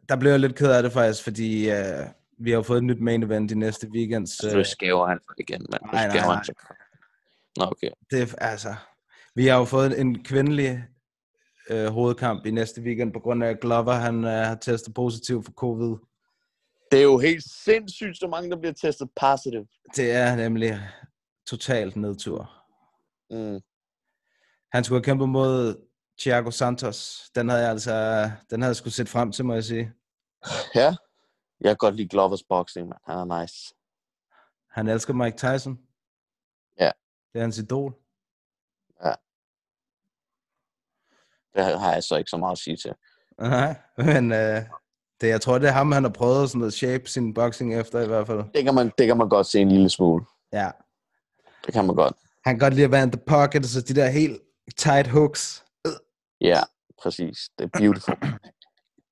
[0.09, 2.05] der blev jeg lidt ked af det faktisk, fordi øh,
[2.39, 4.27] vi har fået et nyt main event i næste weekend.
[4.27, 5.81] Så, Så skæver han igen, mand.
[5.93, 6.35] Nej, nej, nej.
[6.35, 6.43] han.
[7.57, 7.89] Nå, okay.
[8.11, 8.75] det, er- altså,
[9.35, 10.83] vi har jo fået en kvindelig
[11.69, 15.43] øh, hovedkamp i næste weekend, på grund af at Glover han, øh, har testet positiv
[15.43, 15.95] for covid.
[16.91, 19.67] Det er jo helt sindssygt, så mange, der bliver testet positive.
[19.95, 20.79] Det er nemlig
[21.47, 22.65] totalt nedtur.
[23.29, 23.61] Mm.
[24.71, 25.87] Han skulle have kæmpet mod
[26.19, 27.29] Thiago Santos.
[27.35, 29.93] Den havde jeg altså, den havde jeg skulle set frem til, må jeg sige.
[30.75, 30.95] Ja.
[31.61, 32.97] Jeg kan godt lide Glovers boxing, man.
[33.07, 33.73] Han er nice.
[34.71, 35.79] Han elsker Mike Tyson.
[36.79, 36.91] Ja.
[37.33, 37.93] Det er hans idol.
[41.57, 42.93] Det har jeg så ikke så meget at sige til.
[43.39, 44.63] Nej, men øh,
[45.21, 48.01] det, jeg tror, det er ham, han har prøvet sådan at shape sin boxing efter
[48.01, 48.43] i hvert fald.
[48.55, 50.25] Det kan man, det kan man godt se en lille smule.
[50.53, 50.69] Ja.
[51.65, 52.15] Det kan man godt.
[52.45, 54.41] Han kan godt lide at være in the pocket, så de der helt
[54.77, 55.65] tight hooks.
[56.41, 56.59] Ja,
[57.03, 57.49] præcis.
[57.59, 58.15] Det er beautiful.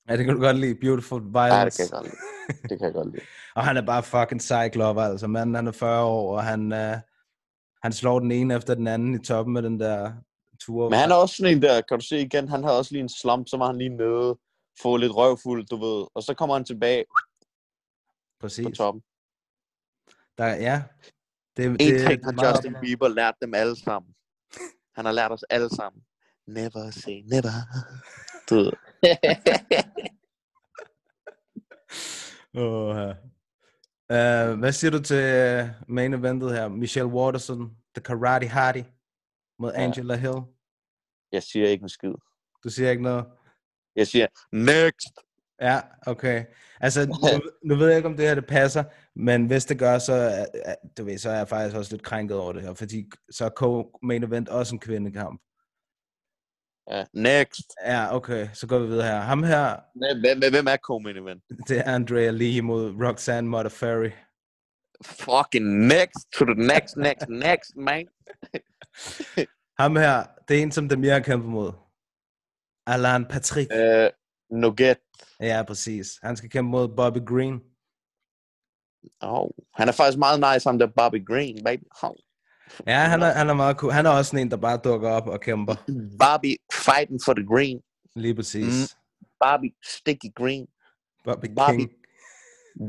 [0.10, 0.76] Ja, det kan du godt lide.
[0.76, 1.78] Beautiful Ja, det violence.
[1.78, 2.70] kan jeg godt lide.
[2.70, 3.22] Det kan jeg godt lide.
[3.56, 5.28] Og han er bare fucking Glover, altså.
[5.28, 6.98] Manden, han er 40 år, og han, øh,
[7.84, 10.12] han slår den ene efter den anden i toppen med den der
[10.60, 10.90] tur.
[10.90, 13.02] Men han er også sådan en der, kan du se igen, han havde også lige
[13.02, 14.38] en slump, så var han lige nede,
[14.82, 17.16] få lidt røvfuld, du ved, og så kommer han tilbage på
[18.42, 18.78] Præcis.
[18.78, 19.04] toppen.
[20.38, 20.84] Der, ja.
[21.58, 24.16] Det, En det, ting har meget Justin op- Bieber lært dem alle sammen.
[24.96, 26.04] Han har lært os alle sammen.
[26.48, 27.52] Never say never.
[28.50, 28.72] Du ved.
[32.54, 33.14] Ja.
[34.10, 35.16] Uh, hvad siger du til
[35.62, 36.68] uh, main eventet her?
[36.68, 38.84] Michelle Waterson, The Karate Hardy
[39.60, 39.82] mod Ja.
[39.84, 40.42] Angela Hill.
[41.32, 42.14] Jeg siger ikke en skid.
[42.64, 43.26] Du siger ikke noget?
[43.96, 45.08] Jeg siger, next.
[45.62, 46.46] Ja, okay.
[46.82, 48.84] Altså, nu, nu ved jeg ikke, om det her det passer,
[49.16, 50.46] men hvis det gør, så,
[50.98, 53.50] du ved, så er jeg faktisk også lidt krænket over det her, fordi så er
[53.50, 55.42] co-main event også en kvindekamp.
[56.92, 57.04] Ja.
[57.14, 57.72] Next.
[57.86, 59.20] Ja, okay, så går vi videre her.
[59.20, 61.44] Ham her, Hvem, hvem, hvem er co-main event?
[61.68, 64.10] det er Andrea Lee mod Roxanne Modafferi.
[65.06, 68.08] Fucking next to the next, next, next, man.
[69.80, 71.72] Ham her, det er en, som Demir har kæmpet mod.
[72.88, 73.70] Alan Patrick.
[73.74, 74.10] Uh,
[74.62, 74.98] Nugget.
[75.40, 76.20] Ja, præcis.
[76.24, 77.60] Han skal kæmpe mod Bobby Green.
[79.22, 81.84] Oh, han er faktisk meget nice, ham der Bobby Green, baby.
[82.04, 82.16] Oh.
[82.88, 83.92] Ja, han er, han er meget cool.
[83.94, 85.76] Han er også en, der bare dukker op og kæmper.
[86.24, 87.82] Bobby fighting for the green.
[88.16, 88.98] Lige præcis.
[89.40, 90.68] Bobby sticky green.
[91.24, 91.78] Bobby Bobby.
[91.78, 91.92] King.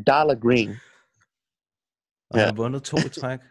[0.07, 0.71] Dollar green.
[2.31, 2.47] Og han Ja.
[2.47, 3.41] har vundet to i træk.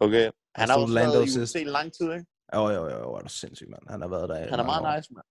[0.00, 0.30] Okay.
[0.54, 1.40] Han har Lando været i.
[1.42, 2.26] UFC lang tid, ikke?
[2.54, 3.82] Jo, jo, jo, hvor er du sindssyg, mand.
[3.88, 4.96] Han har været der i Han er meget år.
[4.96, 5.24] nice, mand.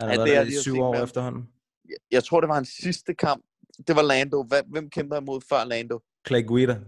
[0.00, 1.02] Han har Ja, været det er der i syv år med.
[1.04, 1.48] efterhånden.
[2.10, 3.44] Jeg- tror, det var hans sidste kamp.
[3.86, 4.42] Det var Lando.
[4.66, 6.00] Hvem kæmpede han mod før Lando?
[6.26, 6.78] Clay Guida.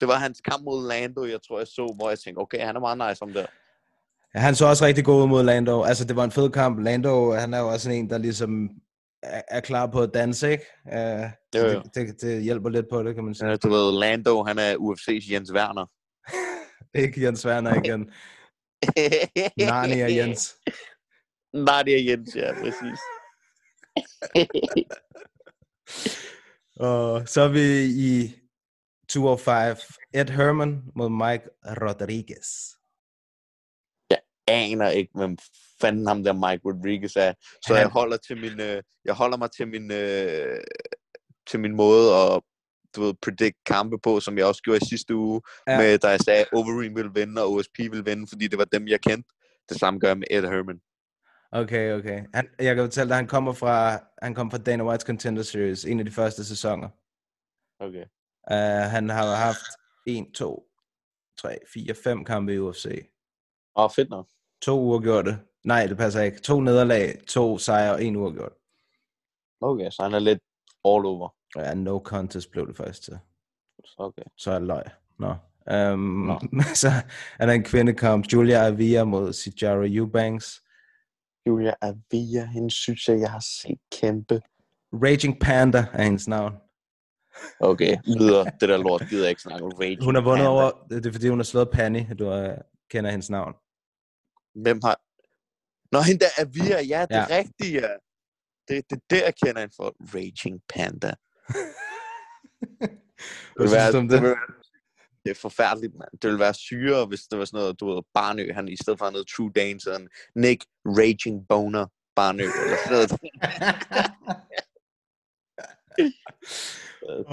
[0.00, 2.76] Det var hans kamp mod Lando, jeg tror, jeg så, hvor jeg tænkte, okay, han
[2.76, 3.46] er meget nice om der.
[4.34, 5.82] Ja, han så også rigtig god ud mod Lando.
[5.82, 6.78] Altså, det var en fed kamp.
[6.84, 8.68] Lando, han er jo også en, der ligesom
[9.22, 10.64] er, er klar på at danse, ikke?
[10.84, 11.80] Uh, Jo, jo.
[11.82, 13.48] det, det, det, hjælper lidt på det, kan man sige.
[13.50, 15.86] Ja, Du ved, Lando, han er UFC's Jens Werner.
[16.94, 18.12] Ikke Jens Werner igen.
[19.68, 20.56] Narnia Jens.
[21.52, 23.00] Narnia Jens, ja, præcis.
[26.76, 28.34] Og så er vi i
[29.08, 29.76] 205.
[30.14, 32.48] Ed Herman mod Mike Rodriguez.
[34.48, 35.38] aner ikke, hvem
[35.80, 37.32] fanden ham der Mike Rodriguez er.
[37.66, 40.60] Så jeg holder til min, øh, jeg holder mig til min, øh,
[41.46, 42.42] til min måde at
[42.96, 45.78] du ved, predict kampe på, som jeg også gjorde i sidste uge, Ja.
[45.78, 48.64] med, da jeg sagde, at Overeem ville vinde, og OSP ville vinde, fordi det var
[48.64, 49.28] dem, jeg kendte.
[49.68, 50.80] Det samme gør jeg med Ed Herman.
[51.52, 52.24] Okay, okay.
[52.34, 55.84] Han, jeg kan fortælle dig, han kommer fra, han kom fra Dana White's Contender Series,
[55.84, 56.88] en af de første sæsoner.
[57.80, 58.04] Okay.
[58.50, 59.66] Uh, han har haft
[60.06, 60.68] 1, 2,
[61.40, 63.08] 3, 4, 5 kampe i UFC.
[63.76, 64.26] Åh, fedt nok.
[64.62, 65.38] To uafgjorte.
[65.64, 66.38] Nej, det passer ikke.
[66.40, 68.52] To nederlag, to sejre og en uafgjort.
[69.60, 70.38] Okay, så han er lidt
[70.84, 71.28] all over.
[71.56, 73.18] Ja, no contest blev det faktisk til.
[73.84, 74.22] Så Okay.
[74.36, 74.82] Så er det løg.
[75.18, 75.34] Nå.
[75.92, 76.40] Um, Nå.
[76.82, 76.88] så
[77.38, 78.32] er der en kvindekamp.
[78.32, 80.60] Julia Avia mod Sijara Eubanks.
[81.46, 84.40] Julia Avia, hende synes jeg, jeg har set kæmpe.
[84.92, 86.52] Raging Panda er hendes navn.
[87.60, 88.44] Okay, videre.
[88.60, 89.72] Det der lort gider jeg ikke snakke om.
[89.72, 90.50] Raging Hun har vundet Panda.
[90.50, 92.54] over, det er fordi hun har slået Penny, du uh,
[92.90, 93.54] kender hendes navn.
[94.62, 94.96] Hvem har...
[95.92, 97.26] Nå, hende der Avia, ja, det Ja.
[97.30, 97.88] rigtigt, ja.
[98.68, 99.94] Det, det er der, jeg kender hende for.
[100.14, 101.12] Raging Panda.
[103.56, 104.36] Hvad synes du om det?
[105.24, 106.10] det er forfærdeligt, mand.
[106.12, 108.98] Det ville være syre, hvis det var sådan noget, du ved, Barnø, han i stedet
[108.98, 111.86] for noget True Dane, så han Nick Raging Boner
[112.16, 113.10] Barnø, eller sådan noget.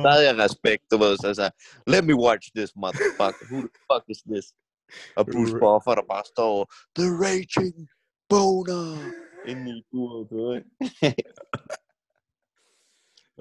[0.01, 1.51] Så havde jeg respekt, du ved, så sagde,
[1.87, 4.45] let me watch this motherfucker, who the fuck is this?
[5.15, 7.89] Og Bruce Buffer, der bare står, the Raging
[8.29, 8.85] Boner,
[9.47, 10.61] inde i buret, du ved,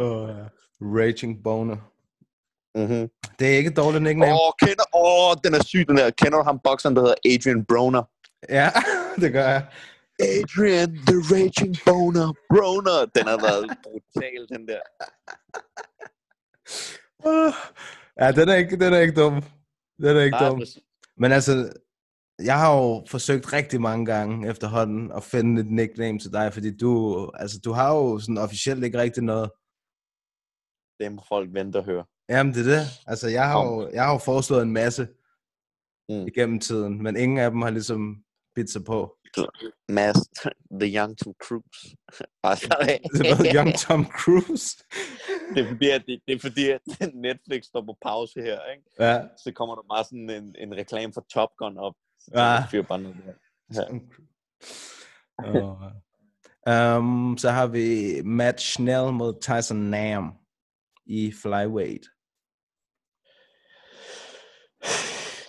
[0.00, 0.40] ikke?
[0.80, 1.76] uh, Raging Boner.
[2.74, 3.08] Mhm.
[3.38, 4.32] Det er ikke et dårligt nickname.
[4.32, 6.10] Åh, kender, åh, den er syg, den der.
[6.10, 8.02] Kender du ham bokseren, der hedder Adrian Broner?
[8.48, 8.70] Ja,
[9.22, 9.66] det gør jeg.
[10.20, 12.98] Adrian, the Raging Boner, Broner.
[13.14, 14.82] Den har været brutal, den der.
[17.30, 17.54] Uh,
[18.20, 19.42] ja, den er ikke, den er ikke dum.
[20.02, 20.58] Den er ikke Nej, dum.
[20.58, 20.78] præcis.
[21.16, 21.72] Men altså,
[22.44, 26.76] jeg har jo forsøgt rigtig mange gange efterhånden at finde et nickname til dig, fordi
[26.76, 29.50] du, altså, du har jo sådan officielt ikke rigtig noget.
[31.00, 32.04] Det må folk vente og høre.
[32.28, 32.86] Jamen, det er det.
[33.06, 35.08] Altså, jeg har jo, jeg har jo foreslået en masse
[36.08, 36.26] Mm.
[36.26, 38.24] igennem tiden, men ingen af dem har ligesom
[38.54, 39.16] bidt sig på.
[39.88, 40.16] Mads,
[40.80, 41.80] The Young Tom Cruise.
[43.22, 44.76] Det var Young Tom Cruise.
[45.54, 46.80] det, er fordi, at det, det er fordi, at
[47.14, 48.84] Netflix står på pause her, ikke?
[49.00, 49.20] ja.
[49.44, 51.94] Så kommer der bare sådan en, en reklame for Top Gun op.
[52.20, 52.64] Så Ja.
[52.70, 53.32] fyrer bare noget der.
[53.74, 53.98] Ja.
[56.66, 60.32] Og, um, så har vi Matt Schnell mod Tyson Nam
[61.10, 62.04] i flyweight.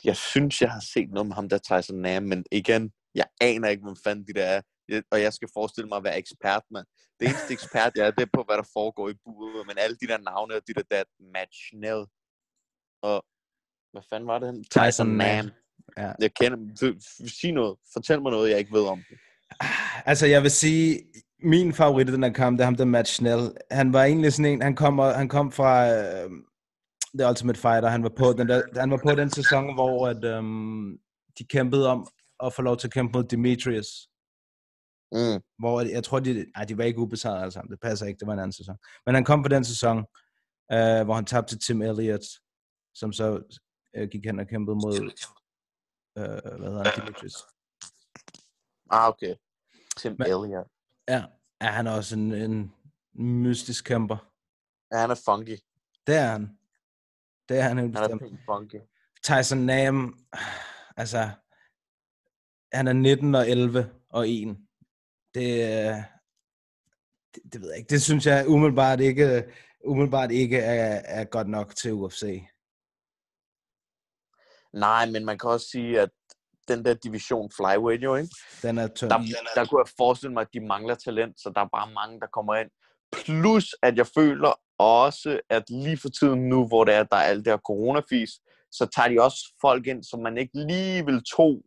[0.03, 3.27] Jeg synes, jeg har set noget med ham, der tager sådan nærme, men igen, jeg
[3.41, 4.61] aner ikke, hvem fanden de der er.
[5.11, 6.85] Og jeg skal forestille mig at være ekspert, mand.
[7.19, 9.97] Det eneste ekspert, jeg er, det er på, hvad der foregår i buret, men alle
[10.01, 11.03] de der navne og de der, der
[11.33, 12.01] Matt Schnell.
[13.01, 13.25] Og
[13.91, 14.47] hvad fanden var det?
[14.47, 14.63] han?
[14.63, 15.51] Tyson Nam.
[15.97, 16.11] Ja.
[16.19, 16.57] Jeg kender
[17.27, 17.77] Sig noget.
[17.93, 19.03] Fortæl mig noget, jeg ikke ved om.
[20.05, 21.03] Altså, jeg vil sige,
[21.43, 23.51] min favorit i den her kamp, det er ham, der Matt Schnell.
[23.71, 26.29] Han var egentlig sådan en, han kom, han kom fra øh,
[27.19, 27.89] The Ultimate Fighter.
[27.89, 30.97] Han var på den, der, han var på den sæson, hvor at, øhm,
[31.37, 32.07] de kæmpede om
[32.43, 33.87] at få lov til at kæmpe mod Demetrius.
[35.13, 35.41] Mm.
[35.59, 37.71] hvor jeg tror, de, ej, de var ikke ubesejret alle sammen.
[37.71, 38.77] Det passer ikke, det var en anden sæson.
[39.05, 39.97] Men han kom på den sæson,
[40.71, 42.23] øh, hvor han tabte til Tim Elliott,
[42.95, 43.57] som så
[43.95, 44.93] øh, gik hen og kæmpede mod,
[46.17, 46.23] øh,
[46.59, 47.33] hvad hedder han, Demetrius.
[48.91, 49.35] Ah, okay.
[49.97, 50.67] Tim Men- Elliott.
[51.13, 51.21] Ja,
[51.61, 52.73] ja, han er også en, en
[53.43, 54.31] mystisk kæmper.
[54.91, 55.57] Ja, han er funky.
[56.07, 56.57] Det er han.
[57.49, 58.41] Det er han helt Han er bestemt.
[58.45, 58.79] funky.
[59.23, 59.97] Tyson Nam,
[60.97, 61.29] altså,
[62.73, 64.47] han er 19 og 11 og 1.
[64.47, 65.43] Det,
[67.35, 67.89] det, det ved jeg ikke.
[67.89, 69.53] Det synes jeg umiddelbart ikke,
[69.85, 72.43] umiddelbart ikke er, er godt nok til UFC.
[74.73, 76.09] Nej, men man kan også sige, at
[76.75, 78.29] den der division flyweight jo, ikke?
[78.61, 79.09] Den er tynd.
[79.09, 79.17] Der,
[79.55, 82.27] der kunne jeg forestille mig, at de mangler talent, så der er bare mange, der
[82.27, 82.69] kommer ind.
[83.11, 87.21] Plus, at jeg føler også, at lige for tiden nu, hvor det er, der er
[87.21, 88.31] alt det her coronafis,
[88.71, 91.61] så tager de også folk ind, som man ikke lige vil tro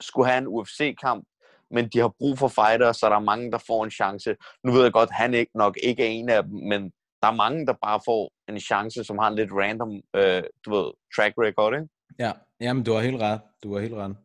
[0.00, 1.24] skulle have en UFC-kamp,
[1.70, 4.36] men de har brug for fighter, så der er mange, der får en chance.
[4.64, 6.82] Nu ved jeg godt, han ikke nok ikke er en af dem, men
[7.22, 10.74] der er mange, der bare får en chance, som har en lidt random, øh, du
[10.74, 11.88] ved, track record, ikke?
[12.18, 13.40] Ja, jamen du har helt ret.
[13.62, 14.16] Du har helt ret.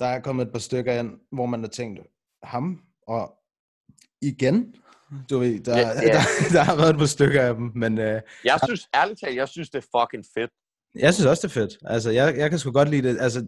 [0.00, 2.00] Der er kommet et par stykker ind, hvor man har tænkt,
[2.42, 3.34] ham og
[4.22, 4.74] igen.
[5.30, 6.20] Du ved, der, Ja, ja, der,
[6.52, 9.48] der har været et par stykker af dem, men øh, Jeg synes, ærligt talt, jeg
[9.48, 10.50] synes, det er fucking fedt.
[10.94, 11.78] jeg synes også, det er fedt.
[11.84, 13.20] Altså, jeg, jeg kan sgu godt lide det.
[13.20, 13.46] Altså,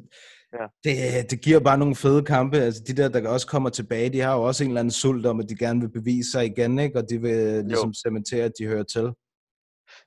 [0.61, 0.67] Ja.
[0.85, 2.57] det, det giver bare nogle fede kampe.
[2.59, 5.27] Altså, de der, der også kommer tilbage, de har jo også en eller anden sult
[5.27, 6.99] om, at de gerne vil bevise sig igen, ikke?
[6.99, 9.13] Og de vil ligesom cementere, at de hører til.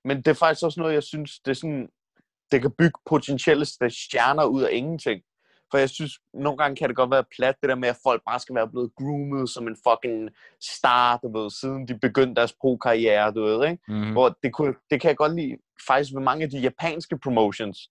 [0.05, 1.87] Men det er faktisk også noget, jeg synes, det er sådan,
[2.51, 5.21] det kan bygge potentielle stjerner ud af ingenting.
[5.71, 8.21] For jeg synes, nogle gange kan det godt være plat, det der med, at folk
[8.27, 10.29] bare skal være blevet groomet som en fucking
[10.61, 13.83] star, du ved, siden de begyndte deres pro-karriere, du ved, ikke?
[13.87, 14.11] Mm-hmm.
[14.11, 17.89] Hvor det, kunne, det kan jeg godt lide, faktisk ved mange af de japanske promotions.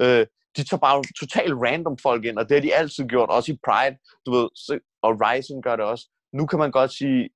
[0.00, 0.26] Øh,
[0.56, 3.58] de tager bare totalt random folk ind, og det har de altid gjort, også i
[3.64, 4.48] Pride, du ved,
[5.02, 6.08] og Rising gør det også.
[6.32, 7.28] Nu kan man godt sige,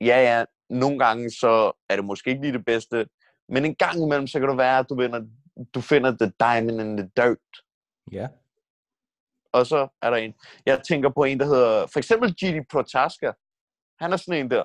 [0.00, 3.06] ja ja, nogle gange så er det måske ikke lige det bedste,
[3.48, 5.20] men en gang imellem, så kan det være, at du, vinder,
[5.74, 7.38] du finder the diamond in the dirt.
[8.12, 8.28] Ja.
[9.52, 10.34] Og så er der en.
[10.66, 13.32] Jeg tænker på en, der hedder, for eksempel Gigi Protaska.
[14.00, 14.64] Han er sådan en der.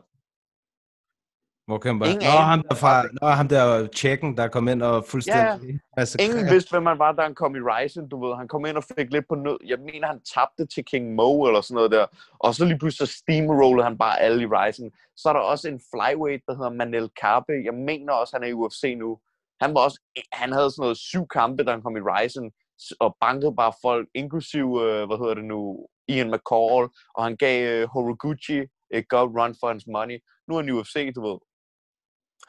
[1.70, 2.44] Hvor kæmper Ingen Nå, anelse.
[2.44, 5.70] ham der, fra, nå, ham der tjekken, der kom ind og fuldstændig...
[5.70, 5.78] Ja.
[5.98, 8.36] Altså, Ingen vidste, hvem man var, da han kom i Ryzen, du ved.
[8.36, 9.58] Han kom ind og fik lidt på nød.
[9.66, 12.06] Jeg mener, han tabte til King Mo eller sådan noget der.
[12.40, 14.92] Og så lige pludselig steamrollede han bare alle i Ryzen.
[15.16, 17.54] Så er der også en flyweight, der hedder Manel Karpe.
[17.66, 19.20] Jeg mener også, han er i UFC nu.
[19.62, 20.00] Han, var også,
[20.34, 22.52] han havde sådan noget syv kampe, da han kom i Ryzen.
[23.00, 26.84] Og bankede bare folk, inklusiv, øh, hvad hedder det nu, Ian McCall.
[27.16, 28.60] Og han gav øh, Horiguchi
[28.98, 30.18] et godt run for hans money.
[30.48, 31.38] Nu er han i UFC, du ved.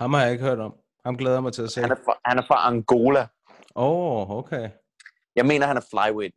[0.00, 0.72] Ham har jeg ikke hørt om.
[1.06, 1.80] Ham glæder jeg mig til at se.
[1.80, 3.26] Han er fra, han er fra Angola.
[3.76, 4.70] Åh, oh, okay.
[5.36, 6.34] Jeg mener, han er flyweight.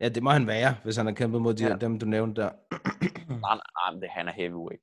[0.00, 1.76] Ja, det må han være, hvis han har kæmpet mod de, Ja.
[1.76, 2.50] dem, du nævnte der.
[3.28, 4.82] Nej, nej, nej, han er heavyweight.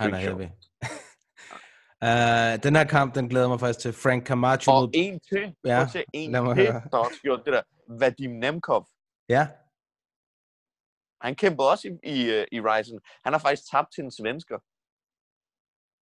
[0.00, 0.48] Han er heavy.
[2.08, 3.92] Uh, den her kamp, den glæder mig faktisk til.
[3.92, 4.90] Frank Camacho Og mod...
[4.94, 7.62] en til, Ja, ja, til en til, der også gjorde det der.
[7.88, 8.86] Vadim Nemkov.
[9.28, 9.46] Ja,
[11.20, 13.00] Han kæmpede også i, i, i Ryzen.
[13.24, 14.58] Han har faktisk tabt til en svensker.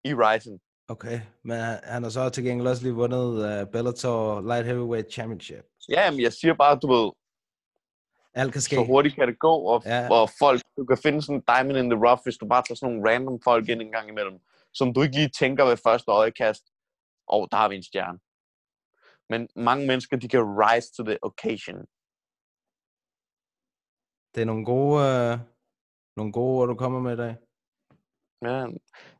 [0.04, 0.60] I Ryzen.
[0.88, 1.20] okay.
[1.44, 1.56] Men
[1.92, 5.64] han, har så til gengæld også lige vundet uh, Bellator Light Heavyweight Championship.
[5.88, 7.10] Ja, men jeg siger bare, du ved,
[8.34, 8.76] Alt kan ske.
[8.76, 10.08] så hurtigt kan det gå, og, ja.
[10.10, 12.76] og folk, du kan finde sådan en diamond in the rough, hvis du bare tager
[12.76, 14.38] sådan nogle random folk ind en gang imellem,
[14.74, 16.64] som du ikke lige tænker ved første øjekast,
[17.26, 18.18] og oh, der har vi en stjerne.
[19.28, 21.78] Men mange mennesker, de kan rise to the occasion.
[24.34, 25.38] Det er nogle gode, uh,
[26.16, 27.36] nogle gode ord, du kommer med i dag.
[28.42, 28.66] Ja,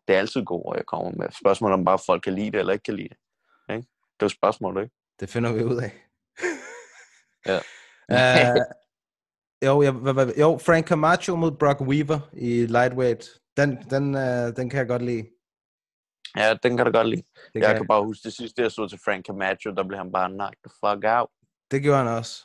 [0.08, 1.28] det er altid gode ord, jeg kommer med.
[1.40, 3.18] Spørgsmålet om bare folk kan lide det, eller ikke kan lide det.
[3.74, 3.88] Ikke?
[3.88, 4.94] Det er jo spørgsmålet, ikke?
[5.20, 5.92] Det finder vi ud af.
[7.46, 7.58] Ja.
[8.08, 8.60] uh,
[9.66, 13.24] jo, jeg, hvad, hvad, jo, Frank Camacho mod Brock Weaver i lightweight.
[13.56, 15.26] Den, den, uh, den kan jeg godt lide.
[16.36, 17.22] Ja, den kan du godt lide.
[17.54, 19.98] Det, Jeg kan, kan bare huske det sidste, jeg så til Frank Camacho, der blev
[19.98, 21.28] han bare knocked the fuck out.
[21.70, 22.42] det gjorde han også.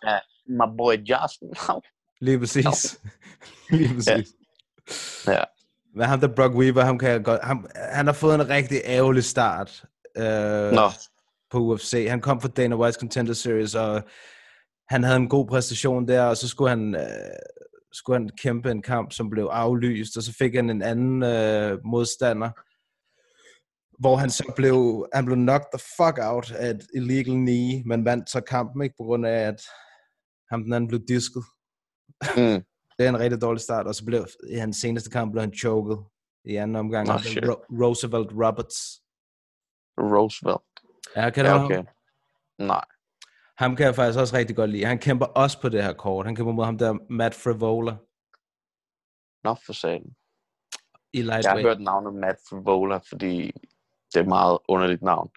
[0.49, 1.49] My boy Justin.
[2.27, 2.99] Lige præcis.
[3.71, 4.27] Lige præcis.
[5.27, 5.43] Ja.
[5.95, 8.81] Men ham der Brock Weaver, ham kan jeg godt, ham, han har fået en rigtig
[8.85, 9.83] ærgerlig start
[10.17, 10.89] øh, Nå,
[11.51, 12.05] på UFC.
[12.09, 14.03] Han kom fra Dana White's Contender Series, og
[14.89, 17.01] han havde en god præstation der, og så skulle han, øh,
[17.91, 21.79] skulle han kæmpe en kamp, som blev aflyst, og så fik han en anden øh,
[21.85, 22.49] modstander,
[23.97, 28.05] hvor han så blev, han blev knocked the fuck out af et illegal knee, men
[28.05, 29.61] vandt så kampen, ikke på grund af, at
[30.51, 31.43] ham den anden blev disket.
[32.37, 32.59] mm.
[32.97, 35.53] Det er en rigtig dårlig start, og så blev i hans seneste kamp blev han
[35.53, 35.97] choked
[36.45, 37.19] i anden omgang.
[37.19, 37.43] Shit.
[37.49, 38.77] Ro- Roosevelt Roberts.
[39.97, 40.61] Roosevelt.
[41.15, 41.83] Ja, kan du Ja, okay.
[42.59, 42.85] Nej.
[43.57, 44.85] Ham kan jeg faktisk også rigtig godt lide.
[44.85, 46.25] Han kæmper også på det her kort.
[46.25, 47.91] Han kæmper mod ham der Matt Frivola
[49.43, 50.15] Nå, for satan.
[51.13, 53.51] i Jeg har hørt navnet Matt Frivola, fordi
[54.13, 55.29] det er et meget underligt navn.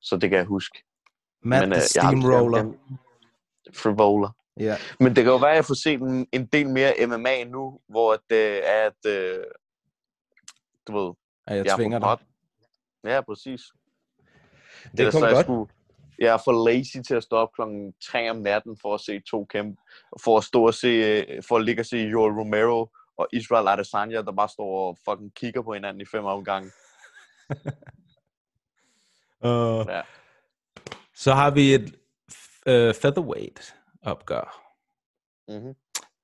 [0.00, 0.84] Så det kan jeg huske.
[1.42, 2.58] Matt Men, the øh, jeg har Steamroller.
[2.58, 4.32] jeg-.
[4.60, 4.76] Ja.
[5.00, 7.80] Men det kan jo være, at jeg får set en, en del mere MMA nu,
[7.88, 9.44] hvor det er, at øh,
[10.86, 11.12] du ved,
[11.46, 12.26] Og jeg jeg tvinger er dig.
[13.10, 13.60] Ja, præcis.
[14.92, 15.44] Det er Ellers så kun jeg godt.
[15.44, 15.70] Skulle,
[16.18, 19.20] jeg er for lazy til at stå op klokken 3 om natten for at se
[19.20, 19.80] to kæmpe.
[20.22, 23.68] For at stå og se, øh, for at ligge og se Joel Romero og Israel
[23.68, 26.70] Adesanya, der bare står og fucking kigger på hinanden i fem omgange.
[29.44, 30.02] Uh, Ja.
[31.14, 31.84] så har vi et
[32.66, 34.64] uh, featherweight opgør.
[35.48, 35.74] Mm-hmm.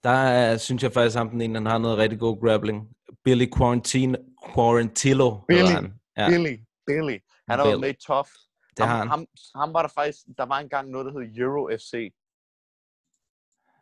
[0.05, 2.89] Der er, synes jeg faktisk, at den ene, han har noget rigtig god grappling.
[3.25, 4.19] Billy Quarantino,
[4.55, 5.67] Quarantillo Billy.
[5.69, 6.01] han.
[6.17, 6.57] Ja, Billy,
[6.87, 7.19] Billy.
[7.49, 8.29] Han har været med i Tough.
[8.77, 9.09] det har ham, han.
[9.09, 11.93] ham, ham var der faktisk, der var engang noget, der hed Euro FC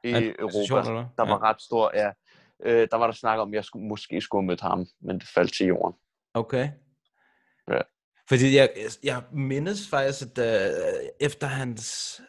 [0.04, 1.08] i Er Europa, eller?
[1.18, 1.30] der Ja.
[1.32, 2.10] var ret stor, ja.
[2.64, 5.18] Øh, der var der snak om, at jeg skulle, måske skulle have mødt ham, men
[5.18, 5.98] det faldt til jorden.
[6.34, 6.70] Okay.
[7.68, 7.80] Ja.
[8.32, 8.68] Fordi jeg,
[9.02, 12.20] jeg mindes faktisk, at uh, efter hans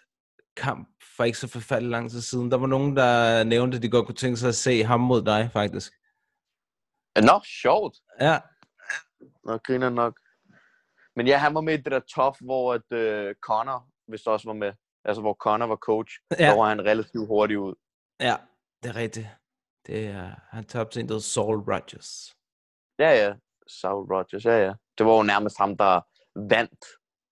[0.57, 3.89] kamp for ikke så forfærdelig lang tid siden, der var nogen, der nævnte, at de
[3.89, 5.93] godt kunne tænke sig at se ham mod dig, faktisk.
[7.15, 7.95] Nå, sjovt.
[8.21, 8.39] Ja,
[9.43, 10.19] Nå, griner nok.
[11.15, 14.47] Men ja, han var med i det der top, hvor at, øh, Connor vist også
[14.47, 14.73] var med.
[15.05, 16.19] Altså, hvor Connor var coach.
[16.39, 16.45] Ja.
[16.45, 17.75] Der var han relativt hurtigt ud.
[18.19, 18.35] ja,
[18.83, 19.27] det er rigtigt.
[19.87, 22.35] Det er, han tabte en, der Saul Rogers.
[22.99, 23.33] Ja, ja.
[23.67, 24.73] Saul Rogers, ja, ja.
[24.97, 26.01] Det var jo nærmest ham, der
[26.35, 26.85] vandt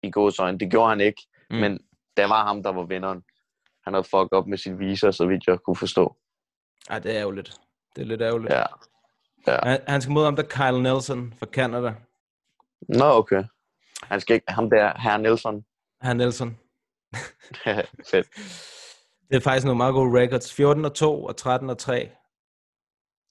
[0.02, 0.58] i gåsøjne.
[0.58, 1.56] Det gjorde han ikke, Mm.
[1.56, 1.72] men
[2.16, 3.22] det var ham, der var vinderen.
[3.84, 6.16] Han havde fucket op med sin visa, så vidt jeg kunne forstå.
[6.90, 7.54] Ej, det er ærgerligt.
[7.96, 8.52] Det er lidt ærgerligt.
[8.52, 9.58] Ja.
[9.62, 11.94] Han, han skal mod ham der Kyle Nelson fra Canada.
[12.88, 13.44] Nå, okay.
[14.02, 15.64] Han skal ikke, ham der, herr Nelson.
[16.00, 16.58] Han Nelson.
[18.10, 18.28] Fedt.
[19.28, 20.54] Det er faktisk nogle meget gode records.
[20.54, 22.10] 14 og 2 og 13 og 3.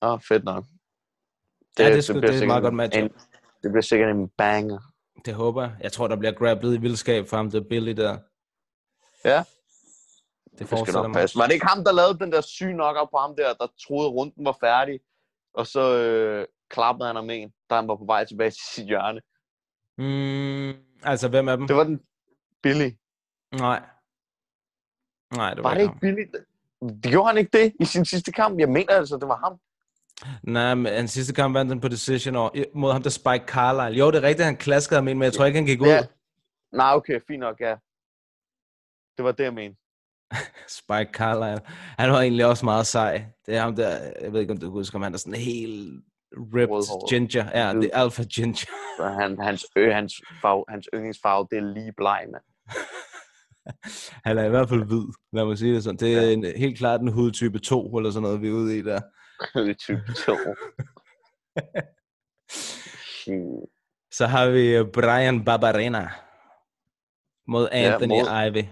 [0.01, 0.65] Åh, oh, fedt nok.
[1.79, 3.11] Ja, det er sgu- bliver det er et meget godt en-
[3.63, 4.79] Det bliver sikkert en banger.
[5.25, 5.75] Det håber jeg.
[5.81, 8.17] Jeg tror, der bliver grapplet i vildskab for ham, det Billy der.
[9.25, 9.37] Ja.
[9.37, 11.21] Det Det skal forestiller nok mig.
[11.21, 11.37] passe.
[11.39, 14.09] Var det ikke ham, der lavede den der syge knocker på ham der, der troede,
[14.09, 14.99] runden var færdig?
[15.53, 18.85] Og så øh, klappede han ham en, da han var på vej tilbage til sit
[18.85, 19.21] hjørne.
[19.97, 21.67] Mm, altså, hvem af dem?
[21.67, 22.01] Det var den
[22.63, 22.89] Billy.
[23.51, 23.81] Nej.
[25.35, 26.25] Nej, det var, Var det ikke ikke Billy?
[27.03, 28.59] Det gjorde han ikke det i sin sidste kamp?
[28.59, 29.59] Jeg mener altså, det var ham.
[30.43, 33.99] Nej, men hans sidste kamp vandt han på decision og, mod ham der Spike Carlisle.
[33.99, 35.87] Jo, det er rigtigt, han klaskede ham ind, men jeg tror ikke, han gik ud.
[35.87, 36.01] Ja.
[36.73, 37.75] Nej, okay, fint nok, ja.
[39.17, 39.77] Det var det, jeg mente.
[40.79, 41.61] Spike Carlisle.
[41.97, 43.25] Han var egentlig også meget sej.
[43.45, 43.89] Det er ham der,
[44.21, 46.03] jeg ved ikke, om du husker, om han er sådan helt
[46.37, 47.09] ripped Rødhåret.
[47.09, 47.49] ginger.
[47.59, 48.65] Ja, det er alpha ginger.
[49.21, 52.43] Han, hans, ø, hans, farve, hans yndlingsfarve, det er lige bleg, mand.
[54.25, 55.03] Han er i hvert fald hvid,
[55.33, 55.97] lad mig sige det sådan.
[55.97, 58.81] Det er en, helt klart en hudtype 2, eller sådan noget, vi er ude i
[58.81, 59.01] der.
[59.53, 60.35] Det er type 2.
[62.49, 63.69] Shit.
[64.11, 66.09] Så har vi øh, Brian Barberena
[67.47, 68.63] mod Anthony mod- ja, Ivy.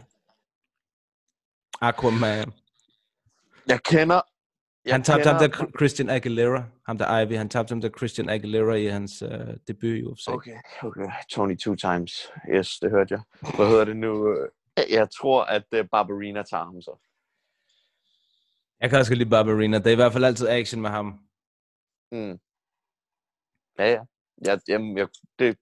[1.81, 2.53] Aquaman.
[3.67, 4.21] Jeg kender...
[4.85, 6.63] Jeg Han tabte ham kender- der Christian Aguilera.
[6.85, 9.29] Ham der Ivy, han tabte ham der Christian Aguilera i hans uh,
[9.67, 10.27] debut i UFC.
[10.27, 11.01] Okay, okay.
[11.31, 12.31] Tony two times.
[12.55, 13.21] Yes, det hørte jeg.
[13.55, 14.37] Hvad hedder det nu?
[14.89, 17.06] Jeg tror, at uh, Barbarina tager ham så.
[18.81, 19.77] Jeg kan også lide Barberena.
[19.77, 21.05] Det er i hvert fald altid action med ham.
[22.11, 22.39] Mm.
[23.79, 24.01] Ja, ja.
[24.45, 25.07] Jeg, jamen, jeg,
[25.39, 25.57] det,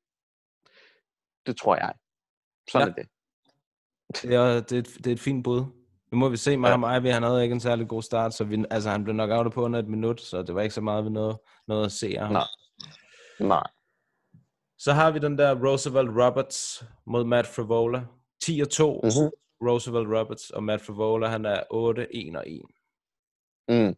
[1.46, 1.94] det tror jeg.
[2.72, 2.94] Sådan Ja.
[2.98, 3.02] ja.
[3.02, 3.10] er det.
[4.22, 5.64] Det er, det, er et, det er et fint bud.
[6.12, 6.78] Nu må vi se med Ja.
[6.78, 7.04] ham.
[7.04, 9.54] Ivy, han havde ikke en særlig god start, så vi, altså, han blev nok out
[9.54, 12.08] på under et minut, så det var ikke så meget, vi nåede, nåede at se
[12.18, 12.34] af ham.
[12.34, 12.44] Nej.
[13.40, 13.64] Nej.
[14.78, 18.06] Så har vi den der Roosevelt Roberts mod Matt Frivola.
[18.44, 18.94] 10 og 2.
[18.94, 19.32] Mm-hmm.
[19.70, 22.62] Roosevelt Roberts og Matt Frivola, han er 8, 1 og 1.
[23.70, 23.96] Mm.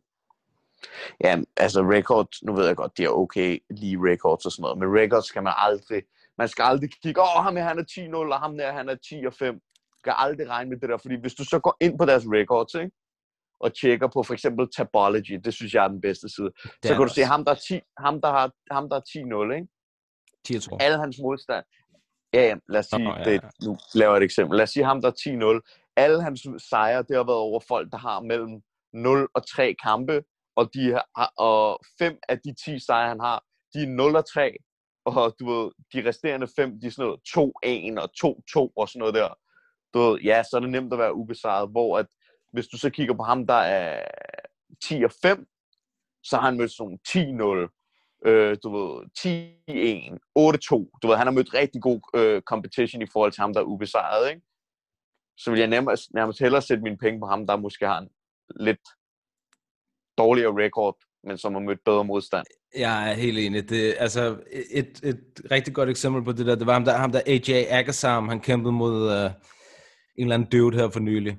[1.24, 4.78] Ja, altså records, nu ved jeg godt, de er okay lige records og sådan noget,
[4.78, 6.03] men records skal man aldrig,
[6.38, 7.84] man skal aldrig kigge, åh, ham her, han er
[8.28, 9.59] 10-0, og ham der, han er 10 og 5.
[9.99, 12.74] skal aldrig regne med det der, fordi hvis du så går ind på deres records,
[12.74, 12.91] ikke?
[13.59, 16.88] og tjekker på for eksempel Tabology, det synes jeg er den bedste side, Det så
[16.93, 17.32] kan du det se også.
[17.32, 19.68] ham, der er 10, ham, der har, ham, der er 10-0, ikke?
[20.45, 20.78] 10 og 2.
[20.80, 21.65] alle hans modstand.
[22.34, 23.38] Ja, ja, lad os sige, oh, ja, ja.
[23.38, 24.57] det, nu laver jeg et eksempel.
[24.57, 25.91] Lad os sige ham, der er 10-0.
[25.95, 28.61] Alle hans sejre, det har været over folk, der har mellem
[28.98, 30.24] 0 og 3 kampe,
[30.56, 33.43] og, de har, og fem af de 10 sejre, han har,
[33.74, 34.56] de er 0 og 3,
[35.06, 37.20] og du ved, de resterende fem, de er sådan noget
[37.98, 38.10] 2-1 og
[38.70, 39.30] 2-2 og sådan noget der.
[39.93, 42.06] Du ved, ja, så er det nemt at være ubesejret, hvor at,
[42.54, 44.08] hvis du så kigger på ham, der er
[44.84, 45.48] 10 og 5,
[46.24, 51.00] så har han mødt sådan 10-0, øh, du ved, 10-1, 8-2.
[51.02, 53.66] Du ved, han har mødt rigtig god øh, competition i forhold til ham, der er
[53.66, 54.41] ubesejret, ikke?
[55.38, 58.10] så vil jeg nærmest, nærmest hellere sætte mine penge på ham, der måske har en
[58.60, 58.82] lidt
[60.18, 62.45] dårligere record, men som har mødt bedre modstand.
[62.78, 63.70] Jeg er helt enig.
[63.70, 64.38] Det, altså,
[64.72, 65.22] et, et
[65.52, 68.39] rigtig godt eksempel på det der, det var ham der, ham der AJ Agasam, han
[68.39, 69.32] kæmpede mod uh,
[70.16, 71.38] en eller anden dude her for nylig.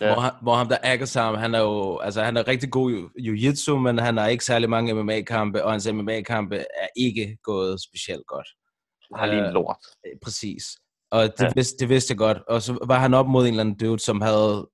[0.00, 0.12] Ja.
[0.12, 3.28] Hvor, han, hvor ham der Agasam, han er jo, altså han er rigtig god i
[3.28, 8.26] jiu-jitsu, men han har ikke særlig mange MMA-kampe, og hans MMA-kampe er ikke gået specielt
[8.26, 8.48] godt.
[9.14, 9.76] Han har lige en Øh, lort.
[10.06, 10.64] Øh, Præcis.
[11.10, 11.40] Og det.
[11.40, 11.50] Ja.
[11.54, 12.38] vidste, det vidste jeg godt.
[12.48, 14.68] Og så var han op mod en eller anden dude, som havde...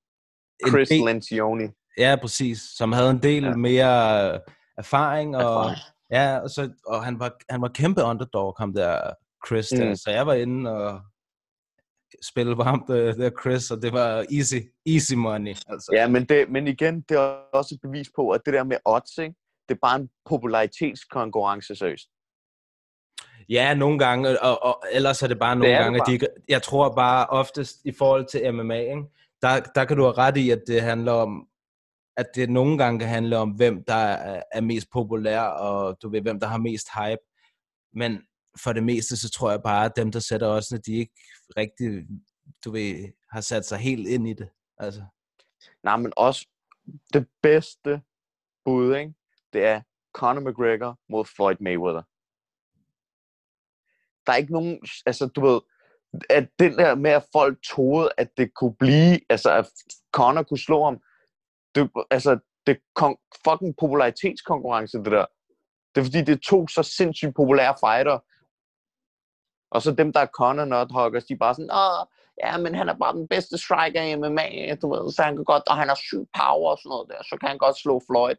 [0.69, 1.65] Chris del- Lencioni.
[1.99, 2.59] Ja, præcis.
[2.77, 3.55] Som havde en del ja.
[3.57, 4.41] Mere øh,
[4.79, 5.79] erfaring, og, Erfaring.
[6.11, 9.11] ja, og, så, og han, var, han var kæmpe underdog, ham der
[9.47, 9.89] Chris der.
[9.89, 9.97] Mm.
[9.97, 11.01] Så jeg var inde og
[12.25, 14.55] spille ham der, der Chris, og det var easy,
[14.87, 15.51] easy money.
[15.69, 15.91] Altså.
[15.95, 18.77] Ja, men, det, men igen, det er også et bevis på, at det der med
[18.85, 19.35] odds, ikke?
[19.69, 22.09] det er bare en popularitetskonkurrence, seriøst.
[23.49, 26.29] Ja, nogle gange, og, og ellers er det bare nogle det gange, at de, ikke-
[26.49, 29.03] jeg tror bare oftest i forhold til MMA, ikke?
[29.43, 31.49] Der, der kan du have ret i, at det handler om,
[32.17, 36.09] at det nogle gange kan handle om, hvem der er, er mest populær, og du
[36.09, 37.23] ved, hvem der har mest hype.
[37.93, 38.23] Men
[38.63, 41.15] for det meste, så tror jeg bare, at dem, der sætter også, de ikke
[41.57, 42.07] rigtig,
[42.65, 44.49] du ved, har sat sig helt ind i det.
[44.79, 45.05] Altså.
[45.83, 46.49] Nej, men også
[47.13, 48.03] det bedste
[48.65, 49.15] bud, ikke?
[49.53, 49.83] det er
[50.13, 52.03] Conor McGregor mod Floyd Mayweather.
[54.27, 55.61] Der er ikke nogen, altså du ved,
[56.31, 59.67] at den der med, at folk troede, at det kunne blive, altså at
[60.13, 61.01] Conor kunne slå ham,
[61.75, 65.27] det, altså det kon- fucking popularitetskonkurrence, det der.
[65.95, 68.19] Det er fordi, det er to så sindssygt populære fighter.
[69.71, 72.07] Og så dem, der er Conor Nuthuggers, de er bare sådan, Åh,
[72.45, 75.45] ja, men han er bare den bedste striker i MMA, du ved, så han kan
[75.45, 78.01] godt, og han har syg power og sådan noget der, så kan han godt slå
[78.09, 78.37] Floyd.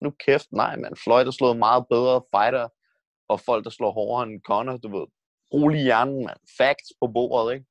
[0.00, 2.68] Nu kæft, nej, men Floyd har slået meget bedre fighter,
[3.28, 5.06] og folk, der slår hårdere end Conor, du ved.
[5.52, 6.36] Rolig hjernen, man.
[6.58, 7.66] Facts på bordet, ikke?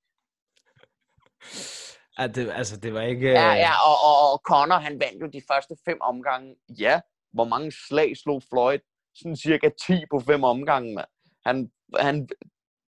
[2.17, 3.29] At det, altså, det var ikke...
[3.29, 6.55] Ja, øh, ja, og, og, og Conor, han vandt jo de første fem omgange.
[6.79, 7.01] Ja,
[7.33, 8.79] hvor mange slag slog Floyd?
[9.15, 11.07] Sådan cirka 10 på fem omgange, mand.
[11.45, 12.27] Han, han,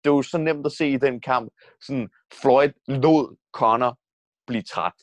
[0.03, 1.51] det var jo så nemt at se i den kamp.
[1.81, 2.09] Sådan,
[2.41, 3.99] Floyd lod Conor
[4.47, 4.93] blive træt.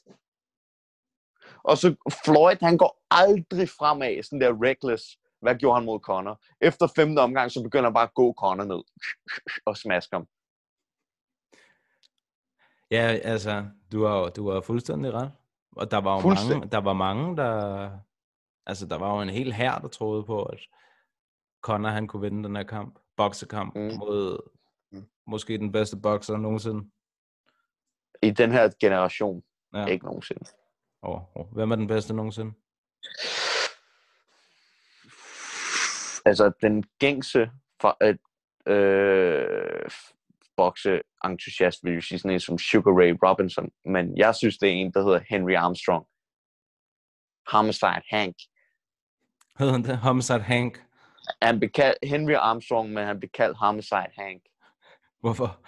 [1.64, 5.04] Og så Floyd, han går aldrig fremad, sådan der reckless.
[5.44, 6.42] Hvad gjorde han mod Conor?
[6.60, 8.82] Efter femte omgang, så begynder han bare at gå Conor ned
[9.66, 10.26] og smaske ham.
[12.90, 15.32] Ja, altså, du har, du har fuldstændig ret.
[15.76, 17.90] Og der var jo mange, der var mange, der...
[18.66, 20.60] Altså, der var jo en hel hær, der troede på, at
[21.62, 22.98] Conor, han kunne vinde den her kamp.
[23.16, 23.92] Boksekamp mm.
[23.98, 24.38] Mod
[24.94, 25.06] Mm.
[25.26, 26.90] måske den bedste bokser nogensinde.
[28.22, 29.42] I den her generation.
[29.74, 29.86] Ja.
[29.86, 30.44] Ikke nogensinde.
[31.02, 31.46] Oh, oh.
[31.52, 32.52] Hvem er den bedste nogensinde?
[36.24, 37.50] Altså den gængse
[37.80, 38.16] for, øh,
[38.66, 39.90] øh,
[40.56, 44.68] bokse entusiast vil jo sige sådan en som Sugar Ray Robinson, men jeg synes, det
[44.68, 46.06] er en, der hedder Henry Armstrong.
[47.52, 48.36] Homicide Hank.
[49.58, 49.98] Hed han det?
[49.98, 50.84] Homicide Hank.
[51.42, 54.42] Han blev kaldt Henry Armstrong, men han blev kaldt Homicide Hank.
[55.20, 55.60] Hvorfor?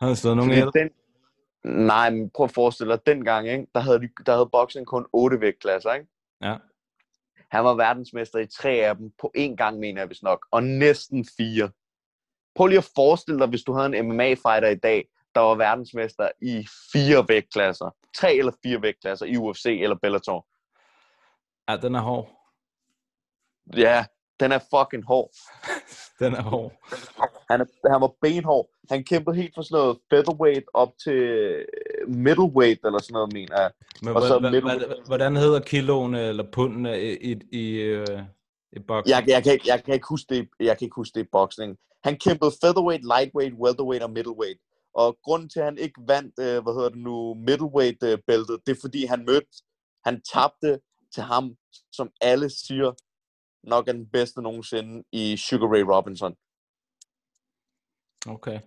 [0.00, 0.70] Har han slået nogen ihjel?
[0.74, 0.90] den,
[1.86, 5.06] nej, men prøv at forestille dig, dengang, ikke, der havde, de, der havde boksning kun
[5.12, 6.06] otte vægtklasser, ikke?
[6.42, 6.56] Ja.
[7.54, 10.62] Han var verdensmester i tre af dem på én gang, mener jeg vist nok, og
[10.62, 11.70] næsten fire.
[12.54, 16.28] Prøv lige at forestille dig, hvis du havde en MMA-fighter i dag, der var verdensmester
[16.42, 17.90] i fire vægtklasser.
[18.16, 20.46] Tre eller fire vægtklasser i UFC eller Bellator.
[21.68, 22.28] Ja, den er hård.
[23.76, 24.06] Ja,
[24.40, 25.30] den er fucking hård.
[26.20, 26.72] Den er hård.
[27.50, 28.68] Han, er, han var benhård.
[28.90, 31.20] Han kæmpede helt fra sådan noget featherweight op til
[32.08, 33.70] middleweight eller sådan noget, mener jeg.
[34.02, 38.06] Men Og så hvordan, middle- hvordan, hedder kiloene eller pundene i, i, i, øh,
[38.72, 39.16] i boksning?
[39.16, 41.28] Jeg, jeg, kan ikke, jeg, kan ikke huske det, jeg kan ikke huske det i
[41.32, 41.76] boksning.
[42.04, 44.60] Han kæmpede featherweight, lightweight, welterweight og middleweight.
[44.94, 48.80] Og grunden til, at han ikke vandt, øh, hvad hedder det nu, middleweight-bæltet, det er
[48.80, 49.48] fordi, han mødte,
[50.04, 50.80] han tabte
[51.14, 51.54] til ham,
[51.92, 52.92] som alle siger,
[53.66, 56.34] nok er den bedste nogensinde i Sugar Ray Robinson.
[58.34, 58.60] Okay.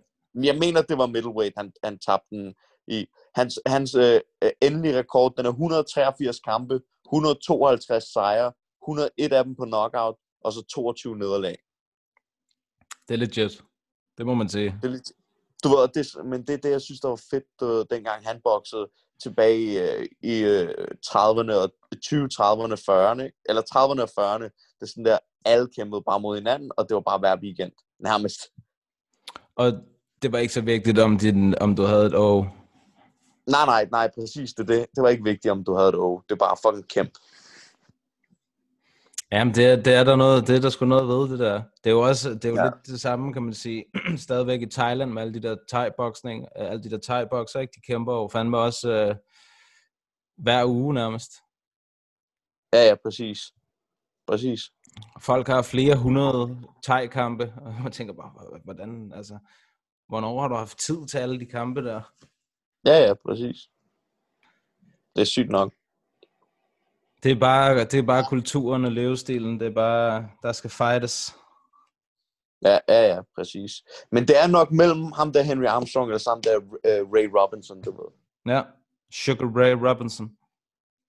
[0.43, 2.55] Jeg mener, det var middleweight, han, han tabte den
[2.87, 3.07] i.
[3.35, 9.55] Hans, hans øh, øh, endelige rekord, den er 183 kampe, 152 sejre, 101 af dem
[9.55, 11.57] på knockout, og så 22 nederlag.
[13.07, 13.63] Det er legit.
[14.17, 14.79] Det må man sige.
[14.81, 15.11] Det er lidt,
[15.64, 18.41] du ved, det, men det er det, jeg synes, der var fedt, øh, dengang han
[18.43, 18.88] boxede
[19.24, 20.70] tilbage i, øh, i øh,
[21.05, 21.72] 30'erne og
[22.03, 23.38] 20, 30'erne, 40'erne, ikke?
[23.49, 24.47] eller 30'erne og 40'erne.
[24.78, 27.72] Det er sådan der, alle kæmpede bare mod hinanden, og det var bare hver weekend,
[27.99, 28.41] nærmest.
[29.55, 29.74] Og
[30.22, 32.45] det var ikke så vigtigt, om, din, om du havde et O.
[33.47, 34.86] Nej, nej, nej, præcis det, det.
[34.95, 36.22] Det var ikke vigtigt, om du havde det oh.
[36.30, 37.20] Det er bare fucking kæmpe.
[39.32, 41.63] Jamen, det, er- det er der noget, det er der sgu noget ved, det der.
[41.84, 42.63] Det er jo også, det er jo ja.
[42.63, 43.86] Lidt det samme, kan man sige,
[44.25, 47.71] stadigvæk i Thailand med alle de der thai-boksning, øh, alle de der thai-bokser, ikke?
[47.75, 49.15] De kæmper jo fandme også øh,
[50.38, 51.32] hver uge nærmest.
[52.73, 53.39] Ja, ja, præcis.
[54.28, 54.61] Præcis.
[55.21, 59.38] Folk har flere hundrede thai-kampe, og man tænker bare, "Hvor- hvordan, altså,
[60.07, 62.01] hvornår har du haft tid til alle de kampe der?
[62.86, 63.69] Ja, ja, præcis.
[65.15, 65.73] Det er sygt nok.
[67.24, 71.36] Det er bare, det er bare kulturen og levestilen, det er bare, der skal fightes.
[72.61, 73.84] Ja, ja, ja, præcis.
[74.11, 77.82] Men det er nok mellem ham der Henry Armstrong, eller sammen der uh, Ray Robinson,
[77.82, 78.11] du ved.
[78.53, 78.63] Ja,
[79.11, 80.38] Sugar Ray Robinson.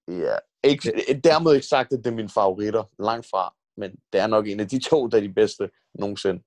[0.09, 0.37] Ja.
[0.65, 2.85] Ikke, dermed ikke sagt, at det er mine favoritter.
[2.99, 3.55] Langt fra.
[3.77, 6.43] Men det er nok en af de to, der er de bedste nogensinde.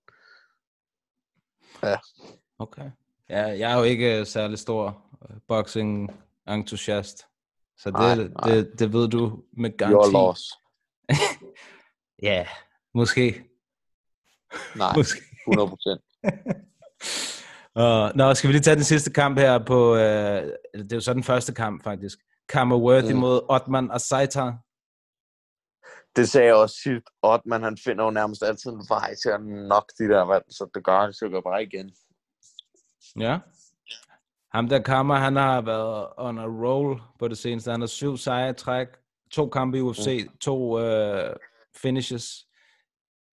[2.59, 2.91] Okay.
[3.29, 7.27] Ja, jeg er jo ikke øh, særlig stor øh, boxing-entusiast.
[7.81, 10.13] Så det, Nej, nej, det, det ved du med Your garanti.
[10.13, 10.41] loss.
[12.23, 12.47] Ja,
[12.93, 13.43] måske.
[14.75, 15.21] Nej, måske.
[15.47, 16.01] 100 procent.
[17.75, 19.91] Uh, nå, skal vi lige tage den sidste kamp her på...
[19.91, 22.17] Uh, det er jo så den første kamp, faktisk.
[22.49, 23.13] Kammerworthy mm.
[23.13, 23.19] Mm.
[23.19, 24.57] mod Otman Asaitar.
[26.15, 27.05] Det sagde jeg også sidst.
[27.21, 30.69] Ottman, han finder jo nærmest altid en vej til at nok de der vand, så
[30.73, 31.91] det gør han sikkert bare igen.
[33.19, 33.39] Ja.
[34.51, 37.71] Ham der Kammer, han har været on a roll på det seneste.
[37.71, 38.87] Han har syv sejre træk,
[39.31, 40.37] to kampe i UFC, Mm.
[40.37, 41.35] to uh,
[41.75, 42.47] finishes.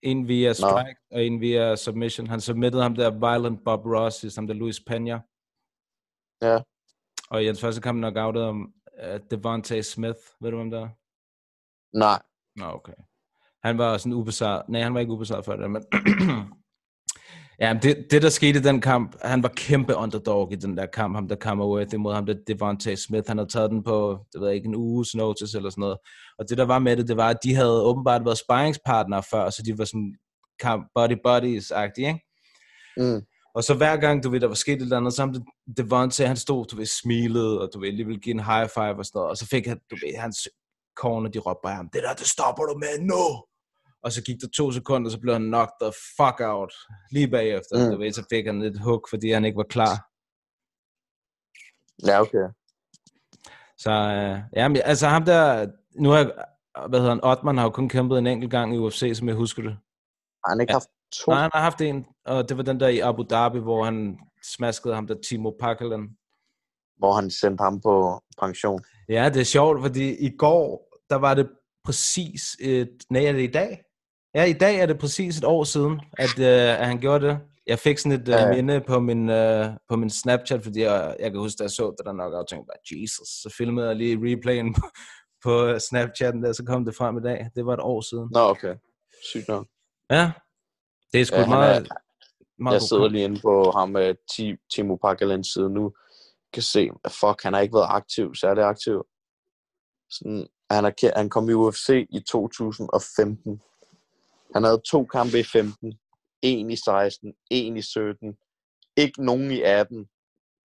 [0.02, 2.26] En via strike og en via submission.
[2.26, 5.20] Han submittede ham der Violent Bob Ross, ligesom der Luis Pena.
[6.42, 6.58] Ja.
[7.30, 10.18] Og i hans første kamp knockoutede om uh, Devontae Smith.
[10.40, 10.88] Ved du, hvem der er?
[11.98, 12.22] Nej.
[12.56, 12.92] Nå, okay.
[13.64, 14.62] Han var sådan ubesejret.
[14.68, 15.84] Nej, han var ikke ubesejret før det, men...
[17.60, 20.86] ja, det, det, der skete i den kamp, han var kæmpe underdog i den der
[20.86, 23.28] kamp, ham der Kammerworthy mod ham der Devontae Smith.
[23.28, 25.98] Han havde taget den på, det ved jeg ikke, en uges notice eller sådan noget.
[26.38, 29.50] Og det, der var med det, det var, at de havde åbenbart været sparringspartnere før,
[29.50, 30.14] så de var sådan
[30.60, 32.24] kamp buddy-buddies-agtige, ikke?
[32.96, 33.22] Mm.
[33.54, 35.34] Og så hver gang, du ved, der var sket et eller andet, så ham
[35.76, 38.98] Devontae, han stod, du ved, smilede, og du ved, lige ville give en high five
[38.98, 40.48] og sådan noget, og så fik han, du ved, hans
[40.96, 43.24] corner, de råbte bare ham, det der, det stopper du med nu!
[44.02, 46.72] Og så gik der to sekunder, så blev han knocked the fuck out,
[47.10, 47.90] lige bagefter, mm.
[47.92, 49.94] Du ved, så fik han et hook, fordi han ikke var klar.
[52.06, 52.46] Ja, okay.
[53.78, 55.66] Så, øh, ja, men, altså ham der,
[56.02, 56.32] nu har jeg,
[56.88, 59.36] hvad hedder han, Ottman har jo kun kæmpet en enkelt gang i UFC, som jeg
[59.36, 59.72] husker det.
[60.44, 60.74] Har han ikke Ja.
[60.74, 61.30] haft to?
[61.30, 64.18] Nej, han har haft en, og det var den der i Abu Dhabi, hvor han
[64.56, 66.08] smaskede ham der Timo Pakalen.
[66.96, 68.80] hvor han sendte ham på pension.
[69.08, 71.50] Ja, det er sjovt, fordi i går, der var det
[71.84, 72.96] præcis et...
[73.10, 73.82] Nej, det i dag?
[74.34, 77.40] Ja, i dag er det præcis et år siden, at, øh, at han gjorde det.
[77.66, 78.54] Jeg fik sådan et øh, Ja.
[78.54, 81.94] minde på min, øh, på min Snapchat, fordi jeg, jeg kan huske, da jeg så
[81.98, 84.80] det der nok, og tænkte bare, Jesus, så filmede jeg lige replayen på,
[85.44, 87.50] på Snapchatten der, så kom det frem i dag.
[87.54, 88.28] Det var et år siden.
[88.32, 88.74] Nå, okay.
[89.30, 89.66] Sygt nok.
[90.10, 90.30] Ja,
[91.12, 91.94] det er sgu Ja, meget, er-
[92.62, 95.92] meget Jeg sidder lige inde på ham med Ti- Timo Pakalens side nu.
[96.52, 99.04] Kan se, at fuck, han har ikke været aktiv, særlig aktiv.
[100.10, 103.60] Sådan, han, er, han kom i UFC i 2015.
[104.54, 105.98] Han havde to kampe i 15,
[106.42, 108.36] en i 16, en i 17,
[108.96, 110.08] ikke nogen i 18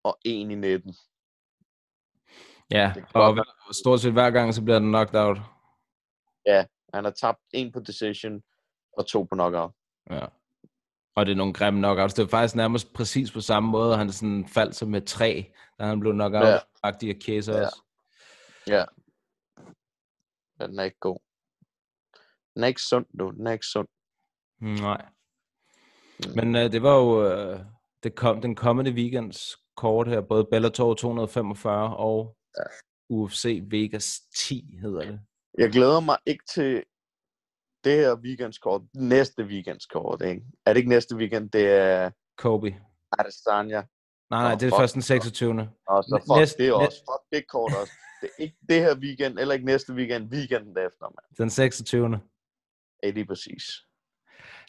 [0.03, 0.95] og en i 19.
[2.71, 5.37] Ja, og hver- stort set hver gang, så bliver den knocked out.
[6.93, 8.43] Han har tabt en på decision
[8.97, 9.71] og to på knockout.
[10.09, 10.25] Ja.
[11.15, 12.13] Og det er nogle grimme knockouts.
[12.13, 13.97] Det er faktisk nærmest præcis på samme måde.
[13.97, 16.43] Han sådan faldt som med tre, da han blev knockout.
[16.43, 16.49] Ja.
[16.51, 16.59] Ja.
[16.83, 17.65] Agtig af Ja.
[17.65, 17.81] også.
[18.67, 18.85] Ja.
[20.59, 21.19] Men den er ikke god.
[22.55, 23.31] Den er ikke sund nu.
[23.31, 23.87] Den er ikke sund.
[24.61, 25.05] Nej.
[26.35, 27.59] Men øh, det var jo øh,
[28.03, 30.21] det kom, den kommende weekends kort her.
[30.21, 32.63] Både Bellator 245 og Ja.
[33.09, 35.19] UFC Vegas 10 hedder det.
[35.57, 36.83] Jeg glæder mig ikke til
[37.83, 38.81] det her weekendskort.
[38.95, 40.41] Næste weekendskort, ikke?
[40.65, 41.49] Er det ikke næste weekend?
[41.49, 42.75] Det er Kobe.
[43.19, 43.81] Adesanya.
[44.29, 44.79] Nej, nej, det er fuck.
[44.79, 45.69] først den 26.
[45.87, 46.97] Og så fuck næste- det næ- også.
[46.97, 47.93] Fuck det kort også.
[48.21, 50.29] Det er ikke det her weekend, eller ikke næste weekend.
[50.33, 51.35] Weekenden efter, mand.
[51.37, 52.19] Den 26.
[53.03, 53.63] Ja, lige præcis.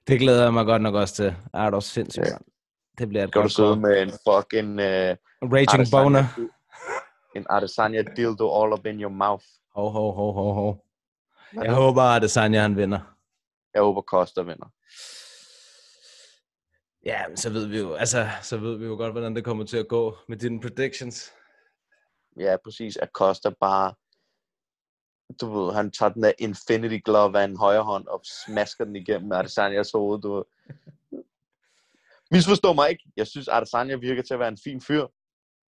[0.06, 1.36] Det glæder jeg mig godt nok også til.
[1.54, 2.36] Er du sindssygt, Ja.
[2.98, 3.78] Det bliver et du godt sidde kort.
[3.78, 5.16] med en fucking uh,
[5.52, 6.24] Raging Adesanya, boner.
[7.36, 9.44] en Adesanya dildo all up in your mouth.
[9.74, 10.84] Hov, hov, hov, hov.
[11.52, 11.76] Hvad Jeg nu?
[11.80, 13.00] håber, Adesanya han vinder.
[13.74, 14.66] Jeg håber, Costa vinder.
[17.06, 19.64] Ja, men så ved vi jo, altså, så ved vi jo godt, hvordan det kommer
[19.64, 21.32] til at gå med dine predictions.
[22.38, 22.96] Ja, præcis.
[22.96, 23.94] At Costa bare...
[25.40, 28.96] Du ved, han tager den der Infinity Glove af en højre hånd og smasker den
[28.96, 30.44] igennem Adesanyas hoved, du ved.
[32.30, 33.04] Misforstå mig ikke.
[33.16, 35.06] Jeg synes, Adesanya virker til at være en fin fyr.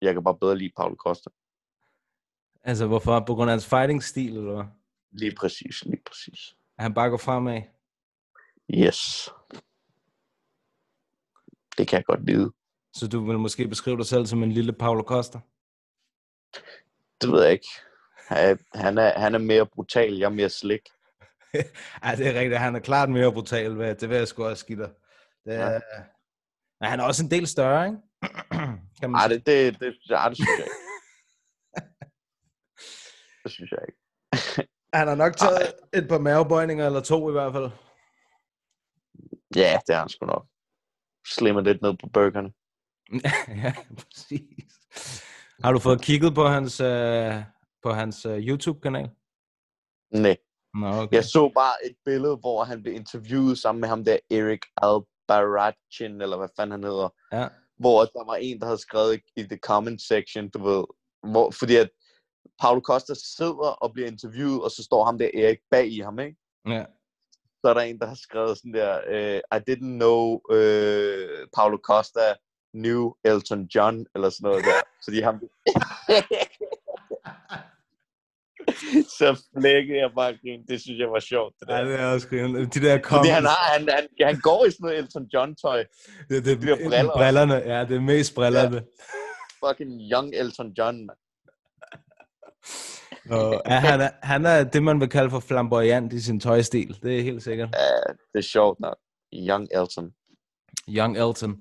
[0.03, 1.30] Jeg kan bare bedre lide Paulo Costa.
[2.62, 3.24] Altså, hvorfor?
[3.26, 4.64] På grund af hans fighting-stil, eller hvad?
[5.11, 6.57] Lige præcis, lige præcis.
[6.78, 7.62] Han bare går fremad.
[8.74, 9.30] Yes.
[11.78, 12.53] Det kan jeg godt lide.
[12.92, 15.40] Så du vil måske beskrive dig selv som en lille Paulo Costa?
[17.20, 17.68] Det ved jeg ikke.
[18.29, 20.81] Han, er, han er mere brutal, jeg er mere slik.
[22.05, 22.59] ja, det er rigtigt.
[22.59, 23.74] Han er klart mere brutal.
[23.74, 23.95] Hvad?
[23.95, 24.91] Det vil jeg sgu også give dig.
[25.45, 25.72] Det er...
[25.72, 25.81] ja.
[26.81, 27.99] Men han er også en del større, ikke?
[29.01, 30.76] kan man Ej, det, det, det, ej, det synes jeg ikke.
[33.45, 33.99] det synes jeg ikke.
[34.95, 37.70] Han har nok taget et par mavebøjninger, eller to i hvert fald.
[39.57, 40.47] Ja, det er han sgu nok.
[41.29, 42.53] Slimmer lidt ned på burgerne.
[43.62, 45.22] ja, præcis.
[45.64, 47.43] Har du fået kigget på hans, øh,
[47.83, 49.11] på hans øh, YouTube-kanal?
[50.11, 50.37] Nej.
[50.74, 51.16] Nå, okay.
[51.16, 56.20] Jeg så bare et billede, hvor han blev interviewet sammen med ham der Erik Albarachin,
[56.20, 57.09] eller hvad fanden han hedder.
[57.33, 57.49] Ja.
[57.79, 60.85] Hvor der var en, der havde skrevet i the comment section, du ved,
[61.33, 61.91] hvor, fordi at
[62.61, 66.18] Paulo Costa sidder og bliver interviewet, og så står ham der Erik bag i ham,
[66.18, 66.37] ikke?
[66.66, 66.85] ja.
[67.61, 71.79] Så er der en, der har skrevet sådan der, uh, I didn't know uh, Paulo
[71.85, 72.35] Costa
[72.74, 74.81] knew Elton John, eller sådan noget der.
[75.03, 75.41] Så de ham...
[79.19, 80.66] så flækkede jeg bare grin.
[80.69, 81.55] Det synes jeg var sjovt.
[81.61, 81.77] Det der.
[81.77, 82.59] Ja, det er også griner.
[82.59, 83.31] De der Fordi comments.
[83.31, 85.85] han, har, han, han, han går i sådan noget Elton John-tøj.
[86.31, 87.55] det, det, det, briller brillerne.
[87.55, 88.83] Ja, det er mest brillerne.
[89.66, 91.16] Fucking young Elton John, man.
[93.31, 96.99] Og, ja, han, er, han er det, man vil kalde for flamboyant i sin tøjstil.
[97.03, 97.69] Det er helt sikkert.
[97.75, 98.97] Ja, det er sjovt nok.
[99.35, 100.12] Young Elton.
[100.89, 101.57] Young Elton.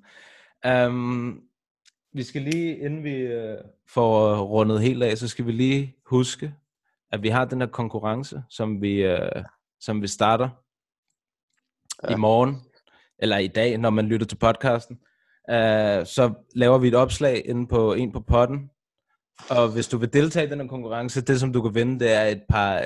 [0.67, 1.41] Um,
[2.13, 3.57] vi skal lige, inden vi uh,
[3.89, 6.53] får rundet helt af, så skal vi lige huske,
[7.11, 9.43] at vi har den her konkurrence, som vi, uh,
[9.79, 10.49] som vi starter
[12.03, 12.13] ja.
[12.13, 12.55] I morgen,
[13.19, 14.97] eller i dag, når man lytter til podcasten.
[15.51, 18.69] Uh, så laver vi et opslag inde på en på potten,
[19.49, 22.11] og hvis du vil deltage i den her konkurrence, det som du kan vinde, det
[22.11, 22.81] er et par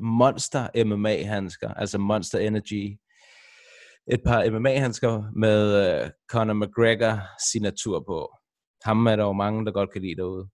[0.00, 2.98] Monster MMA-handsker, altså Monster Energy.
[4.06, 5.60] Et par MMA-handsker med
[6.04, 7.20] uh, Conor McGregor
[7.52, 8.30] signatur på.
[8.84, 10.48] Ham er der jo mange, der godt kan lide derude.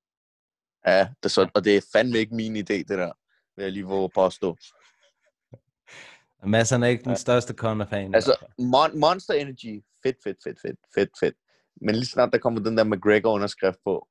[0.87, 3.12] Ja, det så, og det er fandme ikke min idé, det der.
[3.57, 4.57] Vil jeg lige våge at påstå.
[6.45, 8.14] Mads er ikke den største Conor-fan.
[8.14, 11.35] Altså, Mon- Monster Energy, fedt, fedt, fedt, fedt, fedt, fedt.
[11.83, 14.09] Men lige snart der kommer den der McGregor-underskrift på,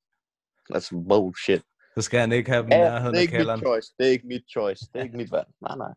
[0.73, 1.61] altså bullshit.
[1.95, 3.59] så skal han ikke have dem Ja, ja, det nærheden er af ikke mit kælderen.
[3.59, 5.47] choice, det er ikke mit choice, det er ikke mit valg.
[5.61, 5.93] Nej, nej.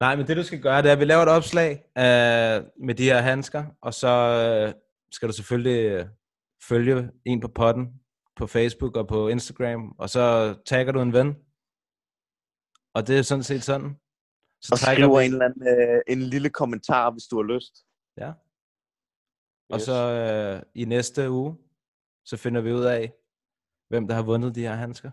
[0.00, 2.94] Nej, men det du skal gøre, det er, at vi laver et opslag øh, med
[2.94, 4.74] de her handsker, og så øh,
[5.12, 6.06] skal du selvfølgelig øh,
[6.68, 7.86] følge en på potten
[8.36, 11.34] på Facebook og på Instagram, og så tagger du en ven.
[12.94, 13.96] Og det er sådan set sådan.
[14.62, 17.84] Så Og skriver vi, en, eller anden, øh, en lille kommentar, hvis du har lyst.
[18.16, 18.32] Ja.
[19.70, 19.82] Og Yes.
[19.82, 21.56] så øh, i næste uge,
[22.24, 23.12] så finder vi ud af,
[23.88, 25.10] hvem der har vundet de her handsker.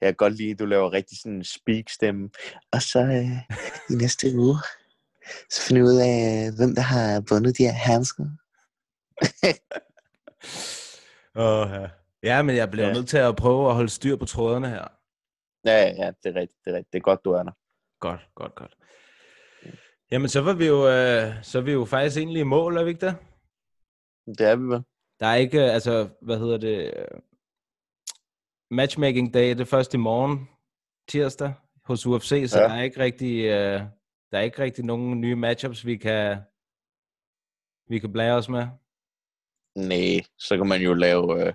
[0.00, 2.30] Jeg kan godt lide, at du laver rigtig sådan en speak-stemme.
[2.72, 3.38] Og så øh,
[3.90, 4.56] i næste uge,
[5.50, 8.26] så finder vi ud af, hvem der har vundet de her handsker.
[11.38, 11.88] Åh, ja.
[12.22, 12.92] ja, men jeg bliver ja.
[12.92, 14.88] Nødt til at prøve at holde styr på trådene her.
[15.64, 16.92] Ja, ja, det er rigtigt, det er rigtigt.
[16.92, 17.52] Det er godt, du er der.
[18.00, 18.76] Godt, godt, godt.
[20.10, 22.84] Jamen, så var vi jo, øh, så er vi jo faktisk egentlig i mål, er
[22.84, 23.16] vi ikke det?
[24.38, 24.82] Det er vi vel.
[25.20, 27.20] Der er ikke, øh, altså, hvad hedder det, øh,
[28.70, 30.48] matchmaking day, det er først i morgen,
[31.08, 31.52] tirsdag,
[31.84, 32.60] hos UFC, så.
[32.60, 32.64] Ja.
[32.64, 33.80] der er ikke rigtig, øh,
[34.30, 36.38] der er ikke rigtig nogen nye matchups, vi kan,
[37.88, 38.66] vi kan blære os med.
[39.78, 41.54] Nej, så kan man jo lave øh,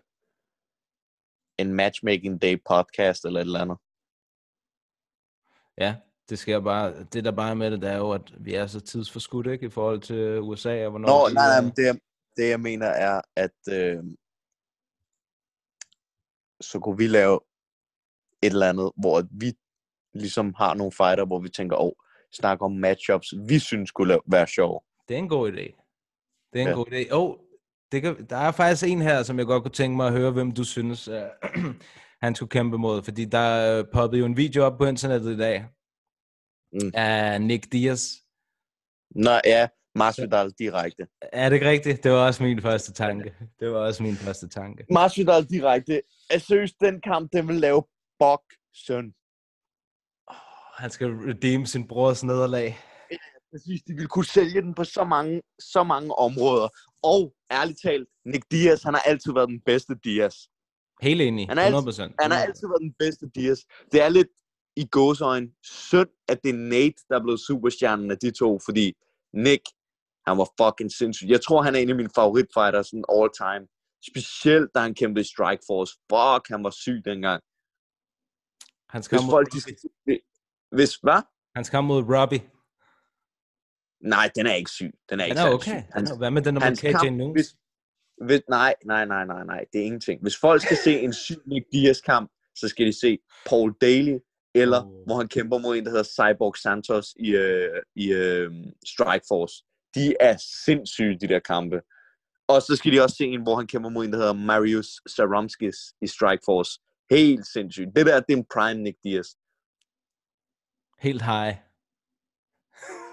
[1.58, 3.78] en matchmaking day podcast eller et eller andet.
[5.78, 5.96] Ja,
[6.30, 8.80] det sker bare, det der bare med det, det er jo, at vi er så
[8.82, 12.00] tidsforskudt, ikke, i forhold til USA, og hvornår Nå, de, nej, nej, men det, jeg-
[12.38, 14.04] det jeg mener er, at øh,
[16.62, 17.40] så kunne vi lave
[18.42, 19.54] et eller andet, hvor vi
[20.14, 21.92] ligesom har nogle fighter, hvor vi tænker, åh,
[22.44, 24.80] oh, om matchups, vi synes skulle være sjove.
[25.08, 25.66] Det er en god idé.
[26.54, 26.74] Det er en ja.
[26.74, 27.12] God idé.
[27.12, 27.38] Oh,
[27.94, 30.32] det kan, der er faktisk en her, som jeg godt kunne tænke mig at høre,
[30.32, 31.16] hvem du synes, uh,
[32.24, 33.04] han skulle kæmpe mod.
[33.04, 35.66] Fordi der er poppet jo en video op på internettet i dag
[36.82, 36.92] Mm.
[36.94, 38.02] af Nick Diaz.
[39.16, 41.08] Nå ja, Masvidal direkte.
[41.22, 42.04] Er det ikke rigtigt?
[42.04, 43.34] Det var også min første tanke.
[43.60, 44.86] Det var også min første tanke.
[44.90, 46.02] Masvidal direkte.
[46.32, 47.84] Jeg synes, den kamp, den vil lave
[48.20, 48.44] bok
[48.74, 49.14] søn.
[50.78, 52.78] Han skal redeem sin brors nederlag.
[53.52, 56.68] Jeg synes, de ville kunne sælge den på så mange, så mange områder.
[57.04, 60.36] Og ærligt talt, Nick Diaz, han har altid været den bedste Diaz.
[61.02, 61.48] Helt enig.
[61.50, 62.16] Han er altid- 100%.
[62.22, 63.60] Han har altid været den bedste Diaz.
[63.92, 64.28] Det er lidt
[64.76, 68.94] i gåsøjne synd, at det er Nate, der er blevet superstjernen af de to, fordi
[69.34, 69.64] Nick,
[70.28, 71.28] han var fucking sindssyg.
[71.30, 73.68] Jeg tror, han er en af mine favoritfighters sådan all time.
[74.10, 75.94] Specielt, da han kæmpede i Strikeforce.
[76.12, 77.42] Fuck, han var syg dengang.
[78.94, 79.60] Han skal Hvis mod folk, de
[80.78, 81.22] hvis, hvad?
[81.56, 82.42] Hans kamp mod Robbie.
[84.04, 84.94] Nej, den er ikke syg.
[85.10, 85.82] Den er ikke er okay.
[85.82, 86.12] syg.
[86.12, 87.34] Er, hvad med den hans KJ kamp, Noons?
[87.36, 87.56] hvis,
[88.28, 90.22] hvis, nej, nej, nej, nej, nej, det er ingenting.
[90.22, 94.18] Hvis folk skal se en syg Nick Diaz kamp, så skal de se Paul Daly,
[94.56, 95.06] eller Oh.
[95.06, 98.52] hvor han kæmper mod en, der hedder Cyborg Santos i, øh, i øh,
[98.86, 99.64] Strike Force.
[99.96, 101.82] De er sindssyge, de der kampe.
[102.48, 105.02] Og så skal de også se en, hvor han kæmper mod en, der hedder Marius
[105.08, 106.80] Saromskis i Strike Force.
[107.10, 107.90] Helt sindssygt.
[107.96, 109.28] Det der, det er en prime Nick Diaz.
[111.00, 111.56] Helt high.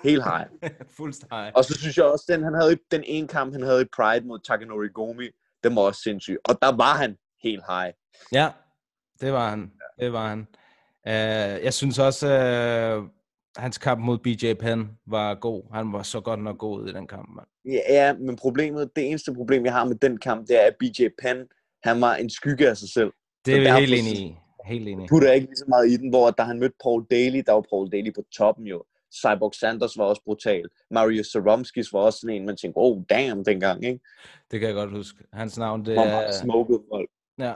[0.04, 0.46] Helt high.
[0.96, 1.52] Fuldst high.
[1.54, 4.26] Og så synes jeg også, den, han havde, den ene kamp, han havde i Pride
[4.26, 5.28] mod Takanori Gomi,
[5.64, 6.36] den var også sindssyg.
[6.44, 7.92] Og der var han helt high.
[8.32, 8.48] Ja,
[9.20, 9.72] det var han.
[10.00, 10.46] Det var han.
[11.06, 13.08] Uh, jeg synes også, uh,
[13.56, 15.62] hans kamp mod BJ Penn var god.
[15.74, 17.46] Han var så godt nok god i den kamp, mand.
[17.64, 20.76] Ja, ja, men problemet, det eneste problem, jeg har med den kamp, det er, at
[20.80, 21.40] BJ Penn,
[21.82, 23.12] han var en skygge af sig selv.
[23.46, 24.36] Det er vi helt enige i.
[24.66, 25.08] Helt enige.
[25.08, 27.64] putter ikke lige så meget i den, hvor da han mødte Paul Daly, der var
[27.70, 28.84] Paul Daly på toppen jo.
[29.14, 30.64] Cyborg Sanders var også brutal.
[30.90, 34.00] Mario Saromskis var også sådan en, man tænkte, oh damn, dengang, ikke?
[34.50, 35.24] Det kan jeg godt huske.
[35.32, 36.32] Hans navn, det Hvor er...
[36.32, 37.10] smokede folk.
[37.38, 37.54] Ja.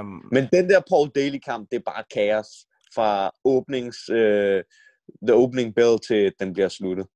[0.00, 2.48] Um, Men den der Paul Daly-kamp, det er bare kaos.
[2.94, 4.64] Fra åbnings, øh,
[5.22, 7.06] the opening bell til den bliver sluttet.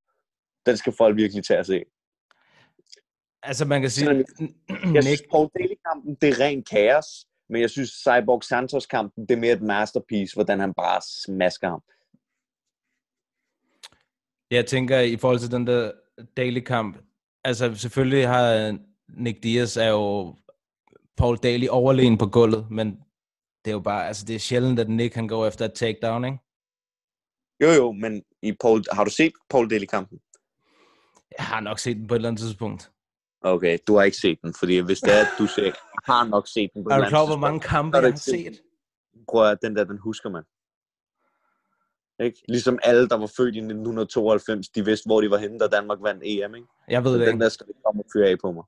[0.66, 1.84] Den skal folk virkelig tage at se.
[3.42, 4.24] altså, man kan sige...
[4.94, 7.06] Jeg synes, Paul Daly-kampen, det er ren kaos.
[7.48, 11.82] Men jeg synes, Cyborg Santos-kampen, det er mere et masterpiece, hvordan han bare smasker ham.
[14.56, 15.92] Jeg tænker, i forhold til den der
[16.36, 16.98] daily kamp,
[17.44, 20.36] altså selvfølgelig har Nick Diaz er jo
[21.16, 22.86] Paul Daly overlegen på gulvet, men
[23.64, 26.24] det er jo bare, altså det er sjældent, at Nick han går efter et takedown,
[26.24, 26.38] ikke?
[27.60, 30.18] Jo, jo, men i Paul, har du set Paul Daly-kampen?
[31.38, 32.90] Jeg har nok set den på et eller andet tidspunkt.
[33.40, 35.72] Okay, du har ikke set den, fordi hvis det er, at du ser,
[36.12, 37.70] har nok set den på et Er du eller klar over, andet hvor mange tidspunkt,
[37.70, 38.62] kampe er jeg har set?
[39.28, 40.42] Prøv at den der, den husker man.
[42.22, 42.42] Ikke?
[42.48, 45.98] Ligesom alle, der var født i 1992, de vidste, hvor de var henne, da Danmark
[46.02, 46.66] vandt EM, ikke?
[46.88, 47.44] Jeg ved Så det den ikke.
[47.44, 48.64] der skal ikke komme og fyre af på mig.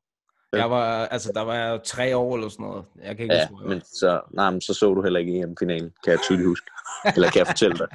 [0.53, 2.85] Jeg var, altså der var jeg tre år eller sådan noget.
[3.03, 5.93] Jeg kan ikke Ja, huske, men så, nej, men så så du heller ikke EM-finalen,
[6.05, 6.71] kan jeg tydeligt huske.
[7.15, 7.89] Eller kan jeg fortælle dig.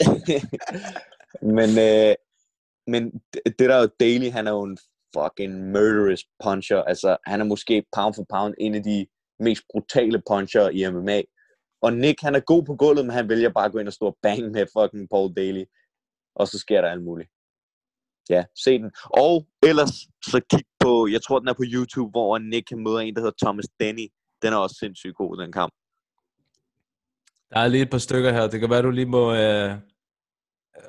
[1.58, 2.14] men, øh,
[2.86, 4.78] men det det der er jo Daly, han er jo en
[5.16, 6.82] fucking murderous puncher.
[6.82, 9.06] Altså, han er måske pound for pound en af de
[9.40, 11.22] mest brutale puncher i MMA.
[11.82, 13.92] Og Nick, han er god på gulvet, men han vælger bare at gå ind og
[13.92, 15.64] stå og bang med fucking Paul Daly.
[16.34, 17.30] Og så sker der alt muligt.
[18.30, 18.90] Ja, se den.
[19.04, 19.94] Og ellers,
[20.24, 23.20] så kig på, jeg tror, den er på YouTube, hvor Nick kan møde en, der
[23.20, 24.08] hedder Thomas Denny.
[24.42, 25.72] Den er også sindssygt god, den kamp.
[27.50, 28.46] Der er lige et par stykker her.
[28.46, 29.70] Det kan være, du lige må, øh,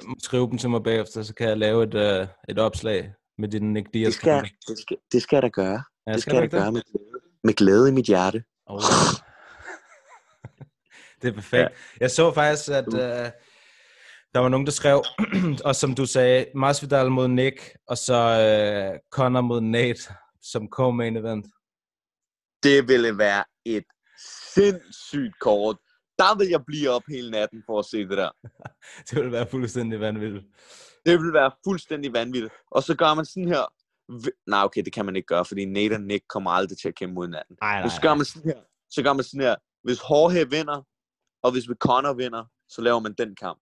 [0.07, 3.49] må skrive dem til mig bagefter, så kan jeg lave et, øh, et opslag med
[3.49, 4.07] din Nick Diaz.
[4.07, 5.83] Det skal, det skal, det skal jeg da gøre.
[6.07, 7.21] Ja, det skal skal jeg da gøre med glæde.
[7.43, 8.43] Med glæde i mit hjerte.
[8.65, 8.81] Oh.
[11.23, 11.61] Det er perfekt.
[11.61, 11.67] Ja.
[11.99, 13.31] Jeg så faktisk, at øh,
[14.33, 15.03] der var nogen, der skrev,
[15.67, 20.01] og som du sagde, Masvidal mod Nick, og så øh, Conor mod Nate
[20.41, 21.45] som co-main event.
[22.63, 23.85] Det ville være et
[24.53, 25.77] sindssygt kort.
[26.17, 28.31] Der vil jeg blive op hele natten for at se det der.
[29.09, 30.45] Det ville være fuldstændig vanvittigt.
[31.05, 32.53] Det vil være fuldstændig vanvittigt.
[32.71, 33.73] Og så gør man sådan her.
[34.49, 36.95] Nej, okay, det kan man ikke gøre, fordi Nate og Nick kommer aldrig til at
[36.95, 37.57] kæmpe mod hinanden.
[37.61, 38.61] Nej, Men så gør man sådan her.
[38.89, 39.55] Så gør man sådan her.
[39.83, 40.81] Hvis Jorge vinder,
[41.43, 43.61] og hvis Conor vinder, så laver man den kamp.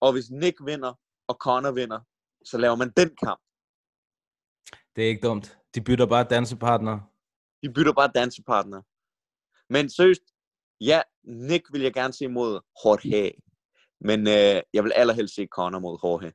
[0.00, 0.94] Og hvis Nick vinder,
[1.28, 2.00] og Conor vinder,
[2.44, 3.40] så laver man den kamp.
[4.96, 5.58] Det er ikke dumt.
[5.74, 7.00] De bytter bare dansepartner.
[7.62, 8.82] De bytter bare dansepartner.
[9.72, 10.22] Men seriøst,
[10.80, 12.52] ja, Nick vil jeg gerne se mod
[12.84, 13.32] Jorge.
[14.00, 16.32] Men øh, jeg vil allerhelst se Conor mod Jorge.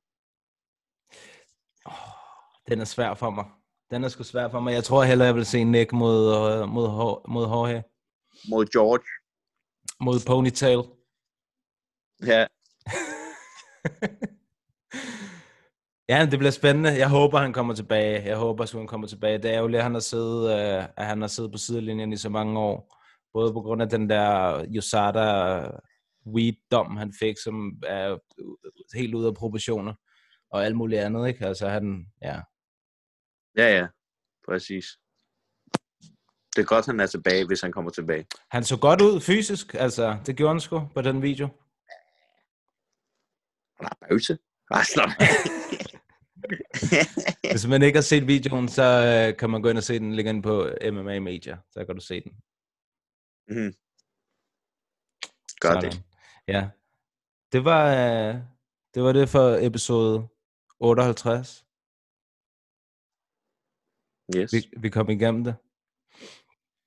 [2.69, 3.45] Den er svær for mig.
[3.91, 4.73] Den er sgu svær for mig.
[4.73, 6.87] Jeg tror hellere, jeg vil se Nick mod, øh, mod,
[7.27, 7.83] mod Jorge.
[8.49, 9.24] Mod George.
[9.99, 10.83] Mod Ponytail.
[12.25, 12.47] Ja,
[16.09, 16.89] ja, det bliver spændende.
[16.89, 18.23] Jeg håber, han kommer tilbage.
[18.23, 19.37] Jeg håber, at han kommer tilbage.
[19.37, 22.13] Det er jo lidt, at han har siddet, øh, at han har siddet på sidelinjen
[22.13, 22.95] i så mange år.
[23.33, 25.71] Både på grund af den der USADA
[26.27, 28.17] weed-dom, han fik, som er
[28.97, 29.93] helt ude af proportioner.
[30.51, 31.45] Og alt muligt andet, ikke?
[31.45, 32.41] Altså, han, ja.
[33.57, 33.87] ja, ja.
[34.49, 34.85] Præcis.
[36.55, 38.27] Det er godt, han er tilbage, hvis han kommer tilbage.
[38.51, 40.17] Han så godt ud fysisk, altså.
[40.25, 41.47] Det gjorde han sgu på den video.
[43.77, 44.37] Han er bøse.
[47.51, 50.15] Hvis man ikke har set videoen, så øh, kan man gå ind og se den.
[50.15, 51.57] Ligger inde på MMA Media.
[51.71, 52.31] Så kan du se den.
[55.59, 55.91] Gør Sådan.
[55.91, 56.03] det.
[56.47, 56.69] Ja.
[57.51, 58.35] Det var, øh,
[58.93, 60.27] det var det for episode
[60.79, 61.65] 58.
[64.37, 64.53] Yes.
[64.53, 65.55] Vi, vi kom igennem det.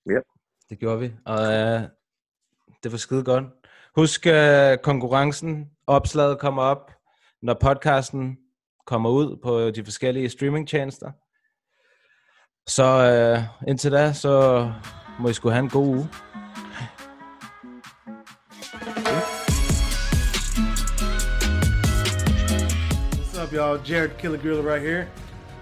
[0.09, 0.21] Ja.
[0.71, 1.13] Det gjorde vi.
[1.27, 1.83] Og øh,
[2.83, 3.45] det var skide godt.
[3.95, 5.71] Husk uh, konkurrencen.
[5.87, 6.93] Opslaget kommer op,
[7.43, 8.39] når podcasten
[8.87, 11.11] kommer ud på de forskellige streamingtjenester.
[12.67, 14.73] Så uh, indtil da, så
[15.21, 16.09] må I skulle have en god uge.
[23.13, 23.91] What's up, y'all?
[23.91, 25.07] Jared Killer Gorilla right here.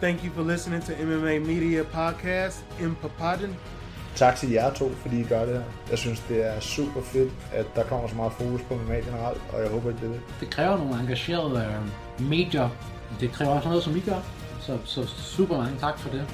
[0.00, 3.56] Thank you for listening to MMA Media Podcast in Papadon.
[4.16, 5.62] Tak til jer to, fordi I gør det her.
[5.90, 9.42] Jeg synes, det er super fedt, at der kommer så meget fokus på MMA generelt,
[9.52, 10.20] og jeg håber, at det er det.
[10.40, 11.80] det kræver nogle engagerede
[12.18, 12.68] øh, medier.
[13.20, 14.20] Det kræver også noget, som I gør.
[14.60, 16.24] Så, så super mange tak for det.